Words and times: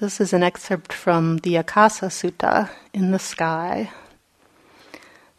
This 0.00 0.18
is 0.18 0.32
an 0.32 0.42
excerpt 0.42 0.94
from 0.94 1.36
the 1.44 1.56
Akasa 1.56 2.06
Sutta 2.06 2.70
in 2.94 3.10
the 3.10 3.18
sky. 3.18 3.90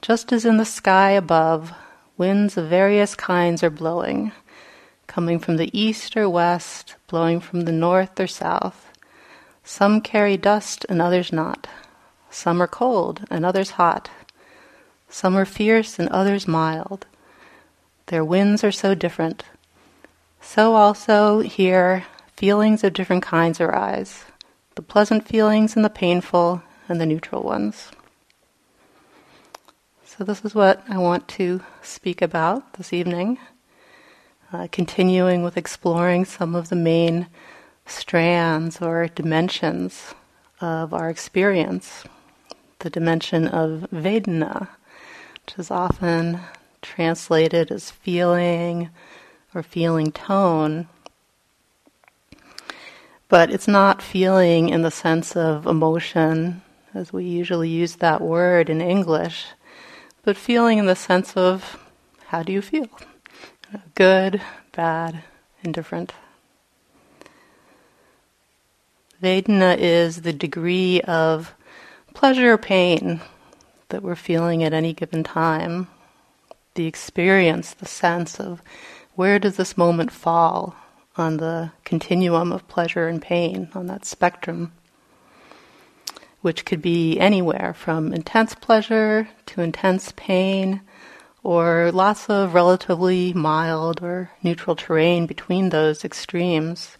Just 0.03 0.31
as 0.31 0.45
in 0.45 0.57
the 0.57 0.65
sky 0.65 1.09
above, 1.09 1.73
winds 2.15 2.57
of 2.57 2.67
various 2.67 3.15
kinds 3.15 3.63
are 3.63 3.71
blowing, 3.71 4.31
coming 5.07 5.39
from 5.39 5.57
the 5.57 5.75
east 5.75 6.15
or 6.15 6.29
west, 6.29 6.93
blowing 7.07 7.39
from 7.39 7.61
the 7.61 7.71
north 7.71 8.19
or 8.19 8.27
south. 8.27 8.91
Some 9.63 9.99
carry 9.99 10.37
dust 10.37 10.85
and 10.87 11.01
others 11.01 11.33
not. 11.33 11.65
Some 12.29 12.61
are 12.61 12.67
cold 12.67 13.21
and 13.31 13.43
others 13.43 13.71
hot. 13.71 14.11
Some 15.09 15.35
are 15.35 15.45
fierce 15.45 15.97
and 15.97 16.07
others 16.09 16.47
mild. 16.47 17.07
Their 18.05 18.23
winds 18.23 18.63
are 18.63 18.71
so 18.71 18.93
different. 18.93 19.43
So 20.39 20.75
also 20.75 21.39
here, 21.39 22.05
feelings 22.37 22.83
of 22.83 22.93
different 22.93 23.23
kinds 23.23 23.59
arise 23.59 24.25
the 24.81 24.87
pleasant 24.87 25.27
feelings 25.27 25.75
and 25.75 25.85
the 25.85 25.91
painful 25.91 26.63
and 26.89 26.99
the 26.99 27.05
neutral 27.05 27.43
ones. 27.43 27.91
So, 30.03 30.23
this 30.23 30.43
is 30.43 30.55
what 30.55 30.83
I 30.89 30.97
want 30.97 31.27
to 31.37 31.61
speak 31.83 32.19
about 32.19 32.73
this 32.73 32.91
evening, 32.91 33.37
uh, 34.51 34.67
continuing 34.71 35.43
with 35.43 35.55
exploring 35.55 36.25
some 36.25 36.55
of 36.55 36.69
the 36.69 36.75
main 36.75 37.27
strands 37.85 38.81
or 38.81 39.07
dimensions 39.07 40.15
of 40.59 40.95
our 40.95 41.11
experience. 41.11 42.03
The 42.79 42.89
dimension 42.89 43.47
of 43.47 43.87
Vedana, 43.93 44.67
which 45.45 45.59
is 45.59 45.69
often 45.69 46.39
translated 46.81 47.69
as 47.69 47.91
feeling 47.91 48.89
or 49.53 49.61
feeling 49.61 50.11
tone. 50.11 50.87
But 53.31 53.49
it's 53.49 53.65
not 53.65 54.01
feeling 54.01 54.67
in 54.67 54.81
the 54.81 54.91
sense 54.91 55.37
of 55.37 55.65
emotion, 55.65 56.63
as 56.93 57.13
we 57.13 57.23
usually 57.23 57.69
use 57.69 57.95
that 57.95 58.19
word 58.19 58.69
in 58.69 58.81
English, 58.81 59.45
but 60.23 60.35
feeling 60.35 60.79
in 60.79 60.85
the 60.85 60.97
sense 60.97 61.37
of 61.37 61.79
how 62.25 62.43
do 62.43 62.51
you 62.51 62.61
feel? 62.61 62.89
Good, 63.95 64.41
bad, 64.73 65.23
indifferent. 65.63 66.11
Vedana 69.23 69.77
is 69.79 70.23
the 70.23 70.33
degree 70.33 70.99
of 70.99 71.55
pleasure 72.13 72.51
or 72.51 72.57
pain 72.57 73.21
that 73.87 74.03
we're 74.03 74.15
feeling 74.15 74.61
at 74.61 74.73
any 74.73 74.91
given 74.91 75.23
time. 75.23 75.87
The 76.75 76.85
experience, 76.85 77.75
the 77.75 77.87
sense 77.87 78.41
of 78.41 78.61
where 79.15 79.39
does 79.39 79.55
this 79.55 79.77
moment 79.77 80.11
fall 80.11 80.75
on 81.17 81.37
the 81.37 81.71
continuum 81.83 82.51
of 82.51 82.67
pleasure 82.67 83.07
and 83.07 83.21
pain, 83.21 83.69
on 83.73 83.87
that 83.87 84.05
spectrum, 84.05 84.71
which 86.41 86.65
could 86.65 86.81
be 86.81 87.19
anywhere 87.19 87.73
from 87.73 88.13
intense 88.13 88.55
pleasure 88.55 89.27
to 89.45 89.61
intense 89.61 90.13
pain, 90.15 90.81
or 91.43 91.91
lots 91.93 92.29
of 92.29 92.53
relatively 92.53 93.33
mild 93.33 94.01
or 94.01 94.31
neutral 94.43 94.75
terrain 94.75 95.25
between 95.25 95.69
those 95.69 96.05
extremes. 96.05 96.97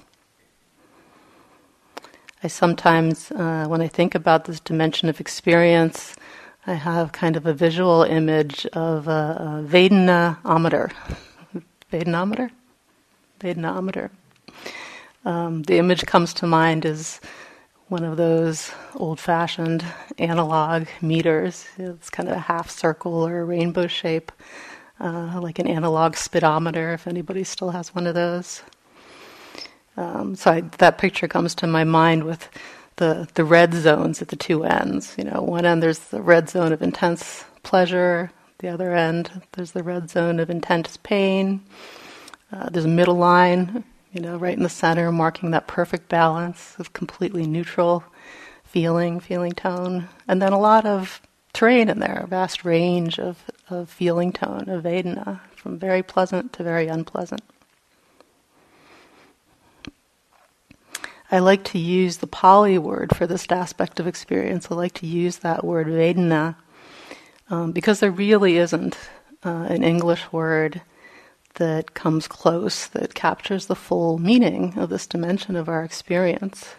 I 2.43 2.47
sometimes, 2.47 3.31
uh, 3.31 3.65
when 3.67 3.81
I 3.81 3.87
think 3.87 4.15
about 4.15 4.45
this 4.45 4.59
dimension 4.59 5.09
of 5.09 5.19
experience, 5.19 6.15
I 6.65 6.73
have 6.73 7.11
kind 7.11 7.35
of 7.35 7.45
a 7.45 7.53
visual 7.53 8.03
image 8.03 8.65
of 8.67 9.07
a, 9.07 9.61
a 9.61 9.67
Vedana-ometer. 9.67 10.91
Vedanometer? 11.91 12.49
Vedanometer. 13.41 14.09
Um, 15.25 15.63
the 15.63 15.77
image 15.77 16.05
comes 16.05 16.33
to 16.35 16.47
mind 16.47 16.85
is 16.85 17.19
one 17.89 18.03
of 18.03 18.17
those 18.17 18.71
old-fashioned 18.95 19.83
analog 20.17 20.87
meters. 21.01 21.67
It's 21.77 22.09
kind 22.09 22.29
of 22.29 22.35
a 22.35 22.39
half 22.39 22.69
circle 22.69 23.27
or 23.27 23.41
a 23.41 23.45
rainbow 23.45 23.87
shape, 23.87 24.31
uh, 24.99 25.39
like 25.41 25.59
an 25.59 25.67
analog 25.67 26.15
speedometer. 26.15 26.93
If 26.93 27.05
anybody 27.05 27.43
still 27.43 27.71
has 27.71 27.93
one 27.93 28.07
of 28.07 28.15
those, 28.15 28.63
um, 29.97 30.35
so 30.35 30.51
I, 30.51 30.61
that 30.77 30.97
picture 30.97 31.27
comes 31.27 31.53
to 31.55 31.67
my 31.67 31.83
mind 31.83 32.23
with 32.23 32.47
the 32.95 33.27
the 33.33 33.43
red 33.43 33.73
zones 33.73 34.21
at 34.21 34.29
the 34.29 34.35
two 34.35 34.63
ends. 34.63 35.15
You 35.17 35.25
know, 35.25 35.41
one 35.41 35.65
end 35.65 35.83
there's 35.83 35.99
the 35.99 36.21
red 36.21 36.49
zone 36.49 36.71
of 36.71 36.81
intense 36.81 37.43
pleasure. 37.63 38.31
The 38.59 38.69
other 38.69 38.95
end 38.95 39.41
there's 39.51 39.71
the 39.71 39.83
red 39.83 40.09
zone 40.09 40.39
of 40.39 40.49
intense 40.49 40.97
pain. 40.97 41.61
Uh, 42.51 42.69
there's 42.69 42.85
a 42.85 42.89
middle 42.89 43.15
line, 43.15 43.83
you 44.11 44.21
know, 44.21 44.37
right 44.37 44.57
in 44.57 44.63
the 44.63 44.69
center, 44.69 45.11
marking 45.11 45.51
that 45.51 45.67
perfect 45.67 46.09
balance 46.09 46.75
of 46.79 46.93
completely 46.93 47.45
neutral 47.45 48.03
feeling, 48.63 49.19
feeling 49.19 49.51
tone, 49.51 50.07
and 50.27 50.41
then 50.41 50.53
a 50.53 50.59
lot 50.59 50.85
of 50.85 51.21
terrain 51.53 51.89
in 51.89 51.99
there, 51.99 52.21
a 52.23 52.27
vast 52.27 52.63
range 52.63 53.19
of, 53.19 53.43
of 53.69 53.89
feeling 53.89 54.31
tone, 54.31 54.69
of 54.69 54.83
Vedana, 54.83 55.39
from 55.55 55.77
very 55.77 56.03
pleasant 56.03 56.53
to 56.53 56.63
very 56.63 56.87
unpleasant. 56.87 57.41
I 61.33 61.39
like 61.39 61.63
to 61.65 61.79
use 61.79 62.17
the 62.17 62.27
Pali 62.27 62.77
word 62.77 63.15
for 63.15 63.25
this 63.25 63.45
aspect 63.49 64.01
of 64.01 64.07
experience. 64.07 64.67
I 64.69 64.75
like 64.75 64.93
to 64.95 65.07
use 65.07 65.37
that 65.37 65.63
word 65.63 65.87
Vedana 65.87 66.55
um, 67.49 67.71
because 67.71 68.01
there 68.01 68.11
really 68.11 68.57
isn't 68.57 68.97
uh, 69.45 69.67
an 69.69 69.83
English 69.83 70.31
word 70.33 70.81
that 71.55 71.93
comes 71.93 72.27
close, 72.27 72.87
that 72.87 73.13
captures 73.13 73.65
the 73.65 73.75
full 73.75 74.17
meaning 74.17 74.77
of 74.77 74.89
this 74.89 75.07
dimension 75.07 75.55
of 75.55 75.69
our 75.69 75.83
experience. 75.83 76.75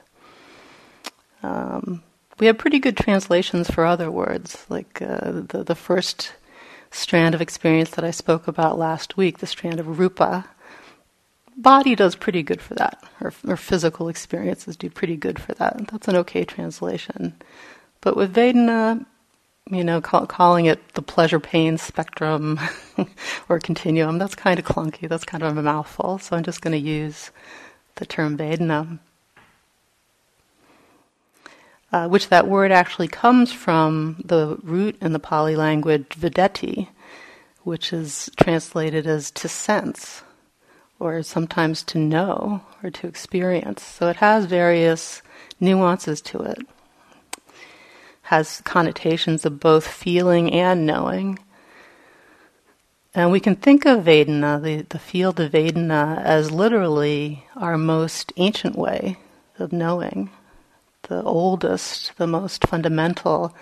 Um, 1.42 2.02
we 2.38 2.46
have 2.46 2.58
pretty 2.58 2.78
good 2.78 2.96
translations 2.96 3.70
for 3.70 3.84
other 3.84 4.10
words, 4.10 4.64
like 4.68 5.02
uh, 5.02 5.42
the, 5.48 5.64
the 5.66 5.74
first 5.74 6.32
strand 6.90 7.34
of 7.34 7.40
experience 7.40 7.90
that 7.90 8.04
I 8.04 8.10
spoke 8.10 8.48
about 8.48 8.78
last 8.78 9.16
week, 9.16 9.38
the 9.38 9.46
strand 9.46 9.80
of 9.80 9.98
rupa. 9.98 10.48
Body 11.56 11.94
does 11.94 12.16
pretty 12.16 12.42
good 12.42 12.62
for 12.62 12.74
that, 12.74 13.02
or, 13.20 13.32
or 13.46 13.56
physical 13.56 14.08
experiences 14.08 14.76
do 14.76 14.88
pretty 14.88 15.16
good 15.16 15.38
for 15.38 15.52
that. 15.54 15.88
That's 15.90 16.08
an 16.08 16.16
okay 16.16 16.44
translation. 16.44 17.34
But 18.00 18.16
with 18.16 18.34
Vedana, 18.34 19.04
you 19.72 19.82
know, 19.82 20.02
call, 20.02 20.26
calling 20.26 20.66
it 20.66 20.94
the 20.94 21.02
pleasure 21.02 21.40
pain 21.40 21.78
spectrum 21.78 22.60
or 23.48 23.58
continuum, 23.58 24.18
that's 24.18 24.34
kind 24.34 24.58
of 24.58 24.66
clunky. 24.66 25.08
That's 25.08 25.24
kind 25.24 25.42
of 25.42 25.56
a 25.56 25.62
mouthful. 25.62 26.18
So 26.18 26.36
I'm 26.36 26.42
just 26.42 26.60
going 26.60 26.72
to 26.72 26.78
use 26.78 27.30
the 27.94 28.04
term 28.04 28.36
Vedana, 28.36 28.98
uh, 31.90 32.08
which 32.08 32.28
that 32.28 32.46
word 32.46 32.70
actually 32.70 33.08
comes 33.08 33.50
from 33.50 34.22
the 34.24 34.58
root 34.62 34.96
in 35.00 35.14
the 35.14 35.18
Pali 35.18 35.56
language 35.56 36.08
vedeti, 36.10 36.88
which 37.62 37.92
is 37.92 38.30
translated 38.36 39.06
as 39.06 39.30
to 39.30 39.48
sense 39.48 40.22
or 40.98 41.22
sometimes 41.22 41.82
to 41.82 41.98
know 41.98 42.60
or 42.82 42.90
to 42.90 43.06
experience. 43.06 43.82
So 43.82 44.08
it 44.08 44.16
has 44.16 44.44
various 44.44 45.22
nuances 45.60 46.20
to 46.22 46.40
it 46.40 46.58
has 48.32 48.62
connotations 48.64 49.44
of 49.44 49.60
both 49.60 49.86
feeling 49.86 50.50
and 50.54 50.86
knowing. 50.86 51.38
And 53.14 53.30
we 53.30 53.40
can 53.40 53.56
think 53.56 53.84
of 53.84 54.06
Vedana, 54.06 54.62
the, 54.62 54.86
the 54.88 54.98
field 54.98 55.38
of 55.38 55.52
Vedana, 55.52 56.18
as 56.24 56.50
literally 56.50 57.44
our 57.56 57.76
most 57.76 58.32
ancient 58.38 58.74
way 58.74 59.18
of 59.58 59.70
knowing, 59.70 60.30
the 61.08 61.22
oldest, 61.22 62.16
the 62.16 62.26
most 62.26 62.66
fundamental, 62.66 63.54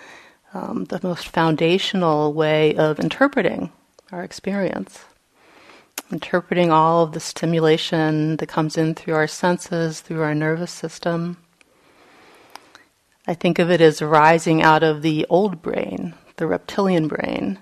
um, 0.53 0.85
the 0.85 1.01
most 1.03 1.27
foundational 1.27 2.31
way 2.31 2.73
of 2.77 2.97
interpreting 2.97 3.73
our 4.13 4.23
experience. 4.23 5.03
Interpreting 6.13 6.71
all 6.71 7.03
of 7.03 7.11
the 7.11 7.19
stimulation 7.19 8.37
that 8.37 8.47
comes 8.47 8.77
in 8.77 8.95
through 8.95 9.15
our 9.15 9.27
senses, 9.27 9.99
through 9.99 10.21
our 10.21 10.33
nervous 10.33 10.71
system. 10.71 11.35
I 13.27 13.35
think 13.35 13.59
of 13.59 13.69
it 13.69 13.81
as 13.81 14.01
rising 14.01 14.63
out 14.63 14.81
of 14.81 15.03
the 15.03 15.27
old 15.29 15.61
brain, 15.61 16.15
the 16.37 16.47
reptilian 16.47 17.07
brain, 17.07 17.59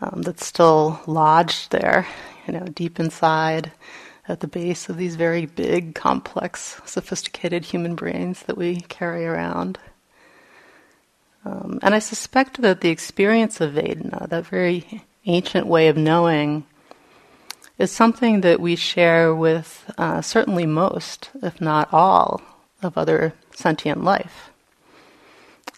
um, 0.00 0.20
that's 0.22 0.46
still 0.46 1.00
lodged 1.06 1.70
there, 1.70 2.06
you 2.46 2.52
know, 2.52 2.66
deep 2.66 3.00
inside 3.00 3.72
at 4.28 4.40
the 4.40 4.46
base 4.46 4.88
of 4.90 4.98
these 4.98 5.16
very 5.16 5.46
big, 5.46 5.94
complex, 5.94 6.80
sophisticated 6.84 7.64
human 7.64 7.94
brains 7.94 8.42
that 8.42 8.58
we 8.58 8.82
carry 8.82 9.24
around. 9.24 9.78
Um, 11.46 11.78
and 11.82 11.94
I 11.94 11.98
suspect 11.98 12.60
that 12.60 12.82
the 12.82 12.90
experience 12.90 13.60
of 13.60 13.72
Vedana, 13.72 14.28
that 14.28 14.46
very 14.46 15.02
ancient 15.24 15.66
way 15.66 15.88
of 15.88 15.96
knowing, 15.96 16.66
is 17.78 17.90
something 17.90 18.42
that 18.42 18.60
we 18.60 18.76
share 18.76 19.34
with 19.34 19.90
uh, 19.96 20.20
certainly 20.20 20.66
most, 20.66 21.30
if 21.42 21.60
not 21.60 21.92
all, 21.92 22.42
of 22.82 22.98
other 22.98 23.32
sentient 23.54 24.04
life 24.04 24.50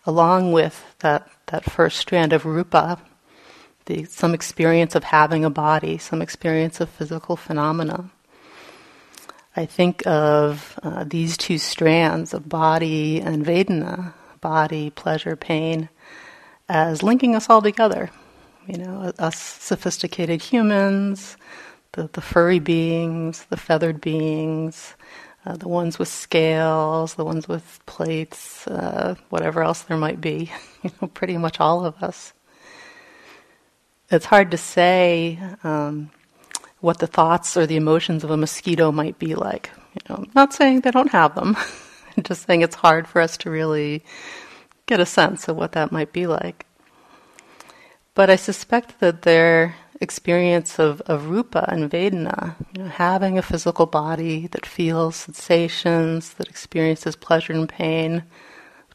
along 0.06 0.52
with 0.52 0.94
that, 1.00 1.28
that 1.46 1.64
first 1.64 1.98
strand 1.98 2.32
of 2.32 2.46
rupa, 2.46 2.98
the, 3.86 4.04
some 4.04 4.34
experience 4.34 4.94
of 4.94 5.04
having 5.04 5.44
a 5.44 5.50
body, 5.50 5.98
some 5.98 6.22
experience 6.22 6.80
of 6.80 6.88
physical 6.88 7.36
phenomena. 7.36 8.10
I 9.56 9.66
think 9.66 10.06
of 10.06 10.78
uh, 10.82 11.04
these 11.04 11.36
two 11.36 11.58
strands 11.58 12.34
of 12.34 12.48
body 12.48 13.20
and 13.20 13.44
Vedana, 13.44 14.14
body, 14.40 14.90
pleasure, 14.90 15.34
pain, 15.34 15.88
as 16.68 17.02
linking 17.02 17.34
us 17.34 17.48
all 17.48 17.62
together. 17.62 18.10
You 18.66 18.78
know, 18.78 19.12
us 19.18 19.38
sophisticated 19.38 20.42
humans, 20.42 21.36
the, 21.92 22.08
the 22.12 22.20
furry 22.20 22.58
beings, 22.58 23.46
the 23.48 23.56
feathered 23.56 24.00
beings, 24.00 24.94
uh, 25.46 25.56
the 25.56 25.68
ones 25.68 25.98
with 25.98 26.08
scales, 26.08 27.14
the 27.14 27.24
ones 27.24 27.46
with 27.46 27.80
plates, 27.86 28.66
uh, 28.66 29.14
whatever 29.30 29.62
else 29.62 29.82
there 29.82 29.96
might 29.96 30.20
be. 30.20 30.50
you 30.82 30.90
know, 31.00 31.08
pretty 31.08 31.38
much 31.38 31.60
all 31.60 31.84
of 31.84 32.02
us. 32.02 32.32
It's 34.10 34.26
hard 34.26 34.50
to 34.50 34.56
say 34.56 35.38
um, 35.62 36.10
what 36.80 36.98
the 36.98 37.06
thoughts 37.06 37.56
or 37.56 37.66
the 37.66 37.76
emotions 37.76 38.24
of 38.24 38.30
a 38.30 38.36
mosquito 38.36 38.90
might 38.90 39.18
be 39.18 39.34
like. 39.34 39.70
You 39.94 40.00
know, 40.08 40.24
not 40.34 40.52
saying 40.52 40.80
they 40.80 40.90
don't 40.90 41.10
have 41.10 41.34
them. 41.34 41.56
Just 42.22 42.46
saying 42.46 42.62
it's 42.62 42.76
hard 42.76 43.06
for 43.06 43.20
us 43.20 43.36
to 43.38 43.50
really 43.50 44.02
get 44.86 45.00
a 45.00 45.06
sense 45.06 45.48
of 45.48 45.56
what 45.56 45.72
that 45.72 45.92
might 45.92 46.12
be 46.12 46.26
like. 46.26 46.65
But 48.16 48.30
I 48.30 48.36
suspect 48.36 49.00
that 49.00 49.22
their 49.22 49.76
experience 50.00 50.78
of, 50.78 51.02
of 51.02 51.28
rupa 51.28 51.66
and 51.68 51.90
vedana, 51.90 52.56
you 52.74 52.82
know, 52.82 52.88
having 52.88 53.36
a 53.36 53.42
physical 53.42 53.84
body 53.84 54.46
that 54.48 54.64
feels 54.64 55.16
sensations, 55.16 56.32
that 56.34 56.48
experiences 56.48 57.14
pleasure 57.14 57.52
and 57.52 57.68
pain, 57.68 58.22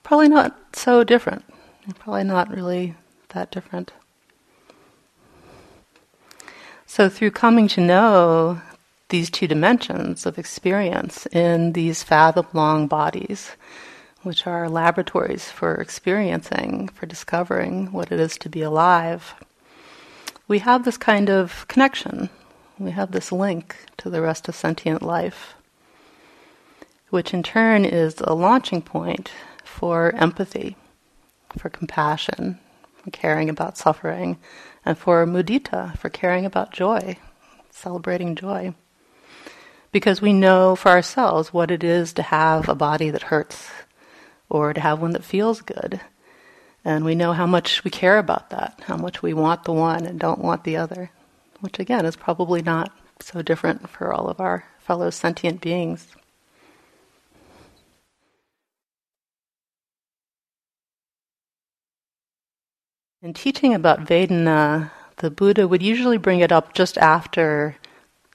probably 0.01 0.27
not 0.27 0.57
so 0.73 1.03
different. 1.03 1.45
Probably 1.99 2.23
not 2.23 2.49
really 2.49 2.95
that 3.29 3.51
different. 3.51 3.93
So, 6.87 7.07
through 7.07 7.31
coming 7.31 7.67
to 7.69 7.81
know 7.81 8.59
these 9.09 9.29
two 9.29 9.47
dimensions 9.47 10.25
of 10.25 10.39
experience 10.39 11.27
in 11.27 11.73
these 11.73 12.01
fathom 12.01 12.47
long 12.53 12.87
bodies, 12.87 13.51
which 14.23 14.45
are 14.45 14.69
laboratories 14.69 15.49
for 15.49 15.75
experiencing, 15.75 16.87
for 16.89 17.05
discovering 17.05 17.91
what 17.91 18.11
it 18.11 18.19
is 18.19 18.37
to 18.37 18.49
be 18.49 18.61
alive, 18.61 19.33
we 20.47 20.59
have 20.59 20.85
this 20.85 20.97
kind 20.97 21.29
of 21.29 21.67
connection. 21.67 22.29
We 22.77 22.91
have 22.91 23.11
this 23.11 23.31
link 23.31 23.75
to 23.97 24.09
the 24.09 24.21
rest 24.21 24.47
of 24.47 24.55
sentient 24.55 25.01
life, 25.01 25.53
which 27.09 27.33
in 27.33 27.43
turn 27.43 27.85
is 27.85 28.15
a 28.21 28.33
launching 28.33 28.81
point 28.81 29.31
for 29.63 30.13
empathy, 30.15 30.75
for 31.57 31.69
compassion, 31.69 32.59
for 33.03 33.11
caring 33.11 33.49
about 33.49 33.77
suffering, 33.77 34.37
and 34.85 34.97
for 34.97 35.25
mudita, 35.25 35.97
for 35.97 36.09
caring 36.09 36.45
about 36.45 36.71
joy, 36.71 37.17
celebrating 37.69 38.35
joy. 38.35 38.73
Because 39.91 40.21
we 40.21 40.33
know 40.33 40.75
for 40.75 40.89
ourselves 40.89 41.53
what 41.53 41.71
it 41.71 41.83
is 41.83 42.13
to 42.13 42.23
have 42.23 42.67
a 42.67 42.75
body 42.75 43.09
that 43.09 43.23
hurts, 43.23 43.69
or 44.51 44.73
to 44.73 44.81
have 44.81 44.99
one 44.99 45.11
that 45.11 45.23
feels 45.23 45.61
good. 45.61 46.01
And 46.83 47.05
we 47.05 47.15
know 47.15 47.31
how 47.31 47.47
much 47.47 47.85
we 47.85 47.89
care 47.89 48.17
about 48.17 48.49
that, 48.49 48.81
how 48.85 48.97
much 48.97 49.21
we 49.21 49.33
want 49.33 49.63
the 49.63 49.71
one 49.71 50.05
and 50.05 50.19
don't 50.19 50.39
want 50.39 50.65
the 50.65 50.75
other, 50.75 51.09
which 51.61 51.79
again 51.79 52.05
is 52.05 52.17
probably 52.17 52.61
not 52.61 52.91
so 53.21 53.41
different 53.41 53.89
for 53.89 54.11
all 54.11 54.27
of 54.27 54.41
our 54.41 54.65
fellow 54.79 55.09
sentient 55.09 55.61
beings. 55.61 56.07
In 63.21 63.33
teaching 63.33 63.73
about 63.73 64.05
Vedana, 64.05 64.91
the 65.17 65.29
Buddha 65.29 65.67
would 65.67 65.83
usually 65.83 66.17
bring 66.17 66.41
it 66.41 66.51
up 66.51 66.73
just 66.73 66.97
after 66.97 67.77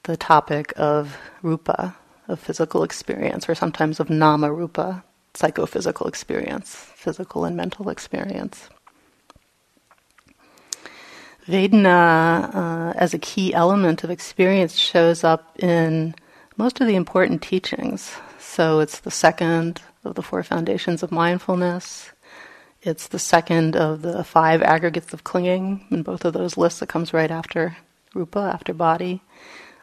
the 0.05 0.17
topic 0.17 0.73
of 0.77 1.19
rupa, 1.43 1.97
of 2.27 2.41
physical 2.41 2.85
experience, 2.85 3.49
or 3.51 3.55
sometimes 3.55 4.01
of 4.01 4.09
nama 4.09 4.51
rupa, 4.51 5.05
psychophysical 5.37 6.07
experience, 6.07 6.75
physical 6.95 7.45
and 7.45 7.57
mental 7.57 7.91
experience. 7.91 8.69
Vedana, 11.47 12.55
uh, 12.55 12.93
as 12.97 13.15
a 13.15 13.19
key 13.19 13.55
element 13.55 14.03
of 14.03 14.11
experience, 14.11 14.75
shows 14.75 15.23
up 15.23 15.57
in 15.59 16.15
most 16.57 16.81
of 16.81 16.87
the 16.87 16.97
important 16.97 17.43
teachings. 17.43 18.17
So 18.39 18.81
it's 18.81 19.01
the 19.01 19.11
second 19.11 19.83
of 20.05 20.15
the 20.15 20.23
four 20.23 20.43
foundations 20.43 21.03
of 21.03 21.13
mindfulness. 21.13 22.11
It's 22.83 23.09
the 23.09 23.19
second 23.19 23.77
of 23.77 24.03
the 24.03 24.25
five 24.25 24.63
aggregates 24.63 25.13
of 25.13 25.25
clinging. 25.25 25.87
In 25.91 26.03
both 26.03 26.25
of 26.25 26.33
those 26.33 26.57
lists, 26.57 26.83
it 26.83 26.89
comes 26.89 27.13
right 27.13 27.31
after 27.31 27.77
rupa, 28.15 28.51
after 28.53 28.73
body. 28.73 29.23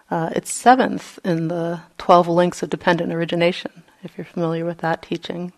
Uh, 0.09 0.31
it's 0.35 0.51
seventh 0.51 1.19
in 1.23 1.47
the 1.47 1.81
12 1.97 2.27
links 2.27 2.61
of 2.63 2.69
dependent 2.69 3.13
origination 3.13 3.83
if 4.03 4.17
you're 4.17 4.25
familiar 4.25 4.65
with 4.65 4.79
that 4.79 5.01
teaching, 5.01 5.53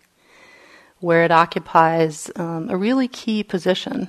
where 1.00 1.24
it 1.24 1.30
occupies 1.30 2.30
um, 2.36 2.70
a 2.70 2.76
really 2.76 3.08
key 3.08 3.42
position 3.42 4.08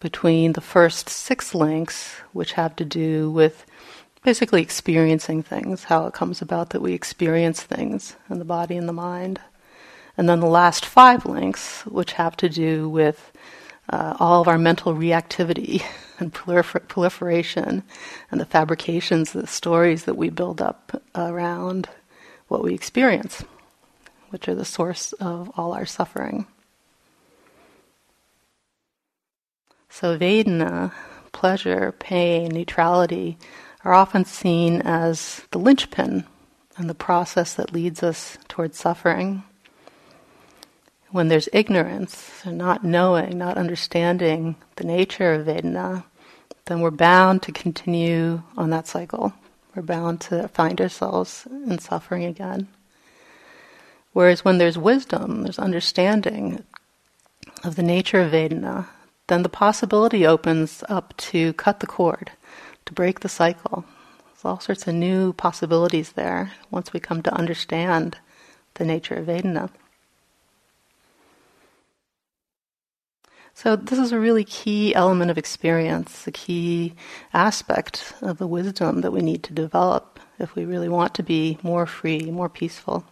between 0.00 0.52
the 0.52 0.60
first 0.60 1.08
six 1.08 1.54
links, 1.54 2.16
which 2.32 2.52
have 2.52 2.76
to 2.76 2.84
do 2.84 3.30
with 3.30 3.66
basically 4.22 4.60
experiencing 4.60 5.42
things, 5.42 5.84
how 5.84 6.06
it 6.06 6.14
comes 6.14 6.42
about 6.42 6.70
that 6.70 6.82
we 6.82 6.92
experience 6.92 7.62
things 7.62 8.16
in 8.28 8.38
the 8.38 8.44
body 8.44 8.76
and 8.76 8.88
the 8.88 8.92
mind. 8.92 9.40
And 10.16 10.28
then 10.28 10.40
the 10.40 10.46
last 10.46 10.84
five 10.84 11.26
links, 11.26 11.82
which 11.86 12.12
have 12.12 12.36
to 12.38 12.48
do 12.48 12.88
with 12.88 13.32
uh, 13.88 14.16
all 14.18 14.40
of 14.40 14.48
our 14.48 14.58
mental 14.58 14.94
reactivity 14.94 15.82
and 16.18 16.32
prolifer- 16.32 16.86
proliferation 16.88 17.82
and 18.30 18.40
the 18.40 18.46
fabrications, 18.46 19.32
the 19.32 19.46
stories 19.46 20.04
that 20.04 20.16
we 20.16 20.30
build 20.30 20.60
up 20.60 21.02
around 21.14 21.88
what 22.48 22.62
we 22.62 22.74
experience, 22.74 23.44
which 24.30 24.48
are 24.48 24.54
the 24.54 24.64
source 24.64 25.12
of 25.14 25.50
all 25.56 25.72
our 25.72 25.86
suffering. 25.86 26.46
So, 29.88 30.18
Vedana, 30.18 30.92
pleasure, 31.32 31.92
pain, 31.98 32.50
neutrality, 32.50 33.38
are 33.84 33.94
often 33.94 34.24
seen 34.24 34.82
as 34.82 35.42
the 35.52 35.58
linchpin 35.58 36.24
and 36.76 36.90
the 36.90 36.94
process 36.94 37.54
that 37.54 37.72
leads 37.72 38.02
us 38.02 38.36
towards 38.48 38.78
suffering. 38.78 39.42
When 41.10 41.28
there's 41.28 41.48
ignorance, 41.52 42.42
and 42.44 42.58
not 42.58 42.84
knowing, 42.84 43.38
not 43.38 43.56
understanding 43.56 44.56
the 44.74 44.84
nature 44.84 45.32
of 45.32 45.46
Vedana, 45.46 46.04
then 46.66 46.80
we're 46.80 46.90
bound 46.90 47.42
to 47.44 47.52
continue 47.52 48.42
on 48.56 48.70
that 48.70 48.86
cycle 48.86 49.32
we're 49.76 49.82
bound 49.82 50.22
to 50.22 50.48
find 50.48 50.80
ourselves 50.80 51.46
in 51.50 51.78
suffering 51.78 52.24
again. 52.24 52.66
Whereas 54.14 54.44
when 54.44 54.56
there's 54.56 54.78
wisdom, 54.78 55.42
there's 55.42 55.58
understanding 55.58 56.64
of 57.62 57.76
the 57.76 57.82
nature 57.82 58.22
of 58.22 58.32
Vedana, 58.32 58.86
then 59.26 59.42
the 59.42 59.50
possibility 59.50 60.26
opens 60.26 60.82
up 60.88 61.14
to 61.18 61.52
cut 61.54 61.80
the 61.80 61.86
cord, 61.86 62.32
to 62.86 62.94
break 62.94 63.20
the 63.20 63.28
cycle. 63.28 63.84
There's 64.24 64.44
all 64.44 64.60
sorts 64.60 64.86
of 64.86 64.94
new 64.94 65.34
possibilities 65.34 66.12
there 66.12 66.52
once 66.70 66.92
we 66.92 67.00
come 67.00 67.22
to 67.22 67.34
understand 67.34 68.16
the 68.74 68.84
nature 68.86 69.16
of 69.16 69.26
Vedana. 69.26 69.68
So, 73.58 73.74
this 73.74 73.98
is 73.98 74.12
a 74.12 74.20
really 74.20 74.44
key 74.44 74.94
element 74.94 75.30
of 75.30 75.38
experience, 75.38 76.26
a 76.26 76.30
key 76.30 76.92
aspect 77.32 78.12
of 78.20 78.36
the 78.36 78.46
wisdom 78.46 79.00
that 79.00 79.12
we 79.12 79.22
need 79.22 79.42
to 79.44 79.54
develop 79.54 80.20
if 80.38 80.54
we 80.54 80.66
really 80.66 80.90
want 80.90 81.14
to 81.14 81.22
be 81.22 81.56
more 81.62 81.86
free, 81.86 82.30
more 82.30 82.50
peaceful. 82.50 83.06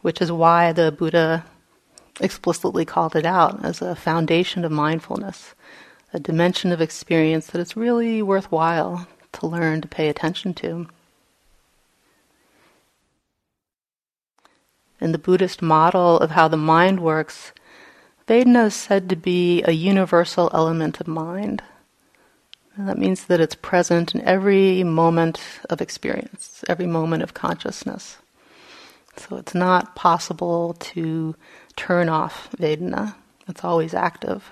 Which 0.00 0.22
is 0.22 0.32
why 0.32 0.72
the 0.72 0.90
Buddha 0.90 1.44
explicitly 2.18 2.86
called 2.86 3.14
it 3.14 3.26
out 3.26 3.62
as 3.62 3.82
a 3.82 3.94
foundation 3.94 4.64
of 4.64 4.72
mindfulness, 4.72 5.54
a 6.14 6.18
dimension 6.18 6.72
of 6.72 6.80
experience 6.80 7.48
that 7.48 7.60
it's 7.60 7.76
really 7.76 8.22
worthwhile 8.22 9.06
to 9.34 9.46
learn 9.46 9.82
to 9.82 9.88
pay 9.88 10.08
attention 10.08 10.54
to. 10.54 10.88
In 14.98 15.12
the 15.12 15.18
Buddhist 15.18 15.60
model 15.60 16.18
of 16.20 16.30
how 16.30 16.48
the 16.48 16.56
mind 16.56 17.00
works, 17.00 17.52
Vedana 18.26 18.66
is 18.66 18.74
said 18.74 19.08
to 19.08 19.16
be 19.16 19.62
a 19.64 19.72
universal 19.72 20.50
element 20.54 21.00
of 21.00 21.08
mind. 21.08 21.62
And 22.76 22.88
that 22.88 22.98
means 22.98 23.24
that 23.24 23.40
it's 23.40 23.54
present 23.54 24.14
in 24.14 24.22
every 24.22 24.82
moment 24.82 25.40
of 25.68 25.80
experience, 25.80 26.64
every 26.68 26.86
moment 26.86 27.22
of 27.22 27.34
consciousness. 27.34 28.18
So 29.16 29.36
it's 29.36 29.54
not 29.54 29.94
possible 29.94 30.74
to 30.74 31.34
turn 31.76 32.08
off 32.08 32.48
Vedana. 32.52 33.14
It's 33.46 33.64
always 33.64 33.92
active. 33.92 34.50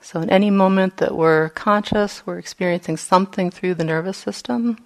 So 0.00 0.20
in 0.20 0.28
any 0.28 0.50
moment 0.50 0.98
that 0.98 1.16
we're 1.16 1.48
conscious, 1.50 2.26
we're 2.26 2.38
experiencing 2.38 2.96
something 2.96 3.50
through 3.50 3.74
the 3.74 3.84
nervous 3.84 4.18
system, 4.18 4.78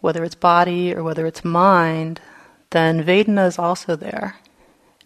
whether 0.00 0.22
it's 0.22 0.34
body 0.34 0.94
or 0.94 1.02
whether 1.02 1.26
it's 1.26 1.44
mind, 1.44 2.20
then 2.70 3.02
Vedana 3.02 3.46
is 3.46 3.58
also 3.58 3.96
there 3.96 4.36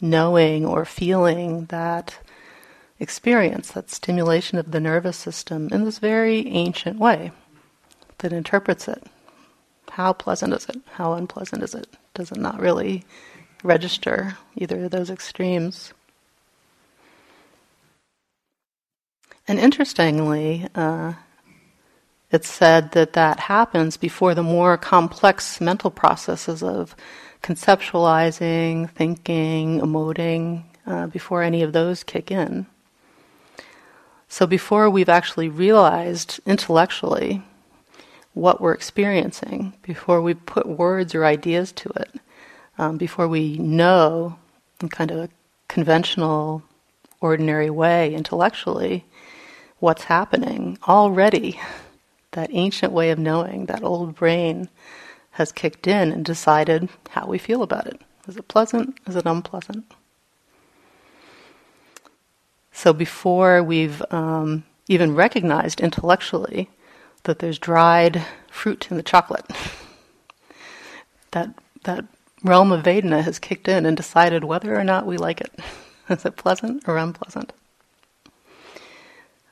knowing 0.01 0.65
or 0.67 0.85
feeling 0.85 1.67
that 1.67 2.19
experience, 2.99 3.71
that 3.73 3.91
stimulation 3.91 4.59
of 4.59 4.71
the 4.71 4.81
nervous 4.81 5.17
system 5.17 5.69
in 5.71 5.85
this 5.85 5.99
very 5.99 6.47
ancient 6.49 6.99
way 6.99 7.31
that 8.19 8.33
interprets 8.33 8.89
it 8.89 9.05
how 9.97 10.13
pleasant 10.13 10.53
is 10.53 10.67
it? 10.69 10.77
How 10.93 11.15
unpleasant 11.15 11.63
is 11.63 11.75
it? 11.75 11.87
Does 12.13 12.31
it 12.31 12.37
not 12.37 12.61
really 12.61 13.05
register 13.65 14.37
either 14.55 14.85
of 14.85 14.91
those 14.91 15.09
extremes? 15.09 15.95
And 19.49 19.59
interestingly, 19.59 20.69
uh, 20.75 21.15
it's 22.31 22.51
said 22.51 22.93
that 22.93 23.15
that 23.15 23.41
happens 23.41 23.97
before 23.97 24.35
the 24.35 24.43
more 24.43 24.77
complex 24.77 25.63
mental 25.63 25.91
processes 25.91 26.63
of 26.63 26.95
conceptualizing, 27.43 28.91
thinking, 28.91 29.81
emoting, 29.81 30.65
uh, 30.87 31.07
before 31.07 31.43
any 31.43 31.63
of 31.63 31.73
those 31.73 32.03
kick 32.03 32.31
in. 32.31 32.67
So 34.29 34.47
before 34.47 34.91
we've 34.91 35.09
actually 35.09 35.49
realized 35.49 36.41
intellectually 36.47 37.43
what 38.35 38.61
we're 38.61 38.75
experiencing, 38.75 39.75
before 39.83 40.21
we 40.21 40.35
put 40.35 40.67
words 40.67 41.15
or 41.15 41.25
ideas 41.25 41.73
to 41.73 41.89
it, 41.97 42.21
um, 42.79 42.99
before 42.99 43.29
we 43.29 43.57
know 43.59 44.39
in 44.81 44.89
kind 44.89 45.11
of 45.11 45.19
a 45.19 45.29
conventional, 45.69 46.63
ordinary 47.21 47.71
way 47.71 48.15
intellectually 48.15 49.05
what's 49.79 50.05
happening, 50.05 50.79
already 50.87 51.59
that 52.33 52.51
ancient 52.53 52.93
way 52.93 53.11
of 53.11 53.19
knowing, 53.19 53.67
that 53.67 53.83
old 53.83 54.15
brain, 54.15 54.69
has 55.37 55.53
kicked 55.53 55.87
in 55.87 56.13
and 56.13 56.25
decided 56.25 56.89
how 57.11 57.27
we 57.27 57.37
feel 57.37 57.63
about 57.63 57.87
it. 57.87 58.01
Is 58.27 58.39
it 58.39 58.49
pleasant? 58.49 58.99
Is 59.07 59.17
it 59.17 59.27
unpleasant? 59.27 59.85
So 62.73 62.95
before 62.95 63.63
we've 63.63 64.03
um, 64.11 64.65
even 64.89 65.15
recognized 65.15 65.81
intellectually 65.81 66.71
that 67.25 67.41
there's 67.41 67.59
dried 67.59 68.25
fruit 68.51 68.89
in 68.91 68.97
the 68.97 69.03
chocolate, 69.03 69.45
that 71.33 71.51
that 71.85 72.07
realm 72.43 72.73
of 72.73 72.85
Vedana 72.85 73.23
has 73.23 73.39
kicked 73.39 73.69
in 73.69 73.85
and 73.85 73.95
decided 73.95 74.43
whether 74.43 74.75
or 74.75 74.85
not 74.85 75.07
we 75.07 75.19
like 75.19 75.43
it. 75.43 75.53
Is 76.09 76.25
it 76.25 76.37
pleasant 76.37 76.85
or 76.89 76.97
unpleasant? 76.97 77.53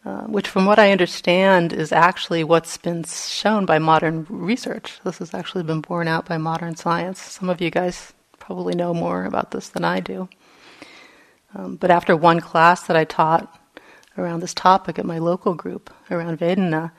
Uh, 0.04 0.24
which, 0.24 0.48
from 0.48 0.66
what 0.66 0.78
I 0.78 0.92
understand, 0.92 1.72
is 1.72 1.90
actually 1.90 2.44
what's 2.44 2.76
been 2.76 3.04
shown 3.04 3.64
by 3.64 3.78
modern 3.78 4.26
research. 4.28 5.00
This 5.02 5.16
has 5.18 5.32
actually 5.32 5.64
been 5.64 5.80
borne 5.80 6.08
out 6.08 6.26
by 6.26 6.36
modern 6.36 6.76
science. 6.76 7.18
Some 7.22 7.48
of 7.48 7.62
you 7.62 7.70
guys 7.70 8.12
probably 8.38 8.74
know 8.74 8.92
more 8.92 9.24
about 9.24 9.50
this 9.50 9.70
than 9.70 9.82
I 9.82 10.00
do. 10.00 10.28
Um, 11.54 11.76
but 11.76 11.90
after 11.90 12.14
one 12.14 12.40
class 12.40 12.86
that 12.86 12.96
I 12.96 13.04
taught 13.04 13.58
around 14.18 14.40
this 14.40 14.52
topic 14.52 14.98
at 14.98 15.06
my 15.06 15.18
local 15.18 15.54
group 15.54 15.90
around 16.10 16.38
Vedana, 16.38 16.92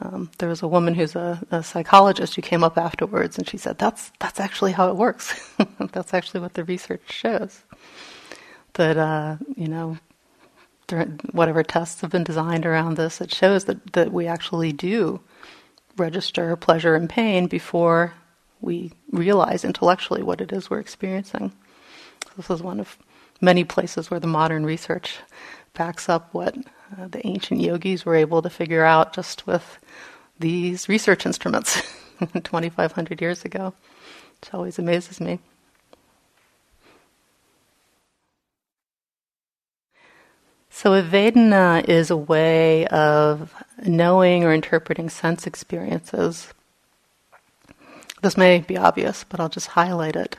um, 0.00 0.30
there 0.38 0.48
was 0.48 0.62
a 0.62 0.68
woman 0.68 0.94
who's 0.94 1.14
a, 1.14 1.40
a, 1.52 1.62
psychologist 1.62 2.34
who 2.34 2.42
came 2.42 2.62
up 2.62 2.78
afterwards 2.78 3.36
and 3.36 3.48
she 3.48 3.56
said, 3.56 3.78
"That's 3.78 4.12
that's 4.20 4.38
actually 4.38 4.72
how 4.72 4.88
it 4.90 4.96
works. 4.96 5.34
that's 5.92 6.14
actually 6.14 6.40
what 6.40 6.54
the 6.54 6.64
research 6.64 7.02
shows. 7.10 7.62
That 8.74 8.96
uh, 8.96 9.36
you 9.56 9.66
know, 9.66 9.98
whatever 11.32 11.62
tests 11.62 12.00
have 12.00 12.10
been 12.10 12.24
designed 12.24 12.66
around 12.66 12.96
this, 12.96 13.20
it 13.20 13.34
shows 13.34 13.64
that, 13.64 13.92
that 13.92 14.12
we 14.12 14.26
actually 14.26 14.72
do 14.72 15.20
register 15.96 16.54
pleasure 16.56 16.94
and 16.94 17.08
pain 17.08 17.46
before 17.46 18.14
we 18.60 18.92
realize 19.12 19.64
intellectually 19.64 20.22
what 20.22 20.40
it 20.40 20.52
is 20.52 20.70
we're 20.70 20.80
experiencing. 20.80 21.52
This 22.36 22.50
is 22.50 22.62
one 22.62 22.80
of 22.80 22.96
many 23.40 23.64
places 23.64 24.10
where 24.10 24.20
the 24.20 24.26
modern 24.26 24.64
research 24.64 25.18
backs 25.74 26.08
up 26.08 26.32
what 26.32 26.56
uh, 26.98 27.08
the 27.08 27.24
ancient 27.26 27.60
yogis 27.60 28.04
were 28.04 28.14
able 28.14 28.42
to 28.42 28.50
figure 28.50 28.84
out 28.84 29.12
just 29.12 29.46
with 29.46 29.78
these 30.38 30.88
research 30.88 31.26
instruments 31.26 31.82
2,500 32.18 33.20
years 33.20 33.44
ago, 33.44 33.74
which 34.40 34.54
always 34.54 34.78
amazes 34.78 35.20
me. 35.20 35.38
So, 40.80 40.94
a 40.94 41.02
Vedana 41.02 41.84
is 41.88 42.08
a 42.08 42.16
way 42.16 42.86
of 42.86 43.52
knowing 43.84 44.44
or 44.44 44.52
interpreting 44.52 45.10
sense 45.10 45.44
experiences. 45.44 46.54
This 48.22 48.36
may 48.36 48.60
be 48.60 48.76
obvious, 48.76 49.24
but 49.24 49.40
I'll 49.40 49.48
just 49.48 49.66
highlight 49.66 50.14
it. 50.14 50.36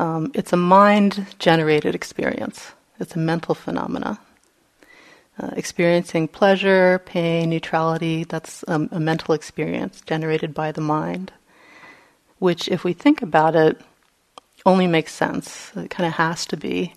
Um, 0.00 0.32
it's 0.34 0.52
a 0.52 0.56
mind 0.56 1.36
generated 1.38 1.94
experience, 1.94 2.72
it's 2.98 3.14
a 3.14 3.20
mental 3.20 3.54
phenomena. 3.54 4.18
Uh, 5.38 5.50
experiencing 5.56 6.26
pleasure, 6.26 7.00
pain, 7.06 7.48
neutrality, 7.48 8.24
that's 8.24 8.64
um, 8.66 8.88
a 8.90 8.98
mental 8.98 9.32
experience 9.32 10.00
generated 10.00 10.54
by 10.54 10.72
the 10.72 10.80
mind, 10.80 11.30
which, 12.40 12.66
if 12.66 12.82
we 12.82 12.92
think 12.92 13.22
about 13.22 13.54
it, 13.54 13.80
only 14.66 14.88
makes 14.88 15.14
sense. 15.14 15.70
It 15.76 15.88
kind 15.88 16.08
of 16.08 16.14
has 16.14 16.46
to 16.46 16.56
be 16.56 16.94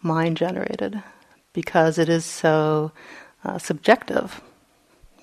mind 0.00 0.36
generated 0.36 1.02
because 1.52 1.98
it 1.98 2.08
is 2.08 2.24
so 2.24 2.92
uh, 3.44 3.58
subjective. 3.58 4.40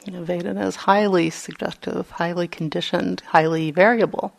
You 0.05 0.13
know, 0.13 0.23
Vedana 0.23 0.65
is 0.65 0.75
highly 0.75 1.29
subjective, 1.29 2.09
highly 2.11 2.47
conditioned, 2.47 3.21
highly 3.27 3.71
variable. 3.71 4.33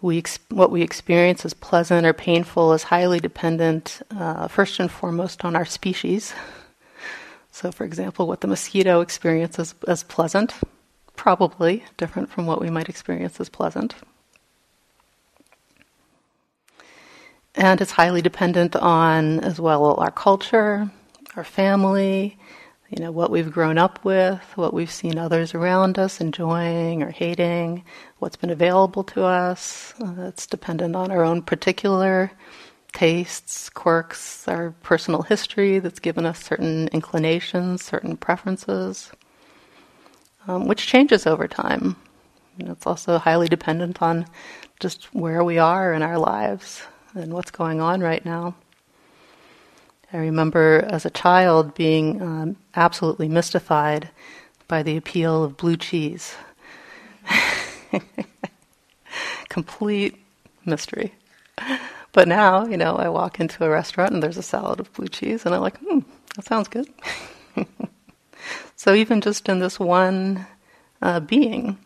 We 0.00 0.18
ex- 0.18 0.38
what 0.50 0.70
we 0.70 0.82
experience 0.82 1.44
as 1.44 1.54
pleasant 1.54 2.06
or 2.06 2.12
painful 2.12 2.72
is 2.72 2.84
highly 2.84 3.18
dependent, 3.18 4.00
uh, 4.12 4.46
first 4.46 4.78
and 4.78 4.90
foremost, 4.90 5.44
on 5.44 5.56
our 5.56 5.64
species. 5.64 6.32
So, 7.50 7.72
for 7.72 7.84
example, 7.84 8.28
what 8.28 8.40
the 8.40 8.46
mosquito 8.46 9.00
experiences 9.00 9.74
as 9.88 10.04
pleasant, 10.04 10.54
probably 11.16 11.82
different 11.96 12.30
from 12.30 12.46
what 12.46 12.60
we 12.60 12.70
might 12.70 12.88
experience 12.88 13.40
as 13.40 13.48
pleasant. 13.48 13.96
And 17.58 17.80
it's 17.80 17.90
highly 17.90 18.22
dependent 18.22 18.76
on, 18.76 19.40
as 19.40 19.60
well, 19.60 19.94
our 19.98 20.12
culture, 20.12 20.88
our 21.34 21.42
family, 21.42 22.38
you 22.88 23.02
know, 23.02 23.10
what 23.10 23.32
we've 23.32 23.50
grown 23.50 23.78
up 23.78 24.04
with, 24.04 24.40
what 24.54 24.72
we've 24.72 24.92
seen 24.92 25.18
others 25.18 25.56
around 25.56 25.98
us 25.98 26.20
enjoying 26.20 27.02
or 27.02 27.10
hating, 27.10 27.82
what's 28.20 28.36
been 28.36 28.50
available 28.50 29.02
to 29.02 29.24
us. 29.24 29.92
Uh, 30.00 30.28
it's 30.28 30.46
dependent 30.46 30.94
on 30.94 31.10
our 31.10 31.24
own 31.24 31.42
particular 31.42 32.30
tastes, 32.92 33.68
quirks, 33.70 34.46
our 34.46 34.70
personal 34.84 35.22
history 35.22 35.80
that's 35.80 35.98
given 35.98 36.24
us 36.24 36.40
certain 36.40 36.86
inclinations, 36.92 37.84
certain 37.84 38.16
preferences, 38.16 39.10
um, 40.46 40.68
which 40.68 40.86
changes 40.86 41.26
over 41.26 41.48
time. 41.48 41.96
Know, 42.56 42.70
it's 42.70 42.86
also 42.86 43.18
highly 43.18 43.48
dependent 43.48 44.00
on 44.00 44.26
just 44.78 45.12
where 45.12 45.42
we 45.42 45.58
are 45.58 45.92
in 45.92 46.02
our 46.02 46.18
lives 46.18 46.82
and 47.18 47.32
what's 47.32 47.50
going 47.50 47.80
on 47.80 48.00
right 48.00 48.24
now. 48.24 48.54
I 50.12 50.16
remember 50.16 50.86
as 50.88 51.04
a 51.04 51.10
child 51.10 51.74
being 51.74 52.22
um, 52.22 52.56
absolutely 52.74 53.28
mystified 53.28 54.08
by 54.66 54.82
the 54.82 54.96
appeal 54.96 55.44
of 55.44 55.56
blue 55.56 55.76
cheese. 55.76 56.34
Complete 59.48 60.16
mystery. 60.64 61.12
But 62.12 62.26
now, 62.26 62.66
you 62.66 62.76
know, 62.76 62.96
I 62.96 63.08
walk 63.08 63.38
into 63.38 63.64
a 63.64 63.70
restaurant 63.70 64.12
and 64.12 64.22
there's 64.22 64.38
a 64.38 64.42
salad 64.42 64.80
of 64.80 64.92
blue 64.94 65.08
cheese, 65.08 65.44
and 65.44 65.54
I'm 65.54 65.60
like, 65.60 65.78
hmm, 65.78 66.00
that 66.36 66.46
sounds 66.46 66.68
good. 66.68 66.88
so 68.76 68.94
even 68.94 69.20
just 69.20 69.48
in 69.48 69.58
this 69.58 69.78
one 69.78 70.46
uh, 71.02 71.20
being, 71.20 71.78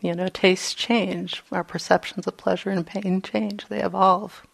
you 0.00 0.14
know, 0.14 0.28
tastes 0.28 0.72
change, 0.72 1.42
our 1.52 1.64
perceptions 1.64 2.26
of 2.26 2.36
pleasure 2.36 2.70
and 2.70 2.86
pain 2.86 3.20
change, 3.20 3.66
they 3.68 3.82
evolve. 3.82 4.46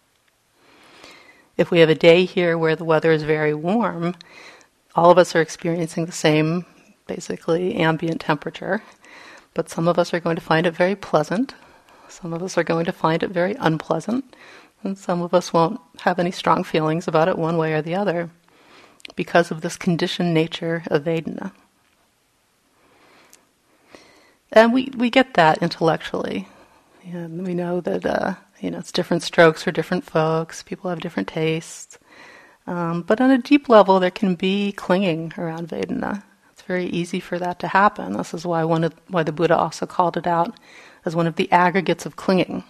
If 1.59 1.71
we 1.71 1.81
have 1.81 1.89
a 1.89 1.93
day 1.93 2.23
here 2.23 2.57
where 2.57 2.77
the 2.77 2.85
weather 2.85 3.11
is 3.11 3.23
very 3.23 3.53
warm, 3.53 4.15
all 4.95 5.11
of 5.11 5.17
us 5.17 5.35
are 5.35 5.41
experiencing 5.41 6.05
the 6.05 6.13
same, 6.13 6.65
basically, 7.05 7.75
ambient 7.75 8.21
temperature, 8.21 8.81
but 9.53 9.67
some 9.69 9.85
of 9.85 9.99
us 9.99 10.13
are 10.13 10.21
going 10.21 10.37
to 10.37 10.41
find 10.41 10.65
it 10.65 10.71
very 10.71 10.95
pleasant, 10.95 11.55
some 12.07 12.31
of 12.31 12.41
us 12.41 12.57
are 12.57 12.63
going 12.63 12.85
to 12.85 12.93
find 12.93 13.23
it 13.23 13.31
very 13.31 13.55
unpleasant, 13.59 14.37
and 14.83 14.97
some 14.97 15.21
of 15.21 15.33
us 15.33 15.51
won't 15.51 15.81
have 16.03 16.17
any 16.17 16.31
strong 16.31 16.63
feelings 16.63 17.09
about 17.09 17.27
it 17.27 17.37
one 17.37 17.57
way 17.57 17.73
or 17.73 17.81
the 17.81 17.93
other 17.93 18.29
because 19.17 19.51
of 19.51 19.59
this 19.59 19.75
conditioned 19.75 20.33
nature 20.33 20.83
of 20.87 21.03
Vedana. 21.03 21.51
And 24.53 24.71
we, 24.71 24.93
we 24.95 25.09
get 25.09 25.33
that 25.33 25.57
intellectually. 25.57 26.47
And 27.03 27.45
we 27.45 27.53
know 27.53 27.81
that 27.81 28.05
uh, 28.05 28.35
you 28.61 28.71
know 28.71 28.79
it's 28.79 28.91
different 28.91 29.23
strokes 29.23 29.63
for 29.63 29.71
different 29.71 30.03
folks. 30.03 30.63
People 30.63 30.89
have 30.89 30.99
different 30.99 31.27
tastes. 31.27 31.97
Um, 32.67 33.01
but 33.01 33.19
on 33.19 33.31
a 33.31 33.37
deep 33.39 33.67
level, 33.67 33.99
there 33.99 34.11
can 34.11 34.35
be 34.35 34.71
clinging 34.73 35.33
around 35.37 35.69
Vedana. 35.69 36.23
It's 36.51 36.61
very 36.61 36.85
easy 36.85 37.19
for 37.19 37.39
that 37.39 37.59
to 37.59 37.67
happen. 37.67 38.13
This 38.13 38.33
is 38.33 38.45
why 38.45 38.63
one 38.63 38.83
of, 38.83 38.93
why 39.07 39.23
the 39.23 39.31
Buddha 39.31 39.57
also 39.57 39.85
called 39.87 40.17
it 40.17 40.27
out 40.27 40.55
as 41.05 41.15
one 41.15 41.25
of 41.25 41.35
the 41.35 41.51
aggregates 41.51 42.05
of 42.05 42.15
clinging. 42.15 42.63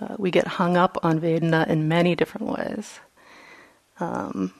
Uh, 0.00 0.16
we 0.18 0.30
get 0.30 0.46
hung 0.46 0.76
up 0.76 0.98
on 1.02 1.20
Vedana 1.20 1.66
in 1.68 1.88
many 1.88 2.14
different 2.14 2.48
ways. 2.48 3.00
Um, 4.00 4.52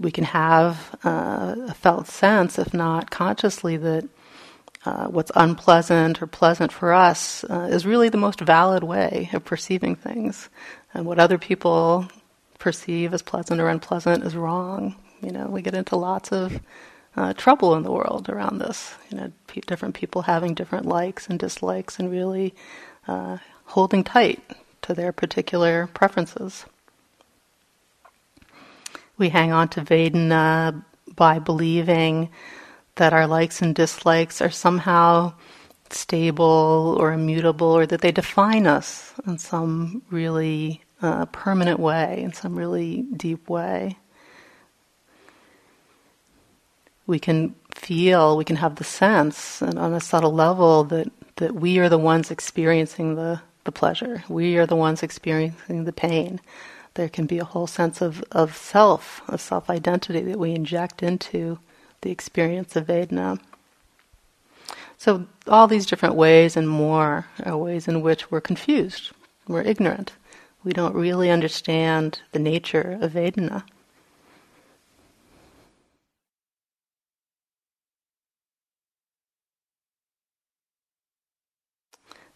we 0.00 0.10
can 0.10 0.24
have 0.24 0.96
uh, 1.04 1.54
a 1.68 1.74
felt 1.74 2.08
sense, 2.08 2.58
if 2.58 2.72
not 2.72 3.10
consciously, 3.10 3.76
that 3.76 4.08
uh, 4.84 5.06
what's 5.08 5.30
unpleasant 5.34 6.22
or 6.22 6.26
pleasant 6.26 6.72
for 6.72 6.92
us 6.92 7.44
uh, 7.44 7.68
is 7.70 7.84
really 7.84 8.08
the 8.08 8.16
most 8.16 8.40
valid 8.40 8.82
way 8.82 9.28
of 9.32 9.44
perceiving 9.44 9.94
things. 9.94 10.48
And 10.94 11.04
what 11.04 11.18
other 11.18 11.38
people 11.38 12.08
perceive 12.58 13.12
as 13.12 13.22
pleasant 13.22 13.60
or 13.60 13.68
unpleasant 13.68 14.24
is 14.24 14.36
wrong. 14.36 14.96
You 15.22 15.32
know, 15.32 15.46
we 15.46 15.62
get 15.62 15.74
into 15.74 15.96
lots 15.96 16.32
of 16.32 16.60
uh, 17.16 17.34
trouble 17.34 17.74
in 17.74 17.82
the 17.82 17.92
world 17.92 18.28
around 18.28 18.58
this. 18.58 18.94
You 19.10 19.18
know, 19.18 19.32
different 19.66 19.94
people 19.94 20.22
having 20.22 20.54
different 20.54 20.86
likes 20.86 21.28
and 21.28 21.38
dislikes 21.38 21.98
and 21.98 22.10
really 22.10 22.54
uh, 23.06 23.38
holding 23.64 24.02
tight 24.02 24.42
to 24.82 24.94
their 24.94 25.12
particular 25.12 25.88
preferences. 25.88 26.64
We 29.18 29.28
hang 29.28 29.52
on 29.52 29.68
to 29.70 29.82
Vedana 29.82 30.82
by 31.14 31.38
believing 31.38 32.30
that 33.00 33.14
our 33.14 33.26
likes 33.26 33.62
and 33.62 33.74
dislikes 33.74 34.42
are 34.42 34.50
somehow 34.50 35.32
stable 35.88 36.98
or 37.00 37.14
immutable 37.14 37.68
or 37.68 37.86
that 37.86 38.02
they 38.02 38.12
define 38.12 38.66
us 38.66 39.14
in 39.26 39.38
some 39.38 40.02
really 40.10 40.82
uh, 41.00 41.24
permanent 41.24 41.80
way, 41.80 42.20
in 42.22 42.34
some 42.34 42.54
really 42.54 43.06
deep 43.16 43.48
way. 43.48 43.96
We 47.06 47.18
can 47.18 47.54
feel, 47.74 48.36
we 48.36 48.44
can 48.44 48.56
have 48.56 48.76
the 48.76 48.84
sense, 48.84 49.62
and 49.62 49.78
on 49.78 49.94
a 49.94 50.00
subtle 50.00 50.34
level, 50.34 50.84
that, 50.84 51.10
that 51.36 51.54
we 51.54 51.78
are 51.78 51.88
the 51.88 51.96
ones 51.96 52.30
experiencing 52.30 53.14
the, 53.14 53.40
the 53.64 53.72
pleasure. 53.72 54.24
We 54.28 54.58
are 54.58 54.66
the 54.66 54.76
ones 54.76 55.02
experiencing 55.02 55.84
the 55.84 55.92
pain. 55.94 56.38
There 56.94 57.08
can 57.08 57.24
be 57.24 57.38
a 57.38 57.44
whole 57.44 57.66
sense 57.66 58.02
of, 58.02 58.22
of 58.30 58.54
self, 58.54 59.22
a 59.26 59.38
self 59.38 59.70
identity 59.70 60.20
that 60.20 60.38
we 60.38 60.52
inject 60.52 61.02
into 61.02 61.58
the 62.02 62.10
experience 62.10 62.76
of 62.76 62.86
Vedana. 62.86 63.38
So, 64.98 65.26
all 65.46 65.66
these 65.66 65.86
different 65.86 66.14
ways 66.14 66.56
and 66.56 66.68
more 66.68 67.26
are 67.44 67.56
ways 67.56 67.88
in 67.88 68.02
which 68.02 68.30
we're 68.30 68.40
confused, 68.40 69.12
we're 69.48 69.62
ignorant. 69.62 70.12
We 70.62 70.72
don't 70.72 70.94
really 70.94 71.30
understand 71.30 72.20
the 72.32 72.38
nature 72.38 72.98
of 73.00 73.12
Vedana. 73.12 73.64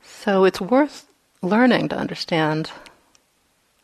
So, 0.03 0.45
it's 0.45 0.61
worth 0.61 1.07
learning 1.43 1.91
to 1.91 1.99
understand 1.99 2.71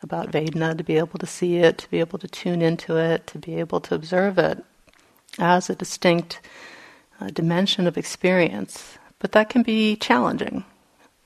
about 0.03 0.31
Vedana, 0.31 0.77
to 0.79 0.83
be 0.83 0.97
able 0.97 1.19
to 1.19 1.27
see 1.27 1.57
it, 1.57 1.77
to 1.79 1.91
be 1.91 2.01
able 2.01 2.19
to 2.19 2.29
tune 2.29 2.63
into 2.63 2.97
it, 2.97 3.27
to 3.27 3.39
be 3.39 3.57
able 3.57 3.81
to 3.81 3.95
observe 3.95 4.39
it 4.39 4.65
as 5.39 5.71
a 5.71 5.75
distinct 5.75 6.41
uh, 7.21 7.29
dimension 7.29 7.87
of 7.87 7.97
experience. 7.97 8.99
But 9.19 9.33
that 9.33 9.51
can 9.51 9.63
be 9.63 9.97
challenging. 9.97 10.65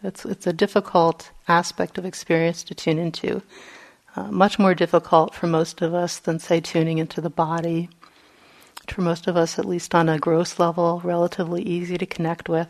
It's, 0.03 0.25
it's 0.25 0.47
a 0.47 0.53
difficult 0.53 1.31
aspect 1.49 1.97
of 1.97 2.05
experience 2.05 2.63
to 2.65 2.75
tune 2.75 2.99
into. 2.99 3.43
Uh, 4.17 4.31
much 4.31 4.59
more 4.59 4.75
difficult 4.75 5.35
for 5.35 5.47
most 5.47 5.83
of 5.83 5.95
us 5.95 6.19
than, 6.19 6.39
say, 6.39 6.61
tuning 6.61 6.99
into 6.99 7.21
the 7.21 7.31
body. 7.31 7.89
For 8.89 9.01
most 9.01 9.27
of 9.27 9.37
us, 9.37 9.59
at 9.59 9.65
least 9.65 9.95
on 9.95 10.09
a 10.09 10.19
gross 10.19 10.59
level, 10.59 11.01
relatively 11.03 11.63
easy 11.63 11.97
to 11.97 12.07
connect 12.07 12.49
with. 12.49 12.69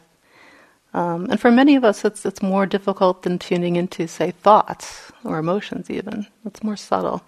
Um, 0.94 1.28
and 1.28 1.40
for 1.40 1.50
many 1.50 1.74
of 1.74 1.84
us, 1.84 2.04
it's, 2.04 2.24
it's 2.24 2.40
more 2.40 2.66
difficult 2.66 3.24
than 3.24 3.40
tuning 3.40 3.74
into, 3.74 4.06
say, 4.06 4.30
thoughts 4.30 5.10
or 5.24 5.38
emotions, 5.38 5.90
even. 5.90 6.26
It's 6.46 6.62
more 6.62 6.76
subtle. 6.76 7.22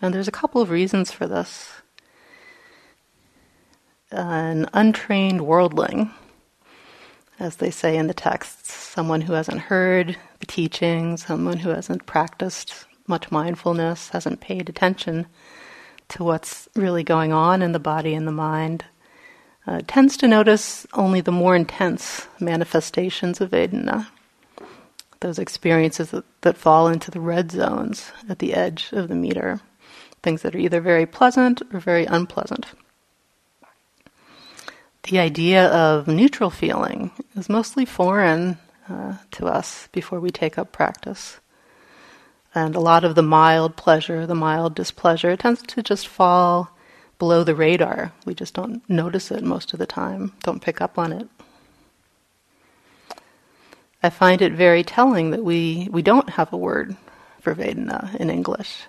And 0.00 0.12
there's 0.12 0.26
a 0.26 0.32
couple 0.32 0.60
of 0.60 0.70
reasons 0.70 1.12
for 1.12 1.28
this 1.28 1.70
an 4.12 4.68
untrained 4.72 5.40
worldling, 5.42 6.10
as 7.38 7.56
they 7.56 7.70
say 7.70 7.96
in 7.96 8.06
the 8.06 8.14
texts, 8.14 8.72
someone 8.72 9.22
who 9.22 9.32
hasn't 9.32 9.58
heard 9.58 10.16
the 10.40 10.46
teachings, 10.46 11.26
someone 11.26 11.58
who 11.58 11.70
hasn't 11.70 12.06
practiced 12.06 12.86
much 13.06 13.30
mindfulness, 13.30 14.10
hasn't 14.10 14.40
paid 14.40 14.68
attention 14.68 15.26
to 16.08 16.22
what's 16.22 16.68
really 16.76 17.02
going 17.02 17.32
on 17.32 17.62
in 17.62 17.72
the 17.72 17.78
body 17.78 18.14
and 18.14 18.28
the 18.28 18.32
mind, 18.32 18.84
uh, 19.66 19.80
tends 19.86 20.16
to 20.16 20.28
notice 20.28 20.86
only 20.92 21.20
the 21.20 21.32
more 21.32 21.56
intense 21.56 22.26
manifestations 22.38 23.40
of 23.40 23.50
Vedana, 23.50 24.08
those 25.20 25.38
experiences 25.38 26.10
that, 26.10 26.24
that 26.42 26.56
fall 26.56 26.88
into 26.88 27.10
the 27.10 27.20
red 27.20 27.50
zones 27.50 28.12
at 28.28 28.40
the 28.40 28.54
edge 28.54 28.90
of 28.92 29.08
the 29.08 29.14
meter, 29.14 29.60
things 30.22 30.42
that 30.42 30.54
are 30.54 30.58
either 30.58 30.80
very 30.80 31.06
pleasant 31.06 31.62
or 31.72 31.80
very 31.80 32.04
unpleasant 32.06 32.66
the 35.04 35.18
idea 35.18 35.66
of 35.68 36.06
neutral 36.06 36.50
feeling 36.50 37.10
is 37.34 37.48
mostly 37.48 37.84
foreign 37.84 38.58
uh, 38.88 39.16
to 39.32 39.46
us 39.46 39.88
before 39.92 40.20
we 40.20 40.30
take 40.30 40.58
up 40.58 40.72
practice. 40.72 41.40
And 42.54 42.76
a 42.76 42.80
lot 42.80 43.04
of 43.04 43.14
the 43.14 43.22
mild 43.22 43.76
pleasure, 43.76 44.26
the 44.26 44.34
mild 44.34 44.74
displeasure, 44.74 45.36
tends 45.36 45.62
to 45.62 45.82
just 45.82 46.06
fall 46.06 46.76
below 47.18 47.42
the 47.42 47.54
radar. 47.54 48.12
We 48.26 48.34
just 48.34 48.54
don't 48.54 48.88
notice 48.88 49.30
it 49.30 49.42
most 49.42 49.72
of 49.72 49.78
the 49.78 49.86
time, 49.86 50.32
don't 50.42 50.62
pick 50.62 50.80
up 50.80 50.98
on 50.98 51.12
it. 51.12 51.28
I 54.02 54.10
find 54.10 54.42
it 54.42 54.52
very 54.52 54.82
telling 54.82 55.30
that 55.30 55.44
we, 55.44 55.88
we 55.90 56.02
don't 56.02 56.30
have 56.30 56.52
a 56.52 56.56
word 56.56 56.96
for 57.40 57.54
Vedana 57.54 58.14
in 58.16 58.30
English, 58.30 58.82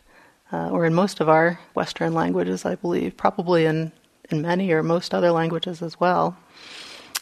uh, 0.51 0.69
or 0.69 0.85
in 0.85 0.93
most 0.93 1.19
of 1.19 1.29
our 1.29 1.59
Western 1.75 2.13
languages, 2.13 2.65
I 2.65 2.75
believe, 2.75 3.15
probably 3.15 3.65
in 3.65 3.91
in 4.33 4.41
many 4.41 4.71
or 4.71 4.81
most 4.81 5.13
other 5.13 5.31
languages 5.31 5.81
as 5.81 5.99
well. 5.99 6.35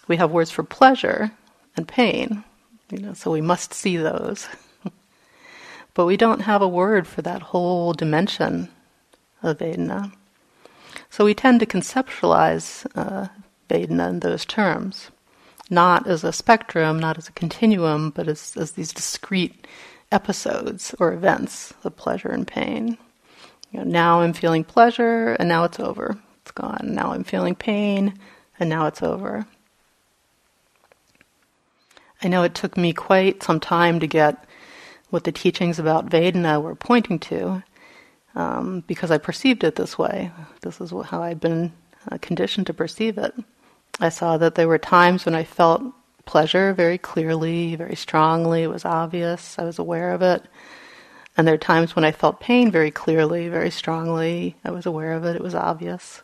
We 0.08 0.15
have 0.15 0.32
words 0.32 0.50
for 0.50 0.63
pleasure 0.63 1.32
and 1.76 1.88
pain, 1.88 2.43
you 2.89 3.00
know, 3.00 3.13
so 3.13 3.30
we 3.30 3.41
must 3.41 3.74
see 3.74 3.97
those. 3.97 4.47
but 5.93 6.06
we 6.06 6.17
don't 6.17 6.41
have 6.41 6.62
a 6.62 6.67
word 6.67 7.06
for 7.06 7.21
that 7.21 7.41
whole 7.41 7.93
dimension 7.93 8.69
of 9.43 9.60
Vedana. 9.60 10.13
So 11.10 11.26
we 11.26 11.34
tend 11.34 11.60
to 11.60 11.65
conceptualize 11.65 12.88
uh, 12.95 13.28
Vedana 13.69 14.10
in 14.10 14.19
those 14.21 14.45
terms, 14.45 15.12
not 15.69 16.08
as 16.08 16.24
a 16.24 16.32
spectrum, 16.32 16.97
not 16.97 17.17
as 17.17 17.28
a 17.28 17.34
continuum, 17.34 18.10
but 18.12 18.28
as, 18.30 18.56
as 18.56 18.71
these 18.71 18.93
discrete 18.93 19.67
episodes 20.13 20.95
or 20.97 21.13
events 21.13 21.74
of 21.84 21.95
pleasure 21.97 22.30
and 22.30 22.47
pain. 22.47 22.97
You 23.71 23.80
know, 23.80 23.86
now 23.86 24.21
I'm 24.21 24.34
feeling 24.34 24.63
pleasure, 24.63 25.34
and 25.39 25.50
now 25.50 25.65
it's 25.65 25.80
over 25.80 26.17
it's 26.52 26.62
gone. 26.62 26.94
Now 26.94 27.14
I'm 27.14 27.24
feeling 27.24 27.56
pain, 27.56 28.20
and 28.60 28.70
now 28.70 28.88
it's 28.88 29.02
over. 29.02 29.46
I 32.22 32.28
know 32.28 32.44
it 32.44 32.54
took 32.54 32.78
me 32.78 32.94
quite 32.94 33.42
some 33.42 33.60
time 33.60 34.00
to 34.00 34.08
get 34.08 34.44
what 35.10 35.24
the 35.24 35.32
teachings 35.32 35.80
about 35.80 36.10
Vedana 36.10 36.62
were 36.62 36.76
pointing 36.76 37.20
to, 37.20 37.64
um, 38.36 38.84
because 38.88 39.12
I 39.12 39.18
perceived 39.18 39.64
it 39.64 39.76
this 39.76 39.98
way. 39.98 40.32
This 40.62 40.80
is 40.80 40.92
how 40.92 41.24
I'd 41.24 41.40
been 41.40 41.72
uh, 42.12 42.18
conditioned 42.22 42.68
to 42.68 42.74
perceive 42.74 43.18
it. 43.18 43.34
I 44.00 44.10
saw 44.10 44.38
that 44.38 44.56
there 44.56 44.68
were 44.68 44.78
times 44.78 45.26
when 45.26 45.36
I 45.36 45.44
felt 45.44 45.82
pleasure 46.26 46.74
very 46.74 46.98
clearly, 46.98 47.76
very 47.76 47.96
strongly. 47.96 48.64
It 48.64 48.70
was 48.70 48.86
obvious. 48.86 49.58
I 49.58 49.64
was 49.64 49.80
aware 49.80 50.14
of 50.14 50.22
it. 50.22 50.44
And 51.36 51.48
there 51.48 51.56
are 51.56 51.58
times 51.58 51.96
when 51.96 52.06
I 52.06 52.12
felt 52.12 52.40
pain 52.40 52.72
very 52.72 52.92
clearly, 52.92 53.48
very 53.48 53.72
strongly. 53.72 54.56
I 54.64 54.72
was 54.72 54.86
aware 54.86 55.14
of 55.14 55.26
it. 55.26 55.36
It 55.36 55.42
was 55.42 55.56
obvious. 55.56 56.22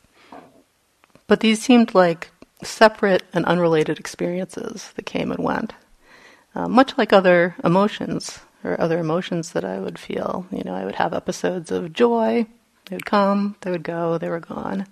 But 1.27 1.41
these 1.41 1.61
seemed 1.61 1.93
like 1.93 2.31
separate 2.63 3.23
and 3.33 3.45
unrelated 3.45 3.99
experiences 3.99 4.91
that 4.95 5.05
came 5.05 5.31
and 5.31 5.43
went, 5.43 5.73
uh, 6.55 6.67
much 6.67 6.97
like 6.97 7.13
other 7.13 7.55
emotions 7.63 8.39
or 8.63 8.79
other 8.79 8.97
emotions 8.97 9.51
that 9.51 9.63
I 9.63 9.79
would 9.79 9.99
feel. 9.99 10.47
You 10.51 10.63
know, 10.63 10.73
I 10.73 10.85
would 10.85 10.95
have 10.95 11.13
episodes 11.13 11.71
of 11.71 11.93
joy, 11.93 12.47
they 12.85 12.95
would 12.95 13.05
come, 13.05 13.55
they 13.61 13.71
would 13.71 13.83
go, 13.83 14.17
they 14.17 14.29
were 14.29 14.39
gone. 14.39 14.87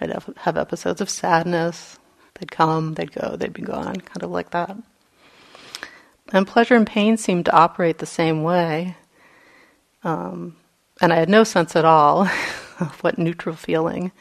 I'd 0.00 0.10
have, 0.38 0.58
episodes 0.58 1.00
of 1.00 1.08
sadness, 1.08 1.98
they'd 2.34 2.52
come, 2.52 2.94
they'd 2.94 3.12
go, 3.12 3.36
they'd 3.36 3.52
be 3.52 3.62
gone, 3.62 3.96
kind 3.96 4.22
of 4.22 4.30
like 4.30 4.50
that. 4.50 4.76
And 6.32 6.46
pleasure 6.46 6.74
and 6.74 6.86
pain 6.86 7.16
seemed 7.16 7.46
to 7.46 7.56
operate 7.56 7.98
the 7.98 8.06
same 8.06 8.42
way. 8.42 8.96
Um, 10.02 10.56
and 11.00 11.12
I 11.12 11.16
had 11.16 11.28
no 11.28 11.44
sense 11.44 11.76
at 11.76 11.84
all 11.84 12.22
of 12.80 12.98
what 13.00 13.16
neutral 13.16 13.56
feeling 13.56 14.12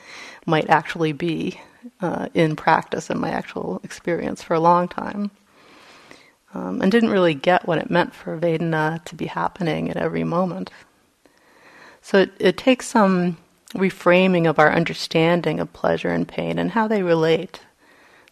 might 0.45 0.69
actually 0.69 1.11
be 1.11 1.59
uh, 2.01 2.27
in 2.33 2.55
practice 2.55 3.09
in 3.09 3.19
my 3.19 3.29
actual 3.29 3.81
experience 3.83 4.41
for 4.41 4.53
a 4.53 4.59
long 4.59 4.87
time. 4.87 5.31
Um, 6.53 6.81
and 6.81 6.89
didn't 6.91 7.09
really 7.09 7.33
get 7.33 7.67
what 7.67 7.79
it 7.79 7.89
meant 7.89 8.13
for 8.13 8.37
Vedana 8.39 9.03
to 9.05 9.15
be 9.15 9.25
happening 9.25 9.89
at 9.89 9.97
every 9.97 10.23
moment. 10.23 10.71
So 12.01 12.19
it, 12.19 12.31
it 12.39 12.57
takes 12.57 12.87
some 12.87 13.37
reframing 13.73 14.49
of 14.49 14.57
our 14.57 14.71
understanding 14.71 15.59
of 15.59 15.73
pleasure 15.73 16.09
and 16.09 16.27
pain 16.27 16.57
and 16.57 16.71
how 16.71 16.87
they 16.87 17.03
relate 17.03 17.59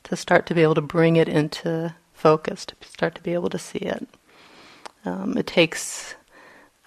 to 0.03 0.15
start 0.15 0.45
to 0.45 0.55
be 0.55 0.61
able 0.63 0.75
to 0.75 0.81
bring 0.81 1.17
it 1.17 1.27
into 1.27 1.93
focus, 2.13 2.65
to 2.67 2.75
start 2.81 3.15
to 3.15 3.21
be 3.21 3.33
able 3.33 3.49
to 3.49 3.59
see 3.59 3.79
it. 3.79 4.07
Um, 5.03 5.37
it 5.37 5.47
takes 5.47 6.15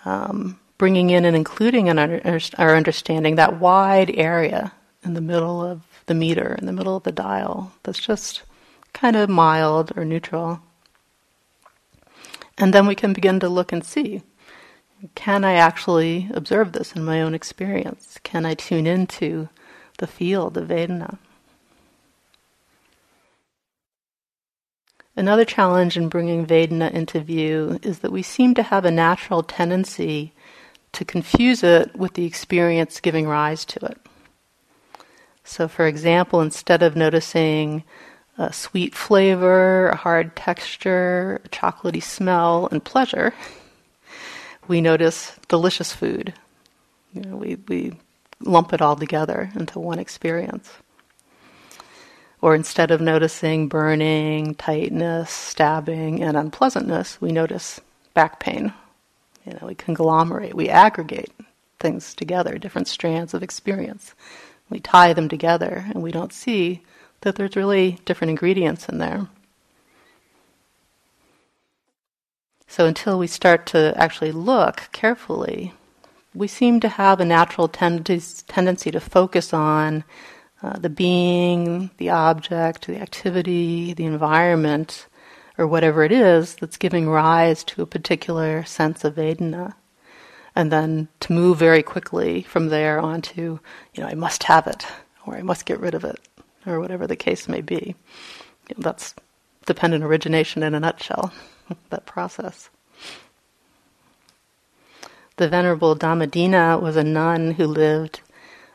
um, 0.06 0.58
bringing 0.78 1.10
in 1.10 1.26
and 1.26 1.36
including 1.36 1.88
in 1.88 1.98
our 1.98 2.76
understanding 2.76 3.34
that 3.34 3.60
wide 3.60 4.10
area 4.16 4.72
in 5.06 5.14
the 5.14 5.20
middle 5.20 5.62
of 5.62 5.82
the 6.06 6.14
meter, 6.14 6.54
in 6.58 6.66
the 6.66 6.72
middle 6.72 6.96
of 6.96 7.04
the 7.04 7.12
dial, 7.12 7.72
that's 7.82 7.98
just 7.98 8.42
kind 8.92 9.16
of 9.16 9.30
mild 9.30 9.92
or 9.96 10.04
neutral. 10.04 10.60
And 12.58 12.72
then 12.72 12.86
we 12.86 12.94
can 12.94 13.12
begin 13.12 13.40
to 13.40 13.48
look 13.48 13.72
and 13.72 13.84
see 13.84 14.22
can 15.14 15.44
I 15.44 15.54
actually 15.54 16.28
observe 16.32 16.72
this 16.72 16.92
in 16.92 17.04
my 17.04 17.20
own 17.20 17.34
experience? 17.34 18.18
Can 18.22 18.46
I 18.46 18.54
tune 18.54 18.86
into 18.86 19.48
the 19.98 20.06
field 20.06 20.56
of 20.56 20.68
Vedana? 20.68 21.18
Another 25.14 25.44
challenge 25.44 25.96
in 25.96 26.08
bringing 26.08 26.46
Vedana 26.46 26.90
into 26.90 27.20
view 27.20 27.78
is 27.82 28.00
that 28.00 28.12
we 28.12 28.22
seem 28.22 28.54
to 28.54 28.62
have 28.62 28.84
a 28.84 28.90
natural 28.90 29.42
tendency 29.42 30.32
to 30.92 31.04
confuse 31.04 31.62
it 31.62 31.94
with 31.94 32.14
the 32.14 32.24
experience 32.24 33.00
giving 33.00 33.26
rise 33.26 33.64
to 33.66 33.84
it. 33.86 34.05
So, 35.46 35.68
for 35.68 35.86
example, 35.86 36.40
instead 36.40 36.82
of 36.82 36.96
noticing 36.96 37.84
a 38.36 38.52
sweet 38.52 38.94
flavor, 38.94 39.88
a 39.88 39.96
hard 39.96 40.36
texture, 40.36 41.40
a 41.44 41.48
chocolatey 41.48 42.02
smell, 42.02 42.68
and 42.70 42.84
pleasure, 42.84 43.32
we 44.68 44.80
notice 44.80 45.38
delicious 45.48 45.92
food. 45.92 46.34
You 47.14 47.22
know, 47.22 47.36
we, 47.36 47.56
we 47.68 47.98
lump 48.40 48.72
it 48.72 48.82
all 48.82 48.96
together 48.96 49.50
into 49.54 49.78
one 49.78 49.98
experience. 49.98 50.70
Or 52.42 52.54
instead 52.54 52.90
of 52.90 53.00
noticing 53.00 53.68
burning, 53.68 54.54
tightness, 54.56 55.30
stabbing, 55.30 56.22
and 56.22 56.36
unpleasantness, 56.36 57.20
we 57.20 57.32
notice 57.32 57.80
back 58.12 58.40
pain 58.40 58.74
you 59.46 59.52
know, 59.52 59.66
we 59.68 59.74
conglomerate, 59.74 60.54
we 60.54 60.68
aggregate 60.68 61.32
things 61.78 62.14
together, 62.14 62.58
different 62.58 62.88
strands 62.88 63.32
of 63.32 63.42
experience. 63.42 64.14
We 64.68 64.80
tie 64.80 65.12
them 65.12 65.28
together, 65.28 65.86
and 65.88 66.02
we 66.02 66.10
don't 66.10 66.32
see 66.32 66.82
that 67.20 67.36
there's 67.36 67.56
really 67.56 67.98
different 68.04 68.30
ingredients 68.30 68.88
in 68.88 68.98
there. 68.98 69.28
So 72.66 72.86
until 72.86 73.18
we 73.18 73.26
start 73.26 73.66
to 73.66 73.94
actually 73.96 74.32
look 74.32 74.88
carefully, 74.92 75.72
we 76.34 76.48
seem 76.48 76.80
to 76.80 76.88
have 76.88 77.20
a 77.20 77.24
natural 77.24 77.68
tendency 77.68 78.90
to 78.90 79.00
focus 79.00 79.54
on 79.54 80.04
uh, 80.62 80.78
the 80.78 80.90
being, 80.90 81.90
the 81.96 82.10
object, 82.10 82.86
the 82.86 83.00
activity, 83.00 83.94
the 83.94 84.04
environment, 84.04 85.06
or 85.56 85.66
whatever 85.66 86.02
it 86.02 86.12
is 86.12 86.56
that's 86.56 86.76
giving 86.76 87.08
rise 87.08 87.64
to 87.64 87.82
a 87.82 87.86
particular 87.86 88.64
sense 88.64 89.04
of 89.04 89.14
Vedana. 89.14 89.74
And 90.56 90.72
then 90.72 91.08
to 91.20 91.32
move 91.32 91.58
very 91.58 91.82
quickly 91.82 92.42
from 92.42 92.68
there 92.68 92.98
onto, 92.98 93.60
you 93.94 94.02
know, 94.02 94.08
I 94.08 94.14
must 94.14 94.42
have 94.44 94.66
it, 94.66 94.86
or 95.26 95.36
I 95.36 95.42
must 95.42 95.66
get 95.66 95.78
rid 95.78 95.94
of 95.94 96.02
it, 96.02 96.18
or 96.66 96.80
whatever 96.80 97.06
the 97.06 97.14
case 97.14 97.46
may 97.46 97.60
be. 97.60 97.94
You 98.68 98.76
know, 98.76 98.82
that's 98.82 99.14
dependent 99.66 100.02
origination 100.02 100.62
in 100.62 100.74
a 100.74 100.80
nutshell, 100.80 101.32
that 101.90 102.06
process. 102.06 102.70
The 105.36 105.48
Venerable 105.48 105.94
Dhammadina 105.94 106.80
was 106.80 106.96
a 106.96 107.04
nun 107.04 107.52
who 107.52 107.66
lived 107.66 108.20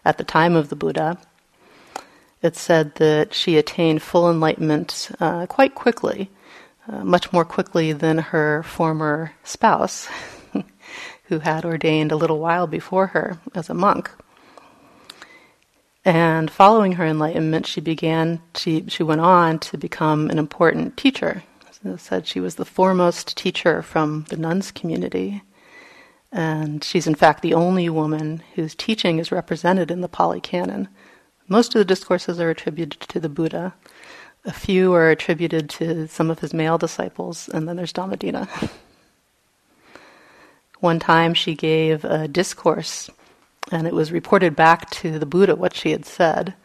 at 0.05 0.19
the 0.19 0.23
time 0.23 0.55
of 0.55 0.69
the 0.69 0.75
Buddha. 0.75 1.17
It's 2.43 2.61
said 2.61 2.95
that 2.95 3.33
she 3.33 3.57
attained 3.57 4.03
full 4.03 4.29
enlightenment 4.29 5.09
uh, 5.19 5.47
quite 5.47 5.73
quickly 5.73 6.29
uh, 6.87 7.03
much 7.03 7.31
more 7.31 7.45
quickly 7.45 7.93
than 7.93 8.17
her 8.17 8.63
former 8.63 9.33
spouse, 9.43 10.07
who 11.31 11.39
had 11.39 11.63
ordained 11.63 12.11
a 12.11 12.17
little 12.17 12.39
while 12.39 12.67
before 12.67 13.07
her 13.07 13.39
as 13.55 13.69
a 13.69 13.73
monk. 13.73 14.11
And 16.03 16.51
following 16.51 16.93
her 16.93 17.05
enlightenment, 17.05 17.65
she 17.65 17.79
began. 17.79 18.41
She 18.53 18.83
she 18.89 19.01
went 19.01 19.21
on 19.21 19.57
to 19.59 19.77
become 19.77 20.29
an 20.29 20.37
important 20.37 20.97
teacher. 20.97 21.43
So 21.71 21.95
said 21.95 22.27
she 22.27 22.41
was 22.41 22.55
the 22.55 22.65
foremost 22.65 23.37
teacher 23.37 23.81
from 23.81 24.25
the 24.27 24.35
nuns 24.35 24.71
community, 24.71 25.41
and 26.33 26.83
she's 26.83 27.07
in 27.07 27.15
fact 27.15 27.41
the 27.41 27.53
only 27.53 27.87
woman 27.87 28.43
whose 28.55 28.75
teaching 28.75 29.17
is 29.17 29.31
represented 29.31 29.89
in 29.89 30.01
the 30.01 30.09
Pali 30.09 30.41
Canon. 30.41 30.89
Most 31.47 31.73
of 31.73 31.79
the 31.79 31.85
discourses 31.85 32.41
are 32.41 32.49
attributed 32.49 32.99
to 33.07 33.21
the 33.21 33.29
Buddha, 33.29 33.73
a 34.43 34.51
few 34.51 34.91
are 34.93 35.09
attributed 35.09 35.69
to 35.69 36.09
some 36.09 36.29
of 36.29 36.39
his 36.39 36.53
male 36.53 36.77
disciples, 36.77 37.47
and 37.47 37.69
then 37.69 37.77
there's 37.77 37.93
Dhammadina. 37.93 38.49
One 40.81 40.99
time 40.99 41.35
she 41.35 41.53
gave 41.53 42.03
a 42.03 42.27
discourse, 42.27 43.09
and 43.71 43.85
it 43.85 43.93
was 43.93 44.11
reported 44.11 44.55
back 44.55 44.89
to 44.89 45.19
the 45.19 45.27
Buddha 45.27 45.55
what 45.55 45.75
she 45.75 45.91
had 45.91 46.05
said. 46.05 46.55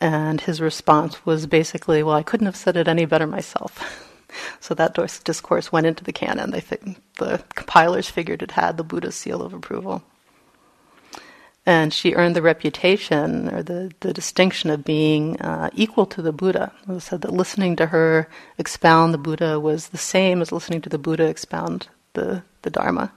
And 0.00 0.40
his 0.40 0.60
response 0.60 1.24
was 1.26 1.46
basically, 1.46 2.02
Well, 2.02 2.16
I 2.16 2.22
couldn't 2.22 2.46
have 2.46 2.56
said 2.56 2.78
it 2.78 2.88
any 2.88 3.04
better 3.04 3.26
myself. 3.26 4.08
so 4.60 4.72
that 4.74 4.94
discourse 5.24 5.70
went 5.70 5.86
into 5.86 6.02
the 6.02 6.14
canon. 6.14 6.50
They 6.50 6.60
the 7.18 7.44
compilers 7.54 8.08
figured 8.08 8.42
it 8.42 8.52
had 8.52 8.78
the 8.78 8.84
Buddha's 8.84 9.16
seal 9.16 9.42
of 9.42 9.52
approval. 9.52 10.02
And 11.66 11.92
she 11.92 12.14
earned 12.14 12.34
the 12.34 12.42
reputation 12.42 13.52
or 13.54 13.62
the, 13.62 13.92
the 14.00 14.14
distinction 14.14 14.70
of 14.70 14.82
being 14.82 15.38
uh, 15.42 15.68
equal 15.74 16.06
to 16.06 16.22
the 16.22 16.32
Buddha. 16.32 16.72
It 16.88 16.92
was 16.92 17.04
said 17.04 17.20
that 17.20 17.34
listening 17.34 17.76
to 17.76 17.86
her 17.86 18.28
expound 18.56 19.12
the 19.12 19.18
Buddha 19.18 19.60
was 19.60 19.88
the 19.88 19.98
same 19.98 20.40
as 20.40 20.50
listening 20.52 20.80
to 20.80 20.88
the 20.88 20.98
Buddha 20.98 21.26
expound 21.26 21.88
the, 22.14 22.42
the 22.62 22.70
Dharma. 22.70 23.12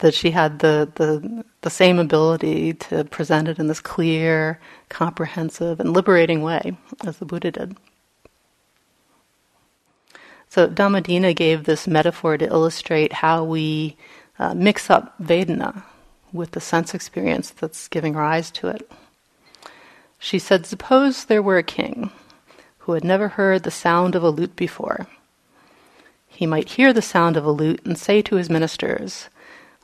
That 0.00 0.14
she 0.14 0.30
had 0.30 0.58
the, 0.58 0.90
the, 0.94 1.44
the 1.60 1.70
same 1.70 1.98
ability 1.98 2.74
to 2.74 3.04
present 3.04 3.48
it 3.48 3.58
in 3.58 3.66
this 3.66 3.80
clear, 3.80 4.58
comprehensive, 4.88 5.78
and 5.78 5.92
liberating 5.92 6.42
way 6.42 6.76
as 7.04 7.18
the 7.18 7.26
Buddha 7.26 7.50
did. 7.50 7.76
So 10.48 10.68
Dhammadina 10.68 11.34
gave 11.36 11.64
this 11.64 11.86
metaphor 11.86 12.36
to 12.36 12.46
illustrate 12.46 13.12
how 13.12 13.44
we 13.44 13.96
uh, 14.38 14.54
mix 14.54 14.90
up 14.90 15.16
Vedana 15.22 15.84
with 16.32 16.52
the 16.52 16.60
sense 16.60 16.94
experience 16.94 17.50
that's 17.50 17.86
giving 17.88 18.14
rise 18.14 18.50
to 18.52 18.68
it. 18.68 18.90
She 20.18 20.38
said, 20.38 20.66
Suppose 20.66 21.24
there 21.24 21.42
were 21.42 21.58
a 21.58 21.62
king 21.62 22.10
who 22.78 22.92
had 22.92 23.04
never 23.04 23.28
heard 23.28 23.62
the 23.62 23.70
sound 23.70 24.14
of 24.14 24.22
a 24.22 24.30
lute 24.30 24.56
before. 24.56 25.06
He 26.26 26.46
might 26.46 26.70
hear 26.70 26.92
the 26.92 27.02
sound 27.02 27.36
of 27.36 27.44
a 27.44 27.50
lute 27.50 27.84
and 27.84 27.96
say 27.96 28.20
to 28.22 28.36
his 28.36 28.50
ministers, 28.50 29.28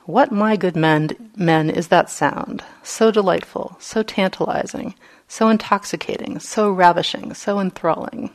What, 0.07 0.31
my 0.31 0.55
good 0.55 0.77
men, 0.77 1.31
men, 1.35 1.69
is 1.69 1.89
that 1.89 2.09
sound? 2.09 2.63
So 2.81 3.11
delightful, 3.11 3.75
so 3.77 4.03
tantalizing, 4.03 4.95
so 5.27 5.49
intoxicating, 5.49 6.39
so 6.39 6.71
ravishing, 6.71 7.33
so 7.33 7.59
enthralling. 7.59 8.31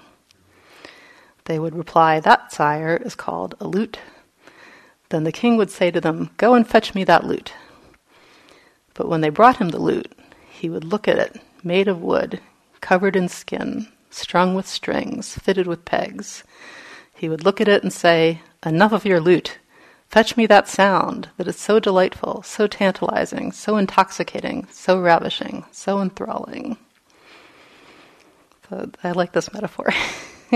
They 1.47 1.59
would 1.59 1.75
reply, 1.75 2.21
That, 2.21 2.53
sire, 2.53 3.01
is 3.03 3.15
called 3.15 3.55
a 3.59 3.67
lute. 3.67 3.99
Then 5.09 5.25
the 5.25 5.33
king 5.33 5.57
would 5.57 5.71
say 5.71 5.91
to 5.91 5.99
them, 5.99 6.29
Go 6.37 6.53
and 6.53 6.69
fetch 6.69 6.95
me 6.95 7.05
that 7.05 7.25
lute. 7.25 7.55
But 8.93 9.09
when 9.09 9.23
they 9.23 9.31
brought 9.31 9.57
him 9.57 9.71
the 9.71 9.81
lute, 9.81 10.13
he 10.51 10.69
would 10.69 10.85
look 10.85 11.09
at 11.09 11.19
it, 11.19 11.41
made 11.65 11.89
of 11.89 12.03
wood, 12.03 12.43
covered 12.83 13.17
in 13.17 13.31
skin, 13.31 13.89
strung 14.11 14.55
with 14.55 14.67
strings, 14.67 15.39
fitted 15.39 15.67
with 15.67 15.87
pegs. 15.87 16.45
He 17.15 17.31
would 17.31 17.47
look 17.47 17.63
at 17.63 17.69
it 17.69 17.83
and 17.83 17.91
say, 17.91 18.43
Enough 18.63 18.93
of 18.93 19.07
your 19.07 19.21
lute. 19.21 19.57
Fetch 20.13 20.37
me 20.37 20.45
that 20.45 20.69
sound 20.69 21.31
that 21.39 21.49
is 21.49 21.59
so 21.59 21.81
delightful, 21.81 22.43
so 22.43 22.67
tantalizing, 22.67 23.51
so 23.51 23.79
intoxicating, 23.79 24.69
so 24.71 25.01
ravishing, 25.01 25.65
so 25.73 26.03
enthralling. 26.03 26.77
I 29.03 29.13
like 29.13 29.33
this 29.33 29.51
metaphor. 29.55 29.89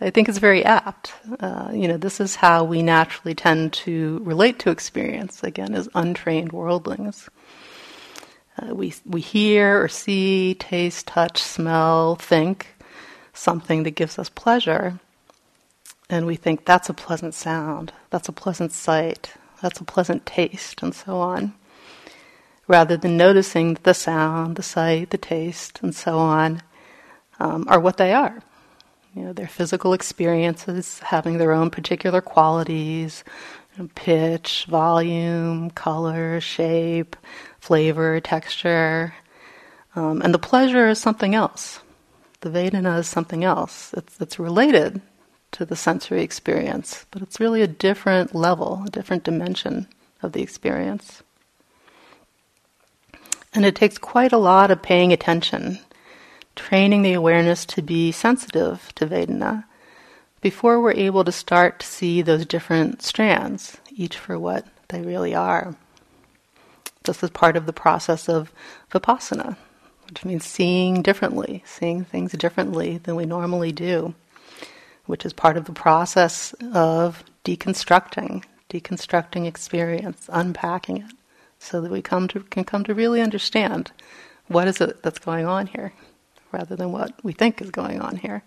I 0.00 0.08
think 0.08 0.30
it's 0.30 0.38
very 0.38 0.64
apt. 0.64 1.12
Uh, 1.38 1.70
you 1.74 1.86
know, 1.86 1.98
this 1.98 2.18
is 2.18 2.34
how 2.34 2.64
we 2.64 2.82
naturally 2.82 3.34
tend 3.34 3.74
to 3.74 4.22
relate 4.24 4.58
to 4.60 4.70
experience, 4.70 5.42
again, 5.42 5.74
as 5.74 5.86
untrained 5.94 6.50
worldlings. 6.50 7.28
Uh, 8.58 8.74
we, 8.74 8.94
we 9.04 9.20
hear 9.20 9.82
or 9.82 9.88
see, 9.88 10.56
taste, 10.58 11.08
touch, 11.08 11.42
smell, 11.42 12.16
think 12.16 12.68
something 13.34 13.82
that 13.82 13.90
gives 13.90 14.18
us 14.18 14.30
pleasure, 14.30 14.98
and 16.12 16.26
we 16.26 16.36
think 16.36 16.64
that's 16.64 16.88
a 16.88 16.94
pleasant 16.94 17.34
sound, 17.34 17.92
that's 18.10 18.28
a 18.28 18.32
pleasant 18.32 18.70
sight, 18.70 19.34
that's 19.60 19.80
a 19.80 19.84
pleasant 19.84 20.24
taste, 20.26 20.82
and 20.82 20.94
so 20.94 21.16
on. 21.16 21.54
Rather 22.68 22.96
than 22.96 23.16
noticing 23.16 23.74
that 23.74 23.82
the 23.82 23.94
sound, 23.94 24.56
the 24.56 24.62
sight, 24.62 25.10
the 25.10 25.18
taste, 25.18 25.80
and 25.82 25.94
so 25.94 26.18
on 26.18 26.62
um, 27.40 27.64
are 27.68 27.80
what 27.80 27.96
they 27.96 28.12
are 28.12 28.42
you 29.14 29.22
know, 29.22 29.32
they're 29.32 29.46
physical 29.46 29.92
experiences 29.92 30.98
having 31.00 31.38
their 31.38 31.52
own 31.52 31.70
particular 31.70 32.20
qualities, 32.20 33.24
you 33.76 33.82
know, 33.82 33.90
pitch, 33.94 34.66
volume, 34.68 35.70
color, 35.70 36.40
shape, 36.40 37.16
flavor, 37.60 38.20
texture. 38.20 39.14
Um, 39.94 40.22
and 40.22 40.32
the 40.32 40.38
pleasure 40.38 40.88
is 40.88 40.98
something 40.98 41.34
else. 41.34 41.80
The 42.40 42.48
Vedana 42.48 42.98
is 43.00 43.06
something 43.06 43.44
else. 43.44 43.92
It's, 43.94 44.20
it's 44.20 44.38
related 44.38 45.00
to 45.52 45.64
the 45.64 45.76
sensory 45.76 46.22
experience, 46.22 47.06
but 47.10 47.22
it's 47.22 47.40
really 47.40 47.62
a 47.62 47.66
different 47.66 48.34
level, 48.34 48.82
a 48.86 48.90
different 48.90 49.24
dimension 49.24 49.86
of 50.22 50.32
the 50.32 50.42
experience. 50.42 51.22
And 53.54 53.64
it 53.64 53.76
takes 53.76 53.98
quite 53.98 54.32
a 54.32 54.38
lot 54.38 54.70
of 54.70 54.82
paying 54.82 55.12
attention 55.12 55.78
training 56.54 57.02
the 57.02 57.14
awareness 57.14 57.64
to 57.64 57.82
be 57.82 58.12
sensitive 58.12 58.92
to 58.94 59.06
Vedana 59.06 59.64
before 60.40 60.80
we're 60.80 60.92
able 60.92 61.24
to 61.24 61.32
start 61.32 61.80
to 61.80 61.86
see 61.86 62.20
those 62.20 62.44
different 62.44 63.02
strands, 63.02 63.78
each 63.90 64.18
for 64.18 64.38
what 64.38 64.66
they 64.88 65.00
really 65.00 65.34
are. 65.34 65.76
This 67.04 67.22
is 67.22 67.30
part 67.30 67.56
of 67.56 67.66
the 67.66 67.72
process 67.72 68.28
of 68.28 68.52
vipassana, 68.90 69.56
which 70.08 70.24
means 70.24 70.44
seeing 70.44 71.00
differently, 71.02 71.62
seeing 71.64 72.04
things 72.04 72.32
differently 72.32 72.98
than 72.98 73.16
we 73.16 73.24
normally 73.24 73.72
do, 73.72 74.14
which 75.06 75.24
is 75.24 75.32
part 75.32 75.56
of 75.56 75.64
the 75.64 75.72
process 75.72 76.54
of 76.72 77.24
deconstructing, 77.44 78.44
deconstructing 78.70 79.46
experience, 79.46 80.28
unpacking 80.32 80.98
it, 80.98 81.12
so 81.58 81.80
that 81.80 81.90
we 81.90 82.02
come 82.02 82.28
to, 82.28 82.40
can 82.40 82.64
come 82.64 82.84
to 82.84 82.94
really 82.94 83.20
understand 83.20 83.92
what 84.48 84.68
is 84.68 84.80
it 84.80 85.02
that's 85.02 85.18
going 85.18 85.46
on 85.46 85.66
here, 85.66 85.92
rather 86.50 86.76
than 86.76 86.92
what 86.92 87.12
we 87.22 87.32
think 87.32 87.60
is 87.60 87.70
going 87.70 88.00
on 88.00 88.16
here. 88.16 88.42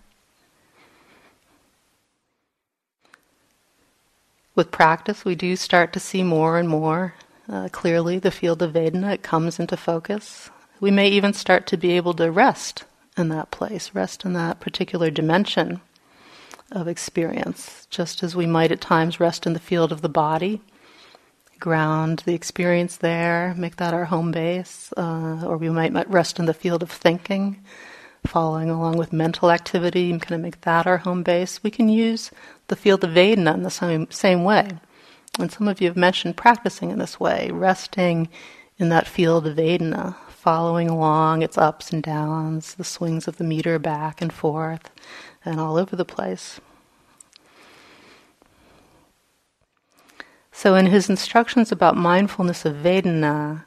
With 4.54 4.70
practice, 4.70 5.24
we 5.24 5.34
do 5.34 5.54
start 5.54 5.92
to 5.92 6.00
see 6.00 6.22
more 6.22 6.58
and 6.58 6.68
more 6.68 7.14
uh, 7.48 7.68
clearly 7.70 8.18
the 8.18 8.30
field 8.30 8.62
of 8.62 8.72
Vedana. 8.72 9.12
It 9.12 9.22
comes 9.22 9.60
into 9.60 9.76
focus. 9.76 10.50
We 10.80 10.90
may 10.90 11.08
even 11.08 11.34
start 11.34 11.66
to 11.68 11.76
be 11.76 11.92
able 11.92 12.14
to 12.14 12.30
rest 12.30 12.84
in 13.18 13.28
that 13.28 13.50
place, 13.50 13.94
rest 13.94 14.24
in 14.24 14.32
that 14.32 14.60
particular 14.60 15.10
dimension 15.10 15.80
of 16.72 16.88
experience, 16.88 17.86
just 17.90 18.22
as 18.22 18.34
we 18.34 18.46
might 18.46 18.72
at 18.72 18.80
times 18.80 19.20
rest 19.20 19.46
in 19.46 19.52
the 19.52 19.60
field 19.60 19.92
of 19.92 20.02
the 20.02 20.08
body, 20.08 20.60
ground 21.58 22.22
the 22.26 22.34
experience 22.34 22.96
there, 22.96 23.54
make 23.56 23.76
that 23.76 23.94
our 23.94 24.06
home 24.06 24.32
base, 24.32 24.92
uh, 24.96 25.44
or 25.46 25.56
we 25.56 25.70
might 25.70 26.10
rest 26.10 26.38
in 26.38 26.46
the 26.46 26.54
field 26.54 26.82
of 26.82 26.90
thinking, 26.90 27.62
following 28.26 28.68
along 28.68 28.96
with 28.96 29.12
mental 29.12 29.50
activity, 29.50 30.10
and 30.10 30.20
kind 30.20 30.34
of 30.34 30.40
make 30.40 30.60
that 30.62 30.86
our 30.86 30.98
home 30.98 31.22
base. 31.22 31.62
We 31.62 31.70
can 31.70 31.88
use 31.88 32.30
the 32.68 32.76
field 32.76 33.04
of 33.04 33.10
Vedana 33.10 33.54
in 33.54 33.62
the 33.62 33.70
same, 33.70 34.10
same 34.10 34.44
way. 34.44 34.68
And 35.38 35.52
some 35.52 35.68
of 35.68 35.80
you 35.80 35.88
have 35.88 35.96
mentioned 35.96 36.36
practicing 36.36 36.90
in 36.90 36.98
this 36.98 37.20
way, 37.20 37.50
resting 37.52 38.28
in 38.78 38.88
that 38.88 39.06
field 39.06 39.46
of 39.46 39.56
Vedana, 39.56 40.16
following 40.46 40.88
along 40.88 41.42
its 41.42 41.58
ups 41.58 41.92
and 41.92 42.04
downs, 42.04 42.74
the 42.74 42.84
swings 42.84 43.26
of 43.26 43.36
the 43.36 43.42
meter 43.42 43.80
back 43.80 44.22
and 44.22 44.32
forth, 44.32 44.92
and 45.44 45.58
all 45.58 45.76
over 45.76 45.96
the 45.96 46.04
place. 46.04 46.60
So, 50.52 50.76
in 50.76 50.86
his 50.86 51.10
instructions 51.10 51.72
about 51.72 51.96
mindfulness 51.96 52.64
of 52.64 52.76
Vedana, 52.76 53.64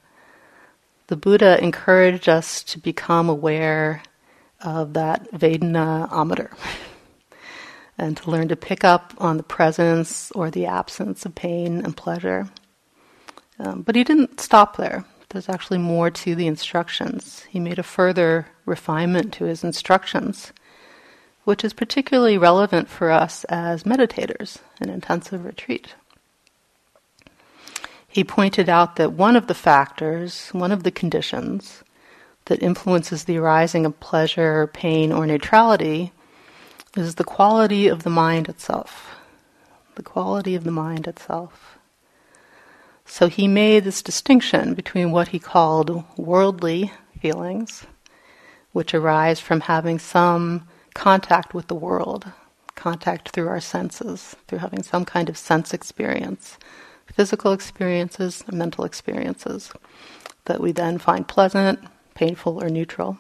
the 1.07 1.17
Buddha 1.17 1.61
encouraged 1.61 2.29
us 2.29 2.63
to 2.63 2.79
become 2.79 3.27
aware 3.27 4.01
of 4.61 4.93
that 4.93 5.33
Vedana-ometer. 5.33 6.49
and 7.97 8.15
to 8.15 8.31
learn 8.31 8.47
to 8.47 8.55
pick 8.55 8.85
up 8.85 9.13
on 9.17 9.35
the 9.35 9.43
presence 9.43 10.31
or 10.31 10.49
the 10.49 10.65
absence 10.65 11.25
of 11.25 11.35
pain 11.35 11.83
and 11.83 11.97
pleasure. 11.97 12.47
Um, 13.59 13.81
but 13.81 13.97
he 13.97 14.05
didn't 14.05 14.39
stop 14.39 14.77
there. 14.77 15.03
There's 15.29 15.49
actually 15.49 15.77
more 15.77 16.09
to 16.09 16.33
the 16.33 16.47
instructions. 16.47 17.45
He 17.49 17.59
made 17.59 17.77
a 17.77 17.83
further 17.83 18.47
refinement 18.65 19.31
to 19.33 19.45
his 19.45 19.63
instructions, 19.63 20.51
which 21.43 21.63
is 21.63 21.71
particularly 21.71 22.37
relevant 22.37 22.89
for 22.89 23.11
us 23.11 23.43
as 23.45 23.83
meditators 23.83 24.57
in 24.81 24.89
intensive 24.89 25.45
retreat. 25.45 25.93
He 28.07 28.23
pointed 28.23 28.69
out 28.69 28.95
that 28.95 29.13
one 29.13 29.35
of 29.35 29.45
the 29.45 29.53
factors, 29.53 30.49
one 30.49 30.71
of 30.71 30.81
the 30.81 30.91
conditions 30.91 31.83
that 32.45 32.63
influences 32.63 33.25
the 33.25 33.37
arising 33.37 33.85
of 33.85 33.99
pleasure, 33.99 34.65
pain, 34.65 35.11
or 35.11 35.27
neutrality 35.27 36.11
is 36.97 37.15
the 37.15 37.23
quality 37.23 37.87
of 37.87 38.01
the 38.01 38.09
mind 38.09 38.49
itself. 38.49 39.15
The 39.93 40.01
quality 40.01 40.55
of 40.55 40.63
the 40.63 40.71
mind 40.71 41.07
itself. 41.07 41.78
So 43.11 43.27
he 43.27 43.47
made 43.47 43.83
this 43.83 44.03
distinction 44.03 44.75
between 44.75 45.09
what 45.11 45.29
he 45.29 45.39
called 45.39 46.05
worldly 46.15 46.93
feelings, 47.19 47.87
which 48.71 48.93
arise 48.93 49.39
from 49.39 49.61
having 49.61 49.97
some 49.97 50.67
contact 50.93 51.55
with 51.55 51.67
the 51.67 51.75
world, 51.75 52.31
contact 52.75 53.29
through 53.29 53.47
our 53.47 53.59
senses, 53.59 54.35
through 54.47 54.59
having 54.59 54.83
some 54.83 55.05
kind 55.05 55.27
of 55.27 55.39
sense 55.39 55.73
experience, 55.73 56.59
physical 57.11 57.51
experiences, 57.51 58.43
mental 58.51 58.85
experiences 58.85 59.73
that 60.45 60.61
we 60.61 60.71
then 60.71 60.99
find 60.99 61.27
pleasant, 61.27 61.79
painful, 62.13 62.63
or 62.63 62.69
neutral. 62.69 63.17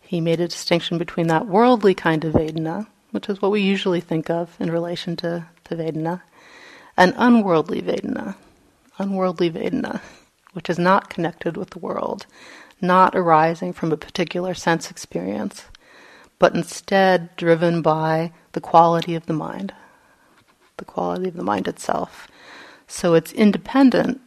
He 0.00 0.20
made 0.20 0.38
a 0.38 0.48
distinction 0.48 0.98
between 0.98 1.28
that 1.28 1.46
worldly 1.46 1.94
kind 1.94 2.26
of 2.26 2.34
Vedana, 2.34 2.86
which 3.10 3.30
is 3.30 3.40
what 3.40 3.50
we 3.50 3.62
usually 3.62 4.02
think 4.02 4.28
of 4.28 4.54
in 4.60 4.70
relation 4.70 5.16
to, 5.16 5.46
to 5.64 5.76
Vedana, 5.76 6.20
and 6.94 7.14
unworldly 7.16 7.80
Vedana. 7.80 8.36
Unworldly 8.98 9.50
Vedana, 9.50 10.00
which 10.52 10.70
is 10.70 10.78
not 10.78 11.10
connected 11.10 11.56
with 11.56 11.70
the 11.70 11.78
world, 11.78 12.26
not 12.80 13.14
arising 13.14 13.72
from 13.72 13.92
a 13.92 13.96
particular 13.96 14.54
sense 14.54 14.90
experience, 14.90 15.66
but 16.38 16.54
instead 16.54 17.34
driven 17.36 17.82
by 17.82 18.32
the 18.52 18.60
quality 18.60 19.14
of 19.14 19.26
the 19.26 19.32
mind, 19.32 19.74
the 20.76 20.84
quality 20.84 21.28
of 21.28 21.36
the 21.36 21.42
mind 21.42 21.68
itself. 21.68 22.28
So 22.86 23.14
it's 23.14 23.32
independent 23.32 24.20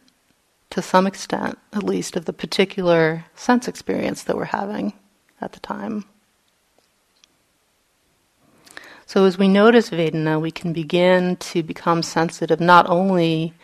to 0.70 0.82
some 0.82 1.06
extent, 1.06 1.58
at 1.72 1.82
least, 1.82 2.16
of 2.16 2.24
the 2.24 2.32
particular 2.32 3.24
sense 3.34 3.66
experience 3.66 4.22
that 4.22 4.36
we're 4.36 4.44
having 4.44 4.92
at 5.40 5.52
the 5.52 5.60
time. 5.60 6.04
So, 9.04 9.24
as 9.24 9.36
we 9.36 9.48
notice 9.48 9.90
Vedana, 9.90 10.40
we 10.40 10.52
can 10.52 10.72
begin 10.72 11.36
to 11.36 11.64
become 11.64 12.04
sensitive 12.04 12.60
not 12.60 12.88
only 12.88 13.54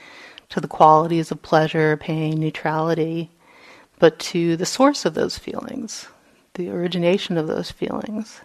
to 0.51 0.61
the 0.61 0.69
qualities 0.69 1.31
of 1.31 1.43
pleasure, 1.43 1.97
pain, 1.97 2.39
neutrality, 2.39 3.31
but 3.99 4.19
to 4.19 4.57
the 4.57 4.67
source 4.67 5.05
of 5.05 5.15
those 5.15 5.39
feelings, 5.39 6.09
the 6.55 6.71
origination 6.71 7.37
of 7.37 7.47
those 7.47 7.71
feelings. 7.71 8.41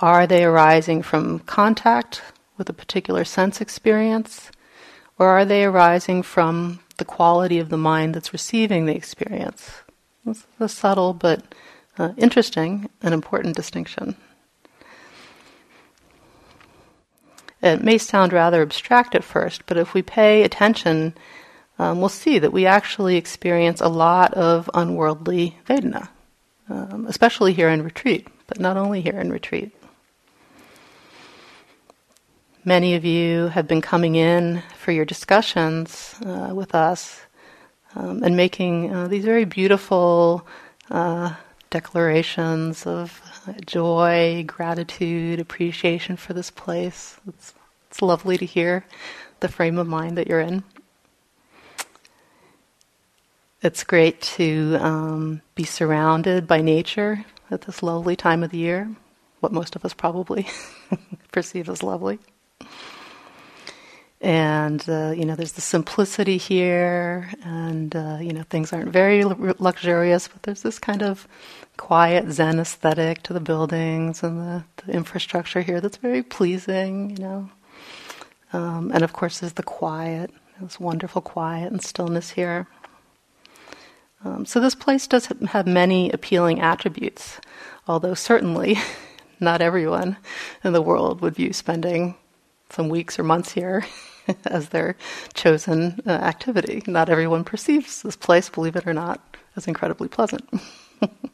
Are 0.00 0.26
they 0.26 0.44
arising 0.44 1.02
from 1.02 1.40
contact 1.40 2.22
with 2.58 2.68
a 2.68 2.72
particular 2.72 3.24
sense 3.24 3.60
experience, 3.60 4.50
or 5.18 5.28
are 5.28 5.44
they 5.44 5.64
arising 5.64 6.22
from 6.22 6.80
the 6.98 7.04
quality 7.04 7.58
of 7.58 7.68
the 7.68 7.76
mind 7.76 8.14
that's 8.14 8.32
receiving 8.32 8.86
the 8.86 8.94
experience? 8.94 9.70
It's 10.26 10.44
a 10.60 10.68
subtle 10.68 11.14
but 11.14 11.54
uh, 11.98 12.12
interesting 12.16 12.88
and 13.02 13.14
important 13.14 13.56
distinction. 13.56 14.16
It 17.62 17.82
may 17.82 17.96
sound 17.96 18.32
rather 18.32 18.60
abstract 18.60 19.14
at 19.14 19.22
first, 19.22 19.66
but 19.66 19.76
if 19.76 19.94
we 19.94 20.02
pay 20.02 20.42
attention, 20.42 21.14
um, 21.78 22.00
we'll 22.00 22.08
see 22.08 22.40
that 22.40 22.52
we 22.52 22.66
actually 22.66 23.16
experience 23.16 23.80
a 23.80 23.88
lot 23.88 24.34
of 24.34 24.68
unworldly 24.74 25.56
Vedana, 25.66 26.08
um, 26.68 27.06
especially 27.08 27.52
here 27.52 27.68
in 27.68 27.82
retreat, 27.82 28.26
but 28.48 28.58
not 28.58 28.76
only 28.76 29.00
here 29.00 29.18
in 29.20 29.30
retreat. 29.30 29.70
Many 32.64 32.94
of 32.94 33.04
you 33.04 33.48
have 33.48 33.66
been 33.66 33.80
coming 33.80 34.16
in 34.16 34.62
for 34.78 34.92
your 34.92 35.04
discussions 35.04 36.14
uh, 36.24 36.50
with 36.52 36.74
us 36.74 37.20
um, 37.94 38.22
and 38.22 38.36
making 38.36 38.92
uh, 38.92 39.08
these 39.08 39.24
very 39.24 39.44
beautiful 39.44 40.46
uh, 40.90 41.34
declarations 41.70 42.86
of 42.86 43.20
joy, 43.66 44.44
gratitude, 44.46 45.40
appreciation 45.40 46.16
for 46.16 46.32
this 46.32 46.50
place. 46.50 47.16
It's, 47.26 47.54
it's 47.90 48.02
lovely 48.02 48.38
to 48.38 48.46
hear 48.46 48.84
the 49.40 49.48
frame 49.48 49.78
of 49.78 49.86
mind 49.86 50.16
that 50.18 50.28
you're 50.28 50.40
in. 50.40 50.64
It's 53.62 53.84
great 53.84 54.20
to 54.22 54.76
um, 54.80 55.42
be 55.54 55.64
surrounded 55.64 56.48
by 56.48 56.62
nature 56.62 57.24
at 57.50 57.62
this 57.62 57.82
lovely 57.82 58.16
time 58.16 58.42
of 58.42 58.50
the 58.50 58.58
year, 58.58 58.90
what 59.40 59.52
most 59.52 59.76
of 59.76 59.84
us 59.84 59.94
probably 59.94 60.48
perceive 61.32 61.68
as 61.68 61.82
lovely. 61.82 62.18
And, 64.20 64.88
uh, 64.88 65.12
you 65.16 65.24
know, 65.24 65.34
there's 65.34 65.52
the 65.52 65.60
simplicity 65.60 66.38
here, 66.38 67.28
and, 67.44 67.94
uh, 67.94 68.18
you 68.20 68.32
know, 68.32 68.44
things 68.44 68.72
aren't 68.72 68.90
very 68.90 69.24
luxurious, 69.24 70.28
but 70.28 70.44
there's 70.44 70.62
this 70.62 70.78
kind 70.78 71.02
of 71.02 71.26
quiet 71.76 72.30
Zen 72.30 72.60
aesthetic 72.60 73.22
to 73.24 73.32
the 73.32 73.40
buildings 73.40 74.22
and 74.22 74.38
the, 74.38 74.64
the 74.84 74.92
infrastructure 74.92 75.62
here 75.62 75.80
that's 75.80 75.96
very 75.96 76.22
pleasing, 76.22 77.10
you 77.10 77.18
know. 77.18 77.50
Um, 78.52 78.90
and 78.92 79.02
of 79.02 79.12
course, 79.12 79.40
there's 79.40 79.54
the 79.54 79.62
quiet, 79.62 80.30
this 80.60 80.78
wonderful 80.78 81.22
quiet 81.22 81.72
and 81.72 81.82
stillness 81.82 82.30
here. 82.30 82.66
Um, 84.24 84.44
so 84.46 84.60
this 84.60 84.74
place 84.74 85.06
does 85.06 85.26
have 85.26 85.66
many 85.66 86.10
appealing 86.10 86.60
attributes, 86.60 87.40
although 87.88 88.14
certainly 88.14 88.78
not 89.40 89.60
everyone 89.60 90.16
in 90.62 90.72
the 90.72 90.82
world 90.82 91.20
would 91.20 91.34
view 91.34 91.52
spending 91.52 92.14
some 92.70 92.88
weeks 92.88 93.18
or 93.18 93.24
months 93.24 93.52
here 93.52 93.84
as 94.44 94.68
their 94.68 94.96
chosen 95.34 96.00
uh, 96.06 96.10
activity. 96.10 96.82
Not 96.86 97.08
everyone 97.08 97.44
perceives 97.44 98.02
this 98.02 98.16
place, 98.16 98.48
believe 98.48 98.76
it 98.76 98.86
or 98.86 98.94
not, 98.94 99.36
as 99.56 99.66
incredibly 99.66 100.08
pleasant. 100.08 100.48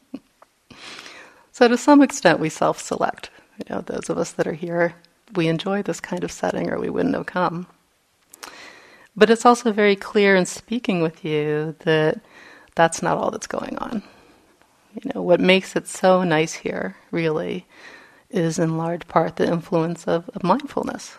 So 1.59 1.67
to 1.67 1.77
some 1.77 2.01
extent, 2.01 2.39
we 2.39 2.47
self-select. 2.47 3.31
You 3.57 3.75
know, 3.75 3.81
those 3.81 4.09
of 4.09 4.17
us 4.17 4.31
that 4.31 4.47
are 4.47 4.53
here, 4.53 4.95
we 5.35 5.49
enjoy 5.49 5.81
this 5.81 5.99
kind 5.99 6.23
of 6.23 6.31
setting, 6.31 6.69
or 6.69 6.79
we 6.79 6.89
wouldn't 6.89 7.15
have 7.15 7.25
come. 7.25 7.67
But 9.13 9.29
it's 9.29 9.45
also 9.45 9.73
very 9.73 9.97
clear 9.97 10.37
in 10.37 10.45
speaking 10.45 11.01
with 11.01 11.25
you 11.25 11.75
that 11.79 12.21
that's 12.75 13.01
not 13.01 13.17
all 13.17 13.29
that's 13.29 13.45
going 13.45 13.77
on. 13.79 14.03
You 14.93 15.11
know, 15.13 15.21
what 15.21 15.41
makes 15.41 15.75
it 15.75 15.85
so 15.89 16.23
nice 16.23 16.53
here, 16.53 16.95
really, 17.11 17.65
is 18.29 18.57
in 18.57 18.77
large 18.77 19.05
part 19.09 19.35
the 19.35 19.45
influence 19.45 20.07
of, 20.07 20.29
of 20.29 20.43
mindfulness. 20.43 21.17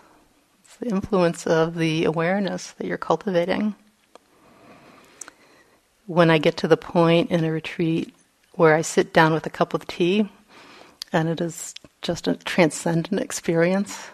It's 0.65 0.77
the 0.77 0.89
influence 0.89 1.47
of 1.47 1.75
the 1.75 2.07
awareness 2.07 2.71
that 2.79 2.87
you're 2.87 2.97
cultivating. 2.97 3.75
When 6.07 6.31
I 6.31 6.39
get 6.39 6.57
to 6.57 6.67
the 6.67 6.79
point 6.79 7.31
in 7.31 7.45
a 7.45 7.53
retreat 7.53 8.15
where 8.53 8.75
I 8.75 8.83
sit 8.83 9.13
down 9.13 9.33
with 9.33 9.47
a 9.47 9.51
cup 9.51 9.75
of 9.75 9.87
tea 9.87 10.29
and 11.13 11.29
it 11.29 11.41
is 11.41 11.75
just 12.03 12.29
a 12.29 12.37
transcendent 12.37 13.21
experience, 13.21 14.09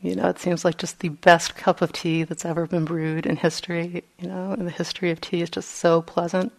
you 0.00 0.14
know, 0.14 0.28
it 0.28 0.38
seems 0.38 0.64
like 0.64 0.78
just 0.78 1.00
the 1.00 1.08
best 1.08 1.56
cup 1.56 1.82
of 1.82 1.92
tea 1.92 2.22
that's 2.22 2.44
ever 2.44 2.66
been 2.66 2.84
brewed 2.84 3.26
in 3.26 3.36
history. 3.36 4.04
You 4.20 4.28
know, 4.28 4.52
and 4.52 4.66
the 4.66 4.70
history 4.72 5.10
of 5.10 5.20
tea 5.20 5.42
is 5.42 5.50
just 5.50 5.70
so 5.70 6.02
pleasant. 6.02 6.52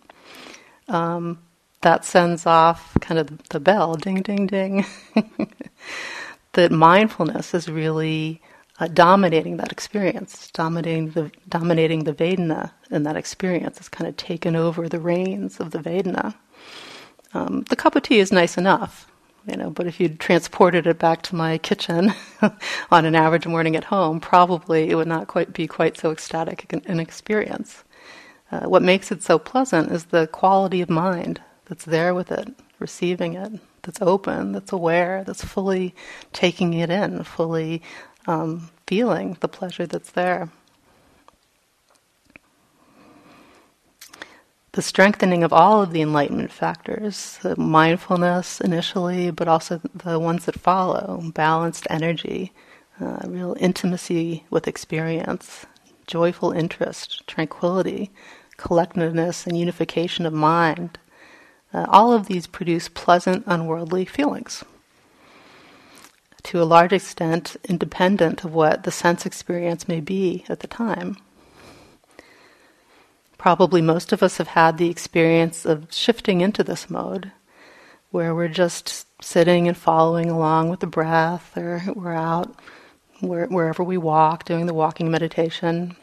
Um, 0.88 1.40
that 1.82 2.04
sends 2.04 2.46
off 2.46 2.98
kind 3.02 3.20
of 3.20 3.48
the 3.50 3.60
bell, 3.60 3.96
ding, 3.96 4.22
ding, 4.22 4.48
ding. 4.48 4.86
that 6.54 6.72
mindfulness 6.72 7.54
is 7.54 7.70
really 7.70 8.42
uh, 8.80 8.88
dominating 8.88 9.58
that 9.58 9.72
experience, 9.72 10.50
dominating 10.52 11.12
the 11.12 11.32
dominating 11.48 12.04
the 12.04 12.14
Vedana 12.14 12.72
in 12.90 13.04
that 13.04 13.16
experience. 13.16 13.78
It's 13.78 13.90
kind 13.90 14.08
of 14.08 14.18
taken 14.18 14.56
over 14.56 14.90
the 14.90 15.00
reins 15.00 15.60
of 15.60 15.72
the 15.72 15.80
Vedana. 15.80 16.36
Um, 17.34 17.64
the 17.70 17.76
cup 17.76 17.96
of 17.96 18.04
tea 18.04 18.20
is 18.20 18.32
nice 18.32 18.58
enough, 18.58 19.12
you 19.46 19.58
know, 19.58 19.70
but 19.70 19.88
if 19.88 20.00
you 20.00 20.10
transported 20.10 20.88
it 20.88 21.00
back 21.00 21.22
to 21.24 21.36
my 21.36 21.58
kitchen 21.58 22.14
on 22.92 23.06
an 23.06 23.16
average 23.16 23.48
morning 23.48 23.76
at 23.76 23.86
home, 23.86 24.20
probably 24.20 24.90
it 24.90 24.96
would 24.96 25.08
not 25.08 25.28
quite 25.28 25.54
be 25.54 25.68
quite 25.68 25.98
so 25.98 26.12
ecstatic 26.12 26.72
an 26.72 27.00
experience. 27.00 27.84
Uh, 28.52 28.62
what 28.62 28.82
makes 28.82 29.12
it 29.12 29.22
so 29.22 29.38
pleasant 29.38 29.92
is 29.92 30.06
the 30.06 30.28
quality 30.28 30.82
of 30.82 30.90
mind 30.90 31.42
that's 31.66 31.86
there 31.86 32.14
with 32.14 32.32
it, 32.32 32.54
receiving 32.80 33.34
it, 33.34 33.60
that's 33.82 34.02
open, 34.02 34.54
that's 34.54 34.72
aware, 34.72 35.24
that's 35.26 35.44
fully 35.44 35.94
taking 36.32 36.74
it 36.74 36.90
in, 36.90 37.24
fully 37.24 37.82
um, 38.26 38.70
feeling 38.86 39.38
the 39.42 39.48
pleasure 39.48 39.86
that's 39.86 40.12
there. 40.12 40.50
The 44.78 44.84
strengthening 44.84 45.44
of 45.44 45.52
all 45.52 45.82
of 45.82 45.92
the 45.92 46.04
enlightenment 46.04 46.52
factors, 46.52 47.40
the 47.42 47.60
mindfulness 47.60 48.62
initially, 48.62 49.32
but 49.32 49.48
also 49.48 49.82
the 49.96 50.20
ones 50.20 50.46
that 50.46 50.60
follow, 50.60 51.20
balanced 51.34 51.88
energy, 51.90 52.54
uh, 53.02 53.22
real 53.26 53.56
intimacy 53.60 54.46
with 54.52 54.68
experience, 54.68 55.66
joyful 56.06 56.52
interest, 56.52 57.26
tranquility, 57.26 58.12
collectedness, 58.58 59.48
and 59.48 59.58
unification 59.58 60.28
of 60.28 60.34
mind, 60.34 61.00
uh, 61.74 61.88
all 61.90 62.14
of 62.14 62.28
these 62.28 62.46
produce 62.46 62.88
pleasant, 62.88 63.46
unworldly 63.48 64.06
feelings. 64.06 64.64
To 66.44 66.62
a 66.62 66.70
large 66.70 66.94
extent, 66.94 67.58
independent 67.68 68.44
of 68.44 68.54
what 68.54 68.84
the 68.84 68.92
sense 68.92 69.26
experience 69.26 69.88
may 69.88 70.02
be 70.02 70.46
at 70.48 70.60
the 70.60 70.68
time. 70.68 71.18
Probably 73.38 73.82
most 73.82 74.12
of 74.12 74.24
us 74.24 74.38
have 74.38 74.50
had 74.50 74.78
the 74.78 74.90
experience 74.90 75.66
of 75.66 75.92
shifting 75.92 76.42
into 76.42 76.64
this 76.64 76.90
mode, 76.90 77.32
where 78.12 78.34
we're 78.34 78.48
just 78.48 79.06
sitting 79.24 79.68
and 79.68 79.78
following 79.78 80.30
along 80.30 80.70
with 80.70 80.80
the 80.80 80.88
breath, 80.88 81.56
or 81.58 81.82
we're 81.94 82.14
out 82.14 82.56
where, 83.20 83.48
wherever 83.48 83.84
we 83.84 83.98
walk, 83.98 84.46
doing 84.46 84.66
the 84.66 84.74
walking 84.74 85.12
meditation, 85.12 85.96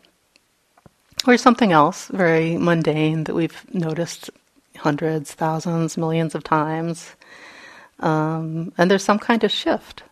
or 1.26 1.36
something 1.36 1.72
else 1.72 2.08
very 2.08 2.56
mundane 2.56 3.24
that 3.24 3.34
we've 3.34 3.64
noticed 3.74 4.30
hundreds, 4.76 5.32
thousands, 5.32 5.96
millions 5.96 6.34
of 6.34 6.44
times. 6.44 7.14
Um, 8.00 8.72
and 8.76 8.90
there's 8.90 9.04
some 9.04 9.18
kind 9.18 9.44
of 9.44 9.50
shift. 9.50 10.02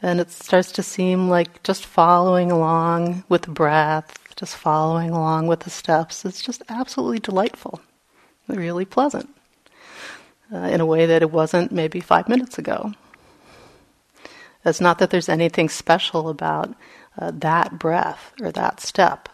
And 0.00 0.20
it 0.20 0.30
starts 0.30 0.72
to 0.72 0.82
seem 0.82 1.28
like 1.28 1.62
just 1.62 1.86
following 1.86 2.52
along 2.52 3.24
with 3.28 3.42
the 3.42 3.50
breath, 3.50 4.18
just 4.36 4.56
following 4.56 5.10
along 5.10 5.46
with 5.46 5.60
the 5.60 5.70
steps, 5.70 6.24
it's 6.24 6.42
just 6.42 6.62
absolutely 6.68 7.18
delightful, 7.18 7.80
really 8.48 8.84
pleasant, 8.84 9.28
uh, 10.52 10.58
in 10.58 10.80
a 10.80 10.86
way 10.86 11.06
that 11.06 11.22
it 11.22 11.30
wasn't 11.30 11.72
maybe 11.72 12.00
five 12.00 12.28
minutes 12.28 12.58
ago. 12.58 12.92
It's 14.64 14.80
not 14.80 14.98
that 14.98 15.10
there's 15.10 15.28
anything 15.28 15.68
special 15.68 16.28
about 16.28 16.74
uh, 17.18 17.30
that 17.34 17.78
breath 17.78 18.32
or 18.40 18.50
that 18.52 18.80
step. 18.80 19.28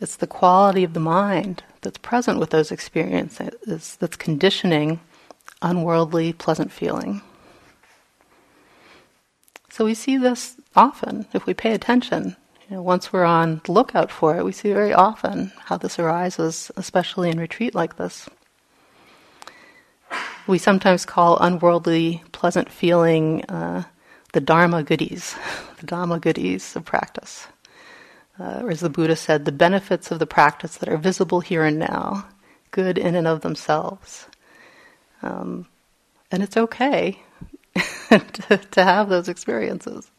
It's 0.00 0.16
the 0.16 0.26
quality 0.26 0.84
of 0.84 0.94
the 0.94 1.00
mind 1.00 1.62
that's 1.80 1.98
present 1.98 2.38
with 2.38 2.50
those 2.50 2.72
experiences 2.72 3.96
that's 3.96 4.16
conditioning 4.16 5.00
unworldly, 5.60 6.32
pleasant 6.32 6.72
feeling. 6.72 7.22
So 9.70 9.84
we 9.84 9.94
see 9.94 10.16
this 10.16 10.56
often 10.76 11.26
if 11.32 11.46
we 11.46 11.54
pay 11.54 11.72
attention. 11.72 12.36
You 12.72 12.78
know, 12.78 12.82
once 12.84 13.12
we're 13.12 13.22
on 13.24 13.60
the 13.64 13.72
lookout 13.72 14.10
for 14.10 14.34
it, 14.38 14.46
we 14.46 14.52
see 14.52 14.72
very 14.72 14.94
often 14.94 15.52
how 15.66 15.76
this 15.76 15.98
arises, 15.98 16.70
especially 16.74 17.28
in 17.28 17.38
retreat 17.38 17.74
like 17.74 17.96
this. 17.96 18.30
We 20.46 20.56
sometimes 20.56 21.04
call 21.04 21.36
unworldly, 21.36 22.22
pleasant 22.32 22.70
feeling 22.70 23.44
uh, 23.44 23.82
the 24.32 24.40
Dharma 24.40 24.84
goodies, 24.84 25.36
the 25.80 25.84
Dharma 25.84 26.18
goodies 26.18 26.74
of 26.74 26.86
practice 26.86 27.46
uh, 28.40 28.60
or 28.62 28.70
as 28.70 28.80
the 28.80 28.88
Buddha 28.88 29.16
said, 29.16 29.44
the 29.44 29.52
benefits 29.52 30.10
of 30.10 30.18
the 30.18 30.26
practice 30.26 30.78
that 30.78 30.88
are 30.88 30.96
visible 30.96 31.40
here 31.40 31.64
and 31.64 31.78
now, 31.78 32.26
good 32.70 32.96
in 32.96 33.14
and 33.14 33.26
of 33.26 33.42
themselves. 33.42 34.28
Um, 35.20 35.66
and 36.30 36.42
it's 36.42 36.56
okay 36.56 37.18
to, 38.08 38.56
to 38.56 38.82
have 38.82 39.10
those 39.10 39.28
experiences, 39.28 40.10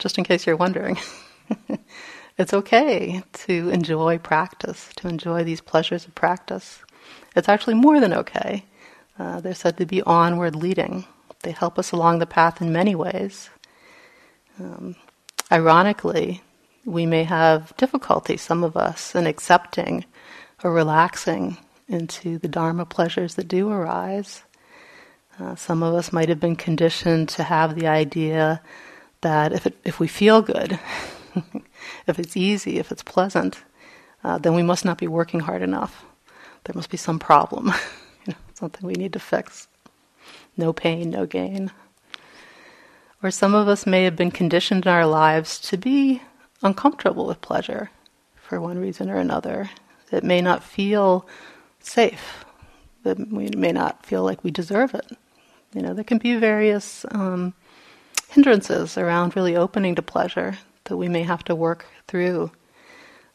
just 0.00 0.18
in 0.18 0.24
case 0.24 0.48
you're 0.48 0.56
wondering. 0.56 0.98
it's 2.38 2.54
okay 2.54 3.22
to 3.32 3.70
enjoy 3.70 4.18
practice, 4.18 4.90
to 4.96 5.08
enjoy 5.08 5.44
these 5.44 5.60
pleasures 5.60 6.06
of 6.06 6.14
practice. 6.14 6.80
It's 7.36 7.48
actually 7.48 7.74
more 7.74 8.00
than 8.00 8.12
okay. 8.14 8.64
Uh, 9.18 9.40
they're 9.40 9.54
said 9.54 9.76
to 9.76 9.86
be 9.86 10.02
onward 10.02 10.56
leading. 10.56 11.04
They 11.42 11.52
help 11.52 11.78
us 11.78 11.92
along 11.92 12.18
the 12.18 12.26
path 12.26 12.60
in 12.60 12.72
many 12.72 12.94
ways. 12.94 13.50
Um, 14.58 14.96
ironically, 15.50 16.42
we 16.84 17.06
may 17.06 17.24
have 17.24 17.76
difficulty, 17.76 18.36
some 18.36 18.64
of 18.64 18.76
us, 18.76 19.14
in 19.14 19.26
accepting 19.26 20.04
or 20.64 20.72
relaxing 20.72 21.58
into 21.88 22.38
the 22.38 22.48
Dharma 22.48 22.86
pleasures 22.86 23.34
that 23.34 23.48
do 23.48 23.70
arise. 23.70 24.42
Uh, 25.38 25.54
some 25.56 25.82
of 25.82 25.94
us 25.94 26.12
might 26.12 26.28
have 26.28 26.40
been 26.40 26.56
conditioned 26.56 27.28
to 27.30 27.42
have 27.42 27.74
the 27.74 27.86
idea 27.86 28.60
that 29.20 29.52
if, 29.52 29.66
it, 29.66 29.76
if 29.84 30.00
we 30.00 30.08
feel 30.08 30.42
good, 30.42 30.78
if 32.06 32.18
it's 32.18 32.36
easy, 32.36 32.78
if 32.78 32.92
it's 32.92 33.02
pleasant, 33.02 33.62
uh, 34.24 34.38
then 34.38 34.54
we 34.54 34.62
must 34.62 34.84
not 34.84 34.98
be 34.98 35.08
working 35.08 35.40
hard 35.40 35.62
enough. 35.62 36.04
There 36.64 36.74
must 36.74 36.90
be 36.90 36.96
some 36.96 37.18
problem, 37.18 37.72
you 38.26 38.32
know, 38.32 38.38
something 38.54 38.86
we 38.86 38.94
need 38.94 39.12
to 39.14 39.18
fix. 39.18 39.68
No 40.56 40.72
pain, 40.72 41.10
no 41.10 41.26
gain. 41.26 41.72
Or 43.22 43.30
some 43.30 43.54
of 43.54 43.68
us 43.68 43.86
may 43.86 44.04
have 44.04 44.16
been 44.16 44.30
conditioned 44.30 44.86
in 44.86 44.92
our 44.92 45.06
lives 45.06 45.58
to 45.60 45.76
be 45.76 46.22
uncomfortable 46.62 47.26
with 47.26 47.40
pleasure 47.40 47.90
for 48.36 48.60
one 48.60 48.78
reason 48.78 49.10
or 49.10 49.16
another. 49.16 49.70
It 50.10 50.24
may 50.24 50.40
not 50.40 50.62
feel 50.62 51.26
safe. 51.80 52.44
That 53.04 53.18
we 53.32 53.48
may 53.56 53.72
not 53.72 54.06
feel 54.06 54.22
like 54.22 54.44
we 54.44 54.52
deserve 54.52 54.94
it. 54.94 55.16
You 55.74 55.82
know, 55.82 55.94
there 55.94 56.04
can 56.04 56.18
be 56.18 56.36
various 56.36 57.04
um, 57.10 57.54
hindrances 58.28 58.96
around 58.96 59.34
really 59.34 59.56
opening 59.56 59.96
to 59.96 60.02
pleasure 60.02 60.56
that 60.84 60.96
we 60.96 61.08
may 61.08 61.22
have 61.22 61.44
to 61.44 61.54
work 61.54 61.86
through 62.06 62.52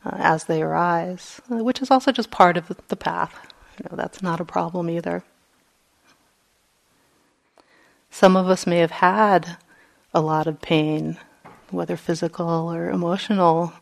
uh, 0.06 0.16
as 0.18 0.46
they 0.46 0.62
arise, 0.62 1.42
which 1.50 1.82
is 1.82 1.92
also 1.92 2.12
just 2.12 2.32
part 2.32 2.58
of 2.58 2.72
the 2.88 2.96
path. 2.96 3.34
You 3.80 3.90
know, 3.90 3.98
that's 3.98 4.22
not 4.22 4.40
a 4.40 4.46
problem 4.46 4.90
either. 4.90 5.24
Some 8.10 8.36
of 8.36 8.50
us 8.50 8.66
may 8.66 8.80
have 8.80 8.92
had 8.92 9.58
a 10.14 10.22
lot 10.22 10.48
of 10.48 10.62
pain 10.62 11.18
whether 11.70 11.98
physical 11.98 12.72
or 12.72 12.90
emotional, 12.90 13.74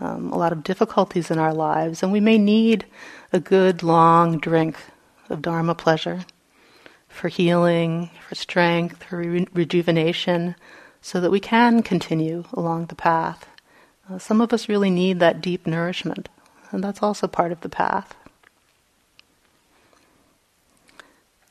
um, 0.00 0.32
a 0.32 0.36
lot 0.36 0.52
of 0.52 0.64
difficulties 0.64 1.30
in 1.30 1.38
our 1.38 1.54
lives, 1.54 2.02
and 2.02 2.12
we 2.12 2.20
may 2.20 2.38
need 2.38 2.84
a 3.32 3.40
good 3.40 3.82
long 3.82 4.38
drink 4.38 4.76
of 5.30 5.40
Dharma 5.40 5.74
pleasure 5.74 6.24
for 7.08 7.28
healing, 7.28 8.10
for 8.28 8.34
strength, 8.34 9.02
for 9.04 9.18
re- 9.18 9.46
rejuvenation, 9.54 10.56
so 11.04 11.20
that 11.20 11.30
we 11.30 11.38
can 11.38 11.82
continue 11.82 12.44
along 12.54 12.86
the 12.86 12.94
path. 12.94 13.46
Uh, 14.08 14.18
some 14.18 14.40
of 14.40 14.54
us 14.54 14.70
really 14.70 14.88
need 14.88 15.20
that 15.20 15.42
deep 15.42 15.66
nourishment, 15.66 16.30
and 16.70 16.82
that's 16.82 17.02
also 17.02 17.26
part 17.26 17.52
of 17.52 17.60
the 17.60 17.68
path. 17.68 18.14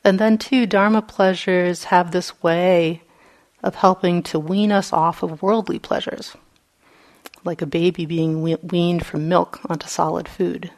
And 0.02 0.18
then, 0.18 0.38
too, 0.38 0.66
Dharma 0.66 1.02
pleasures 1.02 1.84
have 1.84 2.10
this 2.10 2.42
way 2.42 3.02
of 3.62 3.76
helping 3.76 4.24
to 4.24 4.40
wean 4.40 4.72
us 4.72 4.92
off 4.92 5.22
of 5.22 5.40
worldly 5.40 5.78
pleasures, 5.78 6.36
like 7.44 7.62
a 7.62 7.66
baby 7.66 8.06
being 8.06 8.42
weaned 8.42 9.06
from 9.06 9.28
milk 9.28 9.60
onto 9.70 9.86
solid 9.86 10.28
food. 10.28 10.72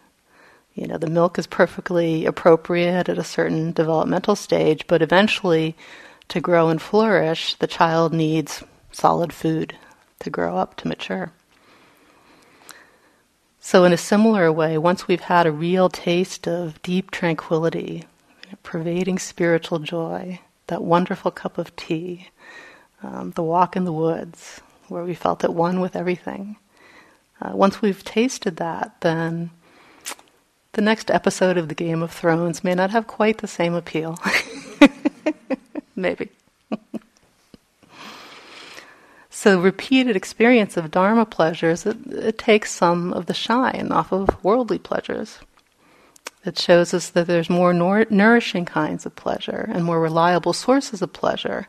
You 0.75 0.87
know, 0.87 0.99
the 0.99 1.09
milk 1.09 1.39
is 1.39 1.47
perfectly 1.47 2.27
appropriate 2.27 3.09
at 3.09 3.17
a 3.17 3.25
certain 3.25 3.73
developmental 3.73 4.37
stage, 4.37 4.87
but 4.87 5.01
eventually, 5.01 5.75
to 6.29 6.41
grow 6.41 6.69
and 6.69 6.81
flourish, 6.81 7.55
the 7.55 7.67
child 7.67 8.13
needs 8.13 8.65
solid 8.93 9.33
food 9.33 9.77
to 10.21 10.31
grow 10.31 10.57
up, 10.57 10.77
to 10.77 10.89
mature. 10.89 11.33
So, 13.61 13.85
in 13.85 13.93
a 13.93 13.97
similar 13.97 14.53
way, 14.53 14.79
once 14.79 15.09
we've 15.09 15.21
had 15.21 15.47
a 15.47 15.53
real 15.53 15.89
taste 15.89 16.47
of 16.47 16.81
deep 16.83 17.11
tranquility, 17.11 18.05
pervading 18.63 19.19
spiritual 19.19 19.81
joy, 19.81 20.41
that 20.69 20.85
wonderful 20.85 21.31
cup 21.31 21.59
of 21.59 21.75
tea, 21.75 22.29
um, 23.03 23.33
the 23.33 23.43
walk 23.43 23.77
in 23.77 23.85
the 23.85 23.93
woods, 23.93 24.61
where 24.89 25.05
we 25.05 25.15
felt 25.15 25.43
at 25.43 25.53
one 25.53 25.81
with 25.81 25.97
everything. 25.97 26.57
Uh, 27.41 27.53
once 27.55 27.83
we've 27.83 28.05
tasted 28.05 28.57
that, 28.57 29.01
then 29.01 29.51
the 30.73 30.81
next 30.81 31.11
episode 31.11 31.57
of 31.57 31.69
the 31.69 31.75
Game 31.75 32.03
of 32.03 32.13
Thrones 32.13 32.63
may 32.63 32.75
not 32.75 32.91
have 32.91 33.07
quite 33.07 33.39
the 33.39 33.49
same 33.49 33.75
appeal. 33.75 34.19
Maybe. 35.97 36.29
so, 39.31 39.59
repeated 39.59 40.15
experience 40.15 40.77
of 40.77 40.91
Dharma 40.91 41.25
pleasures, 41.25 41.87
it, 41.87 41.97
it 42.07 42.39
takes 42.39 42.71
some 42.71 43.13
of 43.15 43.27
the 43.27 43.35
shine 43.35 43.91
off 43.91 44.13
of 44.13 44.45
worldly 44.45 44.79
pleasures. 44.79 45.39
It 46.45 46.59
shows 46.59 46.95
us 46.95 47.09
that 47.09 47.27
there's 47.27 47.51
more 47.51 47.75
nourishing 47.75 48.67
kinds 48.67 49.05
of 49.05 49.17
pleasure 49.17 49.69
and 49.73 49.85
more 49.85 50.01
reliable 50.01 50.53
sources 50.53 51.03
of 51.03 51.13
pleasure 51.13 51.67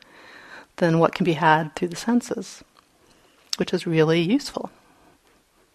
than 0.75 0.99
what 0.99 1.15
can 1.15 1.23
be 1.23 1.33
had 1.33 1.73
through 1.75 1.87
the 1.87 1.95
senses, 1.95 2.63
which 3.57 3.73
is 3.73 3.87
really 3.87 4.21
useful. 4.21 4.69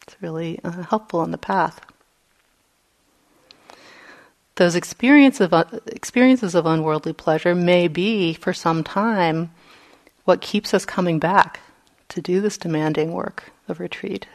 It's 0.07 0.16
really 0.20 0.61
uh, 0.62 0.84
helpful 0.84 1.18
on 1.18 1.32
the 1.32 1.38
path. 1.38 1.80
Those 4.62 4.76
of, 4.76 5.52
uh, 5.52 5.64
experiences 5.88 6.54
of 6.54 6.66
unworldly 6.66 7.14
pleasure 7.14 7.52
may 7.52 7.88
be, 7.88 8.32
for 8.32 8.52
some 8.52 8.84
time, 8.84 9.50
what 10.24 10.40
keeps 10.40 10.72
us 10.72 10.84
coming 10.84 11.18
back 11.18 11.58
to 12.10 12.22
do 12.22 12.40
this 12.40 12.58
demanding 12.58 13.10
work 13.10 13.50
of 13.66 13.80
retreat. 13.80 14.28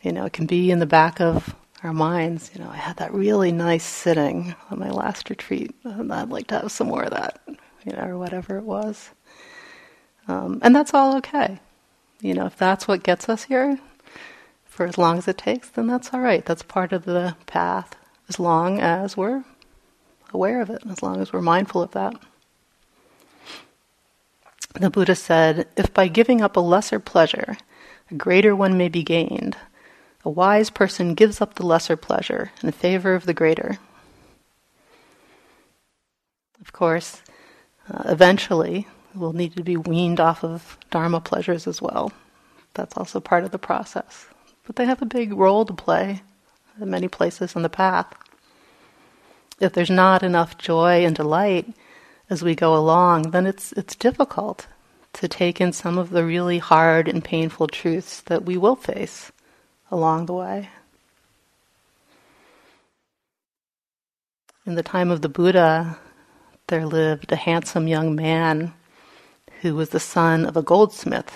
You 0.00 0.12
know, 0.12 0.24
it 0.24 0.32
can 0.32 0.46
be 0.46 0.70
in 0.70 0.78
the 0.78 0.86
back 0.86 1.20
of 1.20 1.54
our 1.82 1.92
minds. 1.92 2.52
You 2.54 2.64
know, 2.64 2.70
I 2.70 2.76
had 2.76 2.96
that 2.96 3.12
really 3.12 3.52
nice 3.52 3.84
sitting 3.84 4.54
on 4.70 4.78
my 4.78 4.88
last 4.88 5.28
retreat, 5.28 5.74
and 5.84 6.10
I'd 6.10 6.30
like 6.30 6.46
to 6.46 6.60
have 6.60 6.72
some 6.72 6.86
more 6.86 7.02
of 7.02 7.10
that, 7.10 7.38
you 7.84 7.92
know, 7.92 8.02
or 8.02 8.16
whatever 8.16 8.56
it 8.56 8.64
was. 8.64 9.10
Um, 10.26 10.58
and 10.62 10.74
that's 10.74 10.94
all 10.94 11.18
okay. 11.18 11.60
You 12.22 12.32
know, 12.32 12.46
if 12.46 12.56
that's 12.56 12.88
what 12.88 13.02
gets 13.02 13.28
us 13.28 13.44
here 13.44 13.78
for 14.64 14.86
as 14.86 14.96
long 14.96 15.18
as 15.18 15.28
it 15.28 15.36
takes, 15.36 15.68
then 15.68 15.86
that's 15.86 16.14
all 16.14 16.20
right. 16.20 16.46
That's 16.46 16.62
part 16.62 16.94
of 16.94 17.04
the 17.04 17.36
path, 17.44 17.94
as 18.28 18.38
long 18.38 18.80
as 18.80 19.16
we're 19.16 19.44
aware 20.32 20.60
of 20.60 20.70
it, 20.70 20.82
as 20.90 21.02
long 21.02 21.20
as 21.20 21.32
we're 21.32 21.40
mindful 21.40 21.82
of 21.82 21.92
that. 21.92 22.14
The 24.74 24.90
Buddha 24.90 25.14
said, 25.14 25.68
If 25.76 25.94
by 25.94 26.08
giving 26.08 26.40
up 26.40 26.56
a 26.56 26.60
lesser 26.60 26.98
pleasure, 26.98 27.56
a 28.10 28.14
greater 28.14 28.56
one 28.56 28.76
may 28.76 28.88
be 28.88 29.04
gained, 29.04 29.56
a 30.24 30.30
wise 30.30 30.70
person 30.70 31.14
gives 31.14 31.40
up 31.40 31.54
the 31.54 31.66
lesser 31.66 31.96
pleasure 31.96 32.50
in 32.62 32.72
favor 32.72 33.14
of 33.14 33.26
the 33.26 33.34
greater. 33.34 33.78
Of 36.60 36.72
course, 36.72 37.22
uh, 37.92 38.02
eventually, 38.06 38.88
will 39.14 39.32
need 39.32 39.54
to 39.56 39.62
be 39.62 39.76
weaned 39.76 40.18
off 40.18 40.42
of 40.42 40.76
Dharma 40.90 41.20
pleasures 41.20 41.66
as 41.66 41.80
well. 41.80 42.12
That's 42.72 42.96
also 42.96 43.20
part 43.20 43.44
of 43.44 43.52
the 43.52 43.58
process. 43.58 44.26
But 44.66 44.76
they 44.76 44.86
have 44.86 45.02
a 45.02 45.06
big 45.06 45.32
role 45.32 45.64
to 45.66 45.72
play 45.72 46.22
many 46.78 47.08
places 47.08 47.56
on 47.56 47.62
the 47.62 47.68
path. 47.68 48.12
If 49.60 49.72
there's 49.72 49.90
not 49.90 50.22
enough 50.22 50.58
joy 50.58 51.04
and 51.04 51.14
delight 51.14 51.72
as 52.28 52.42
we 52.42 52.54
go 52.54 52.76
along, 52.76 53.30
then 53.30 53.46
it's 53.46 53.72
it's 53.72 53.94
difficult 53.94 54.66
to 55.14 55.28
take 55.28 55.60
in 55.60 55.72
some 55.72 55.96
of 55.96 56.10
the 56.10 56.24
really 56.24 56.58
hard 56.58 57.08
and 57.08 57.22
painful 57.22 57.68
truths 57.68 58.20
that 58.22 58.44
we 58.44 58.56
will 58.56 58.76
face 58.76 59.30
along 59.90 60.26
the 60.26 60.32
way. 60.32 60.68
In 64.66 64.74
the 64.74 64.82
time 64.82 65.10
of 65.10 65.22
the 65.22 65.28
Buddha, 65.28 65.98
there 66.66 66.86
lived 66.86 67.30
a 67.30 67.36
handsome 67.36 67.86
young 67.86 68.16
man 68.16 68.72
who 69.60 69.74
was 69.74 69.90
the 69.90 70.00
son 70.00 70.46
of 70.46 70.56
a 70.56 70.62
goldsmith 70.62 71.32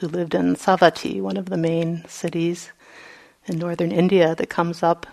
who 0.00 0.08
lived 0.08 0.34
in 0.34 0.54
Savatthi, 0.54 1.20
one 1.22 1.36
of 1.36 1.46
the 1.46 1.56
main 1.56 2.04
cities 2.08 2.72
in 3.48 3.58
northern 3.58 3.92
India 3.92 4.34
that 4.34 4.48
comes 4.48 4.82
up 4.82 5.06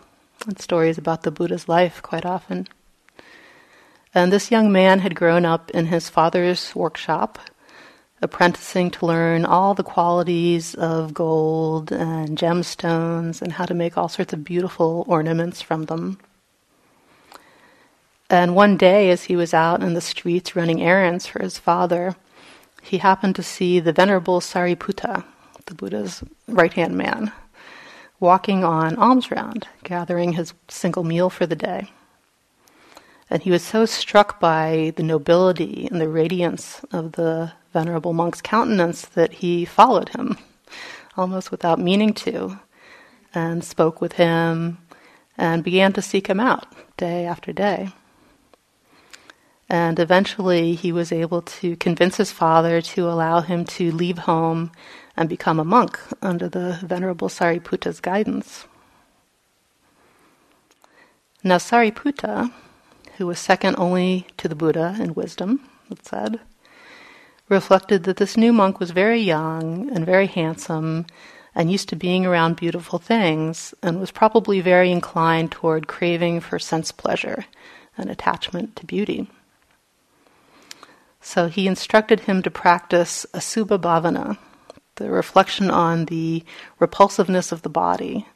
in 0.48 0.58
stories 0.58 0.98
about 0.98 1.24
the 1.24 1.32
Buddha's 1.32 1.68
life 1.68 2.02
quite 2.02 2.26
often. 2.26 2.68
And 4.14 4.32
this 4.32 4.52
young 4.52 4.72
man 4.72 5.00
had 5.00 5.16
grown 5.16 5.46
up 5.46 5.72
in 5.72 5.88
his 5.88 6.10
father's 6.10 6.74
workshop, 6.74 7.40
apprenticing 8.22 8.90
to 8.92 9.06
learn 9.06 9.46
all 9.46 9.74
the 9.74 9.84
qualities 9.84 10.74
of 10.76 11.14
gold 11.14 11.92
and 11.92 12.38
gemstones 12.38 13.42
and 13.42 13.54
how 13.54 13.66
to 13.66 13.74
make 13.74 13.98
all 13.98 14.08
sorts 14.08 14.34
of 14.34 14.44
beautiful 14.44 15.04
ornaments 15.08 15.62
from 15.62 15.86
them. 15.86 16.18
And 18.30 18.56
one 18.56 18.78
day, 18.78 19.12
as 19.12 19.26
he 19.26 19.36
was 19.36 19.54
out 19.54 19.84
in 19.84 19.94
the 19.94 20.02
streets 20.02 20.56
running 20.56 20.82
errands 20.82 21.28
for 21.28 21.44
his 21.44 21.60
father, 21.60 22.16
he 22.82 23.00
happened 23.00 23.36
to 23.36 23.44
see 23.44 23.80
the 23.80 23.94
Venerable 23.94 24.40
Sariputta, 24.40 25.24
the 25.66 25.76
Buddha's 25.76 26.24
right 26.48 26.74
hand 26.74 26.96
man, 26.96 27.32
walking 28.26 28.64
on 28.64 28.98
alms 28.98 29.32
round, 29.32 29.68
gathering 29.84 30.34
his 30.34 30.54
single 30.68 31.04
meal 31.04 31.30
for 31.30 31.46
the 31.46 31.56
day. 31.56 31.92
And 33.30 33.42
he 33.44 33.52
was 33.52 33.64
so 33.64 33.86
struck 33.86 34.40
by 34.40 34.94
the 34.98 35.04
nobility 35.04 35.88
and 35.90 36.02
the 36.02 36.10
radiance 36.10 36.84
of 36.92 37.14
the 37.14 37.54
Venerable 37.72 38.14
monk's 38.14 38.42
countenance 38.42 39.06
that 39.06 39.34
he 39.34 39.66
followed 39.66 40.10
him, 40.10 40.38
almost 41.16 41.52
without 41.52 41.80
meaning 41.80 42.14
to, 42.14 42.60
and 43.34 43.64
spoke 43.64 44.02
with 44.02 44.14
him 44.14 44.80
and 45.38 45.64
began 45.64 45.94
to 45.94 46.02
seek 46.02 46.28
him 46.28 46.40
out 46.40 46.66
day 46.98 47.26
after 47.26 47.54
day. 47.54 47.90
And 49.70 50.00
eventually 50.00 50.76
he 50.76 50.92
was 50.92 51.12
able 51.12 51.42
to 51.42 51.76
convince 51.76 52.18
his 52.18 52.32
father 52.32 52.82
to 52.82 53.10
allow 53.10 53.42
him 53.42 53.66
to 53.66 53.92
leave 53.92 54.20
home 54.20 54.72
and 55.18 55.30
become 55.30 55.60
a 55.60 55.66
monk 55.66 56.00
under 56.22 56.50
the 56.50 56.80
Venerable 56.84 57.30
Sariputta's 57.30 58.00
guidance. 58.00 58.66
Now, 61.44 61.58
Sariputta, 61.58 62.52
who 63.18 63.28
was 63.28 63.40
second 63.40 63.76
only 63.78 64.28
to 64.38 64.48
the 64.48 64.56
Buddha 64.56 64.96
in 65.00 65.14
wisdom, 65.14 65.70
it 65.92 66.06
said, 66.06 66.40
reflected 67.50 68.04
that 68.04 68.18
this 68.18 68.36
new 68.36 68.52
monk 68.52 68.80
was 68.80 68.92
very 68.92 69.20
young 69.20 69.90
and 69.94 70.06
very 70.06 70.28
handsome 70.28 71.06
and 71.54 71.72
used 71.72 71.88
to 71.90 71.96
being 71.96 72.26
around 72.26 72.56
beautiful 72.56 73.00
things 73.00 73.74
and 73.82 74.00
was 74.00 74.12
probably 74.12 74.60
very 74.60 74.92
inclined 74.92 75.52
toward 75.52 75.88
craving 75.88 76.42
for 76.42 76.60
sense 76.60 76.92
pleasure 76.92 77.46
and 77.98 78.10
attachment 78.10 78.76
to 78.76 78.86
beauty. 78.86 79.30
So 81.22 81.48
he 81.48 81.68
instructed 81.68 82.22
him 82.22 82.42
to 82.42 82.52
practice 82.52 83.26
asubha 83.34 83.80
bhavana, 83.80 84.38
the 84.96 85.10
reflection 85.10 85.70
on 85.70 86.06
the 86.06 86.44
repulsiveness 86.80 87.52
of 87.52 87.62
the 87.62 87.70
body, 87.70 88.28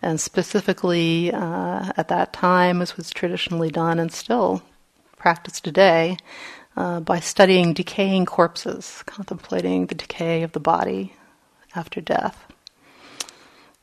and 0.00 0.20
specifically 0.20 1.32
uh, 1.32 1.92
at 1.96 2.08
that 2.08 2.32
time, 2.32 2.82
as 2.82 2.96
was 2.96 3.10
traditionally 3.10 3.70
done 3.70 3.98
and 3.98 4.12
still 4.12 4.62
practiced 5.16 5.64
today, 5.64 6.16
uh, 6.76 7.00
by 7.00 7.20
studying 7.20 7.72
decaying 7.72 8.26
corpses, 8.26 9.02
contemplating 9.06 9.86
the 9.86 9.94
decay 9.94 10.42
of 10.42 10.52
the 10.52 10.60
body 10.60 11.14
after 11.74 12.00
death. 12.00 12.46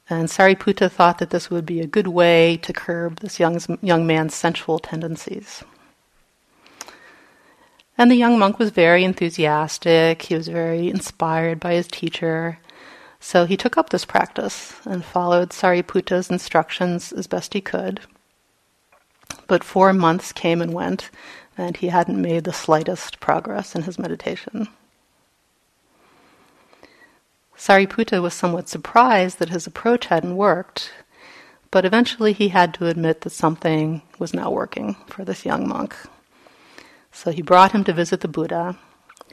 And 0.09 0.27
Sariputta 0.27 0.89
thought 0.89 1.19
that 1.19 1.29
this 1.29 1.51
would 1.51 1.65
be 1.65 1.81
a 1.81 1.87
good 1.87 2.07
way 2.07 2.57
to 2.63 2.73
curb 2.73 3.19
this 3.19 3.39
young, 3.39 3.59
young 3.81 4.07
man's 4.07 4.33
sensual 4.33 4.79
tendencies. 4.79 5.63
And 7.99 8.09
the 8.09 8.15
young 8.15 8.39
monk 8.39 8.59
was 8.59 8.69
very 8.69 9.03
enthusiastic. 9.03 10.21
He 10.21 10.33
was 10.33 10.47
very 10.47 10.89
inspired 10.89 11.59
by 11.59 11.73
his 11.73 11.89
teacher. 11.89 12.57
So 13.19 13.43
he 13.43 13.57
took 13.57 13.77
up 13.77 13.89
this 13.89 14.05
practice 14.05 14.73
and 14.85 15.03
followed 15.03 15.49
Sariputta's 15.49 16.29
instructions 16.29 17.11
as 17.11 17.27
best 17.27 17.53
he 17.53 17.59
could. 17.59 17.99
But 19.47 19.65
four 19.65 19.91
months 19.91 20.31
came 20.31 20.61
and 20.61 20.73
went, 20.73 21.09
and 21.57 21.75
he 21.75 21.87
hadn't 21.87 22.21
made 22.21 22.45
the 22.45 22.53
slightest 22.53 23.19
progress 23.19 23.75
in 23.75 23.81
his 23.81 23.99
meditation. 23.99 24.69
Sariputta 27.57 28.21
was 28.21 28.33
somewhat 28.33 28.69
surprised 28.69 29.39
that 29.39 29.49
his 29.49 29.67
approach 29.67 30.05
hadn't 30.05 30.37
worked, 30.37 30.93
but 31.69 31.83
eventually 31.83 32.31
he 32.31 32.47
had 32.47 32.73
to 32.75 32.87
admit 32.87 33.21
that 33.21 33.31
something 33.31 34.03
was 34.19 34.33
not 34.33 34.53
working 34.53 34.95
for 35.07 35.25
this 35.25 35.43
young 35.43 35.67
monk. 35.67 35.97
So 37.11 37.31
he 37.31 37.41
brought 37.41 37.71
him 37.71 37.83
to 37.85 37.93
visit 37.93 38.21
the 38.21 38.27
Buddha, 38.27 38.77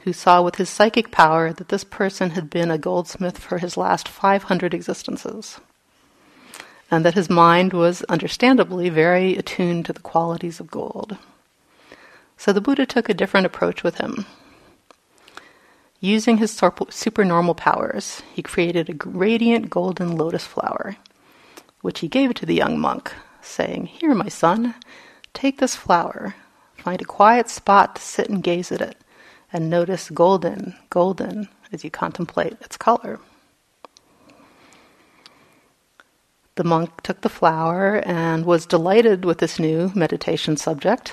who 0.03 0.13
saw 0.13 0.41
with 0.41 0.55
his 0.55 0.69
psychic 0.69 1.11
power 1.11 1.53
that 1.53 1.69
this 1.69 1.83
person 1.83 2.31
had 2.31 2.49
been 2.49 2.71
a 2.71 2.77
goldsmith 2.77 3.37
for 3.37 3.57
his 3.57 3.77
last 3.77 4.07
500 4.07 4.73
existences, 4.73 5.59
and 6.89 7.03
that 7.03 7.15
his 7.15 7.29
mind 7.29 7.73
was 7.73 8.03
understandably 8.03 8.89
very 8.89 9.35
attuned 9.35 9.85
to 9.85 9.93
the 9.93 9.99
qualities 9.99 10.59
of 10.59 10.71
gold. 10.71 11.17
So 12.37 12.53
the 12.53 12.61
Buddha 12.61 12.85
took 12.85 13.09
a 13.09 13.13
different 13.13 13.47
approach 13.47 13.83
with 13.83 13.97
him. 13.97 14.25
Using 15.99 16.37
his 16.37 16.57
supernormal 16.89 17.55
powers, 17.55 18.21
he 18.31 18.43
created 18.43 18.89
a 18.89 19.09
radiant 19.09 19.69
golden 19.69 20.15
lotus 20.15 20.45
flower, 20.45 20.97
which 21.81 22.01
he 22.01 22.07
gave 22.07 22.35
to 22.35 22.45
the 22.45 22.53
young 22.53 22.79
monk, 22.79 23.11
saying, 23.41 23.87
Here, 23.87 24.13
my 24.13 24.29
son, 24.29 24.75
take 25.33 25.57
this 25.57 25.75
flower, 25.75 26.35
find 26.87 27.01
a 27.01 27.15
quiet 27.19 27.49
spot 27.49 27.97
to 27.97 28.01
sit 28.01 28.29
and 28.29 28.41
gaze 28.41 28.71
at 28.71 28.79
it, 28.79 28.95
and 29.51 29.69
notice 29.69 30.09
golden, 30.09 30.73
golden 30.89 31.49
as 31.73 31.83
you 31.83 31.91
contemplate 31.91 32.53
its 32.61 32.77
color. 32.77 33.19
The 36.55 36.63
monk 36.63 37.01
took 37.01 37.19
the 37.19 37.27
flower 37.27 37.97
and 38.05 38.45
was 38.45 38.65
delighted 38.65 39.25
with 39.25 39.39
this 39.39 39.59
new 39.59 39.91
meditation 39.95 40.55
subject 40.55 41.11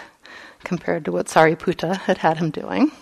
compared 0.62 1.04
to 1.06 1.10
what 1.10 1.26
Sariputta 1.26 1.96
had 2.02 2.18
had 2.18 2.36
him 2.36 2.52
doing. 2.52 2.92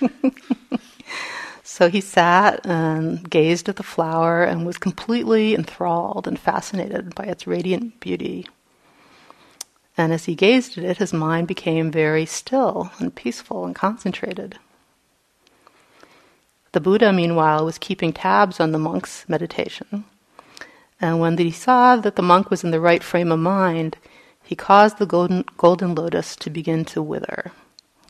so 1.62 1.90
he 1.90 2.00
sat 2.00 2.64
and 2.64 3.28
gazed 3.28 3.68
at 3.68 3.76
the 3.76 3.82
flower 3.82 4.42
and 4.42 4.64
was 4.64 4.78
completely 4.78 5.54
enthralled 5.54 6.26
and 6.26 6.38
fascinated 6.38 7.14
by 7.14 7.24
its 7.24 7.46
radiant 7.46 8.00
beauty. 8.00 8.46
And 9.96 10.12
as 10.12 10.24
he 10.24 10.34
gazed 10.34 10.76
at 10.76 10.84
it, 10.84 10.96
his 10.98 11.12
mind 11.12 11.46
became 11.46 11.90
very 11.90 12.26
still 12.26 12.90
and 12.98 13.14
peaceful 13.14 13.64
and 13.64 13.74
concentrated. 13.74 14.58
The 16.72 16.80
Buddha, 16.80 17.12
meanwhile, 17.12 17.64
was 17.64 17.78
keeping 17.78 18.12
tabs 18.12 18.58
on 18.58 18.72
the 18.72 18.78
monk's 18.78 19.28
meditation. 19.28 20.04
And 21.00 21.20
when 21.20 21.38
he 21.38 21.52
saw 21.52 21.96
that 21.96 22.16
the 22.16 22.22
monk 22.22 22.50
was 22.50 22.64
in 22.64 22.72
the 22.72 22.80
right 22.80 23.02
frame 23.02 23.30
of 23.30 23.38
mind, 23.38 23.96
he 24.42 24.56
caused 24.56 24.98
the 24.98 25.06
golden, 25.06 25.44
golden 25.56 25.94
lotus 25.94 26.34
to 26.36 26.50
begin 26.50 26.84
to 26.86 27.02
wither, 27.02 27.52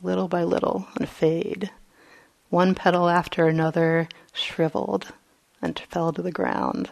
little 0.02 0.28
by 0.28 0.42
little, 0.44 0.88
and 0.98 1.08
fade. 1.08 1.70
One 2.48 2.74
petal 2.74 3.08
after 3.08 3.46
another 3.46 4.08
shriveled 4.32 5.12
and 5.60 5.78
fell 5.90 6.12
to 6.12 6.22
the 6.22 6.32
ground. 6.32 6.90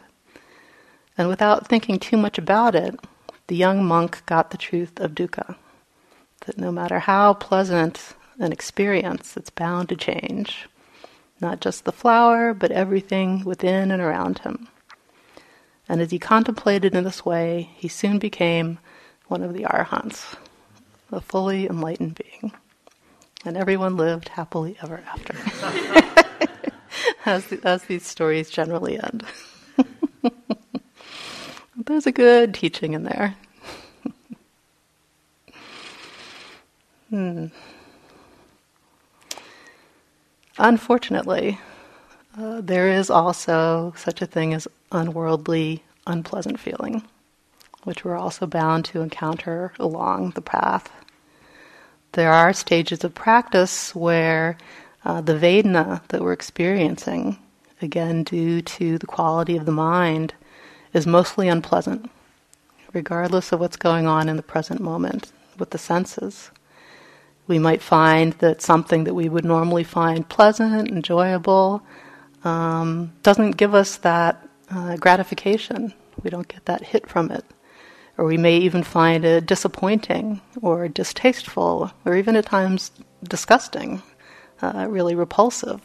And 1.16 1.28
without 1.28 1.68
thinking 1.68 1.98
too 1.98 2.16
much 2.16 2.36
about 2.36 2.74
it, 2.74 2.98
the 3.52 3.58
young 3.58 3.84
monk 3.84 4.24
got 4.24 4.50
the 4.50 4.56
truth 4.56 4.98
of 4.98 5.14
dukkha 5.14 5.56
that 6.46 6.56
no 6.56 6.72
matter 6.72 7.00
how 7.00 7.34
pleasant 7.34 8.14
an 8.38 8.50
experience, 8.50 9.36
it's 9.36 9.50
bound 9.50 9.90
to 9.90 9.94
change. 9.94 10.70
Not 11.38 11.60
just 11.60 11.84
the 11.84 11.92
flower, 11.92 12.54
but 12.54 12.70
everything 12.70 13.44
within 13.44 13.90
and 13.90 14.00
around 14.00 14.38
him. 14.38 14.68
And 15.86 16.00
as 16.00 16.10
he 16.10 16.18
contemplated 16.18 16.94
in 16.94 17.04
this 17.04 17.26
way, 17.26 17.68
he 17.76 17.88
soon 17.88 18.18
became 18.18 18.78
one 19.26 19.42
of 19.42 19.52
the 19.52 19.64
arhants, 19.64 20.34
a 21.10 21.20
fully 21.20 21.66
enlightened 21.66 22.14
being. 22.14 22.52
And 23.44 23.58
everyone 23.58 23.98
lived 23.98 24.30
happily 24.30 24.78
ever 24.82 25.04
after, 25.06 25.34
as, 27.26 27.44
the, 27.48 27.60
as 27.64 27.82
these 27.82 28.06
stories 28.06 28.48
generally 28.48 28.98
end. 28.98 29.26
There's 31.86 32.06
a 32.06 32.12
good 32.12 32.54
teaching 32.54 32.92
in 32.92 33.04
there. 33.04 33.34
hmm. 37.10 37.46
Unfortunately, 40.58 41.58
uh, 42.38 42.60
there 42.60 42.88
is 42.88 43.10
also 43.10 43.94
such 43.96 44.22
a 44.22 44.26
thing 44.26 44.54
as 44.54 44.68
unworldly, 44.92 45.82
unpleasant 46.06 46.60
feeling 46.60 47.02
which 47.84 48.04
we're 48.04 48.16
also 48.16 48.46
bound 48.46 48.84
to 48.86 49.00
encounter 49.00 49.72
along 49.78 50.30
the 50.30 50.42
path. 50.42 50.90
There 52.12 52.32
are 52.32 52.52
stages 52.52 53.04
of 53.04 53.14
practice 53.14 53.94
where 53.94 54.56
uh, 55.04 55.20
the 55.20 55.34
Vedana 55.34 56.06
that 56.08 56.20
we're 56.20 56.32
experiencing, 56.32 57.38
again 57.80 58.22
due 58.22 58.62
to 58.62 58.98
the 58.98 59.06
quality 59.06 59.56
of 59.56 59.66
the 59.66 59.72
mind, 59.72 60.34
is 60.92 61.06
mostly 61.06 61.48
unpleasant, 61.48 62.10
regardless 62.92 63.52
of 63.52 63.60
what's 63.60 63.76
going 63.76 64.06
on 64.06 64.28
in 64.28 64.36
the 64.36 64.42
present 64.42 64.80
moment 64.80 65.32
with 65.58 65.70
the 65.70 65.78
senses. 65.78 66.50
We 67.46 67.58
might 67.58 67.82
find 67.82 68.34
that 68.34 68.62
something 68.62 69.04
that 69.04 69.14
we 69.14 69.28
would 69.28 69.44
normally 69.44 69.84
find 69.84 70.28
pleasant, 70.28 70.88
enjoyable, 70.88 71.82
um, 72.44 73.12
doesn't 73.22 73.52
give 73.52 73.74
us 73.74 73.96
that 73.98 74.46
uh, 74.70 74.96
gratification. 74.96 75.92
We 76.22 76.30
don't 76.30 76.48
get 76.48 76.64
that 76.66 76.82
hit 76.84 77.08
from 77.08 77.30
it 77.30 77.44
or 78.18 78.24
we 78.24 78.36
may 78.36 78.58
even 78.58 78.82
find 78.82 79.24
it 79.24 79.46
disappointing 79.46 80.40
or 80.60 80.88
distasteful 80.88 81.92
or 82.04 82.16
even 82.16 82.36
at 82.36 82.46
times 82.46 82.90
disgusting, 83.24 84.02
uh, 84.60 84.86
really 84.88 85.14
repulsive. 85.14 85.80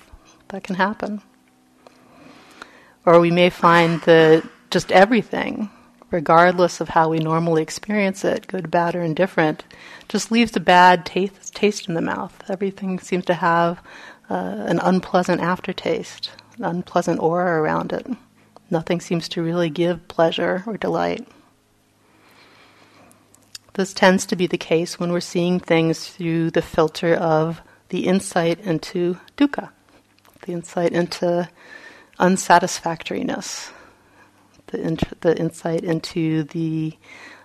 That 0.50 0.64
can 0.64 0.76
happen. 0.76 1.22
Or 3.06 3.20
we 3.20 3.32
may 3.32 3.50
find 3.50 4.02
that 4.02 4.48
just 4.70 4.92
everything, 4.92 5.70
regardless 6.12 6.82
of 6.82 6.90
how 6.90 7.10
we 7.10 7.20
normally 7.20 7.62
experience 7.62 8.24
it, 8.24 8.48
good, 8.48 8.72
bad, 8.72 8.96
or 8.96 9.02
indifferent, 9.02 9.64
just 10.08 10.32
leaves 10.32 10.56
a 10.56 10.60
bad 10.60 11.06
taste, 11.06 11.54
taste 11.54 11.88
in 11.88 11.94
the 11.94 12.02
mouth. 12.02 12.44
Everything 12.50 13.00
seems 13.00 13.26
to 13.26 13.34
have 13.34 13.82
uh, 14.30 14.34
an 14.68 14.80
unpleasant 14.80 15.42
aftertaste, 15.42 16.32
an 16.58 16.66
unpleasant 16.66 17.20
aura 17.20 17.62
around 17.62 17.94
it. 17.94 18.08
Nothing 18.70 19.00
seems 19.00 19.30
to 19.30 19.42
really 19.42 19.70
give 19.70 20.08
pleasure 20.08 20.64
or 20.66 20.78
delight. 20.78 21.28
This 23.74 23.94
tends 23.94 24.26
to 24.26 24.36
be 24.36 24.48
the 24.48 24.58
case 24.58 25.00
when 25.00 25.12
we're 25.12 25.20
seeing 25.20 25.60
things 25.60 26.08
through 26.10 26.52
the 26.52 26.62
filter 26.62 27.14
of 27.14 27.62
the 27.90 28.08
insight 28.08 28.60
into 28.62 29.18
dukkha, 29.38 29.70
the 30.42 30.52
insight 30.54 30.92
into 30.92 31.48
unsatisfactoriness, 32.20 33.72
the, 34.68 34.82
int- 34.82 35.22
the 35.22 35.38
insight 35.38 35.84
into 35.84 36.44
the 36.44 36.98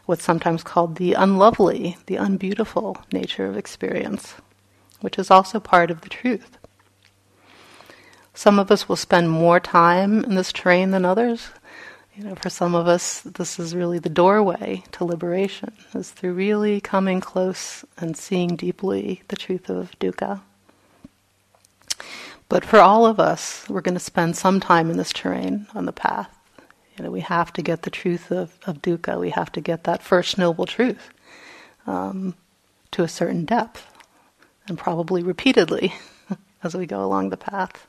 what's 0.06 0.24
sometimes 0.24 0.62
called 0.62 0.96
the 0.96 1.14
unlovely, 1.14 1.96
the 2.06 2.16
unbeautiful 2.16 2.96
nature 3.12 3.46
of 3.46 3.56
experience, 3.56 4.34
which 5.00 5.18
is 5.18 5.30
also 5.30 5.60
part 5.60 5.90
of 5.90 6.00
the 6.00 6.08
truth. 6.08 6.58
Some 8.34 8.58
of 8.58 8.70
us 8.70 8.88
will 8.88 8.96
spend 8.96 9.30
more 9.30 9.60
time 9.60 10.24
in 10.24 10.34
this 10.34 10.52
terrain 10.52 10.90
than 10.90 11.04
others. 11.04 11.50
You 12.14 12.24
know, 12.24 12.34
for 12.34 12.50
some 12.50 12.74
of 12.74 12.86
us, 12.86 13.20
this 13.22 13.58
is 13.58 13.74
really 13.74 13.98
the 13.98 14.08
doorway 14.08 14.84
to 14.92 15.04
liberation, 15.04 15.72
is 15.94 16.10
through 16.10 16.34
really 16.34 16.80
coming 16.80 17.20
close 17.20 17.84
and 17.96 18.16
seeing 18.16 18.56
deeply 18.56 19.22
the 19.28 19.36
truth 19.36 19.70
of 19.70 19.98
dukkha. 19.98 20.40
But 22.48 22.66
for 22.66 22.80
all 22.80 23.06
of 23.06 23.18
us, 23.18 23.66
we're 23.68 23.80
going 23.80 23.94
to 23.94 24.00
spend 24.00 24.36
some 24.36 24.60
time 24.60 24.90
in 24.90 24.98
this 24.98 25.12
terrain 25.12 25.66
on 25.74 25.86
the 25.86 25.92
path. 25.92 26.41
You 26.96 27.04
know, 27.04 27.10
we 27.10 27.20
have 27.20 27.52
to 27.54 27.62
get 27.62 27.82
the 27.82 27.90
truth 27.90 28.30
of, 28.30 28.58
of 28.66 28.82
dukkha. 28.82 29.18
We 29.18 29.30
have 29.30 29.50
to 29.52 29.60
get 29.60 29.84
that 29.84 30.02
first 30.02 30.36
noble 30.36 30.66
truth 30.66 31.10
um, 31.86 32.34
to 32.90 33.02
a 33.02 33.08
certain 33.08 33.44
depth, 33.44 33.86
and 34.68 34.76
probably 34.76 35.22
repeatedly 35.22 35.94
as 36.62 36.74
we 36.74 36.86
go 36.86 37.04
along 37.04 37.30
the 37.30 37.36
path. 37.36 37.86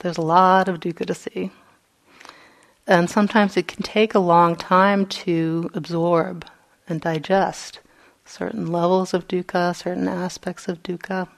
There's 0.00 0.18
a 0.18 0.22
lot 0.22 0.68
of 0.68 0.80
dukkha 0.80 1.06
to 1.06 1.14
see. 1.14 1.50
And 2.86 3.08
sometimes 3.08 3.56
it 3.56 3.68
can 3.68 3.82
take 3.82 4.14
a 4.14 4.18
long 4.18 4.56
time 4.56 5.06
to 5.06 5.70
absorb 5.72 6.44
and 6.88 7.00
digest 7.00 7.78
certain 8.24 8.66
levels 8.66 9.14
of 9.14 9.28
dukkha, 9.28 9.74
certain 9.76 10.08
aspects 10.08 10.66
of 10.66 10.82
dukkha. 10.82 11.28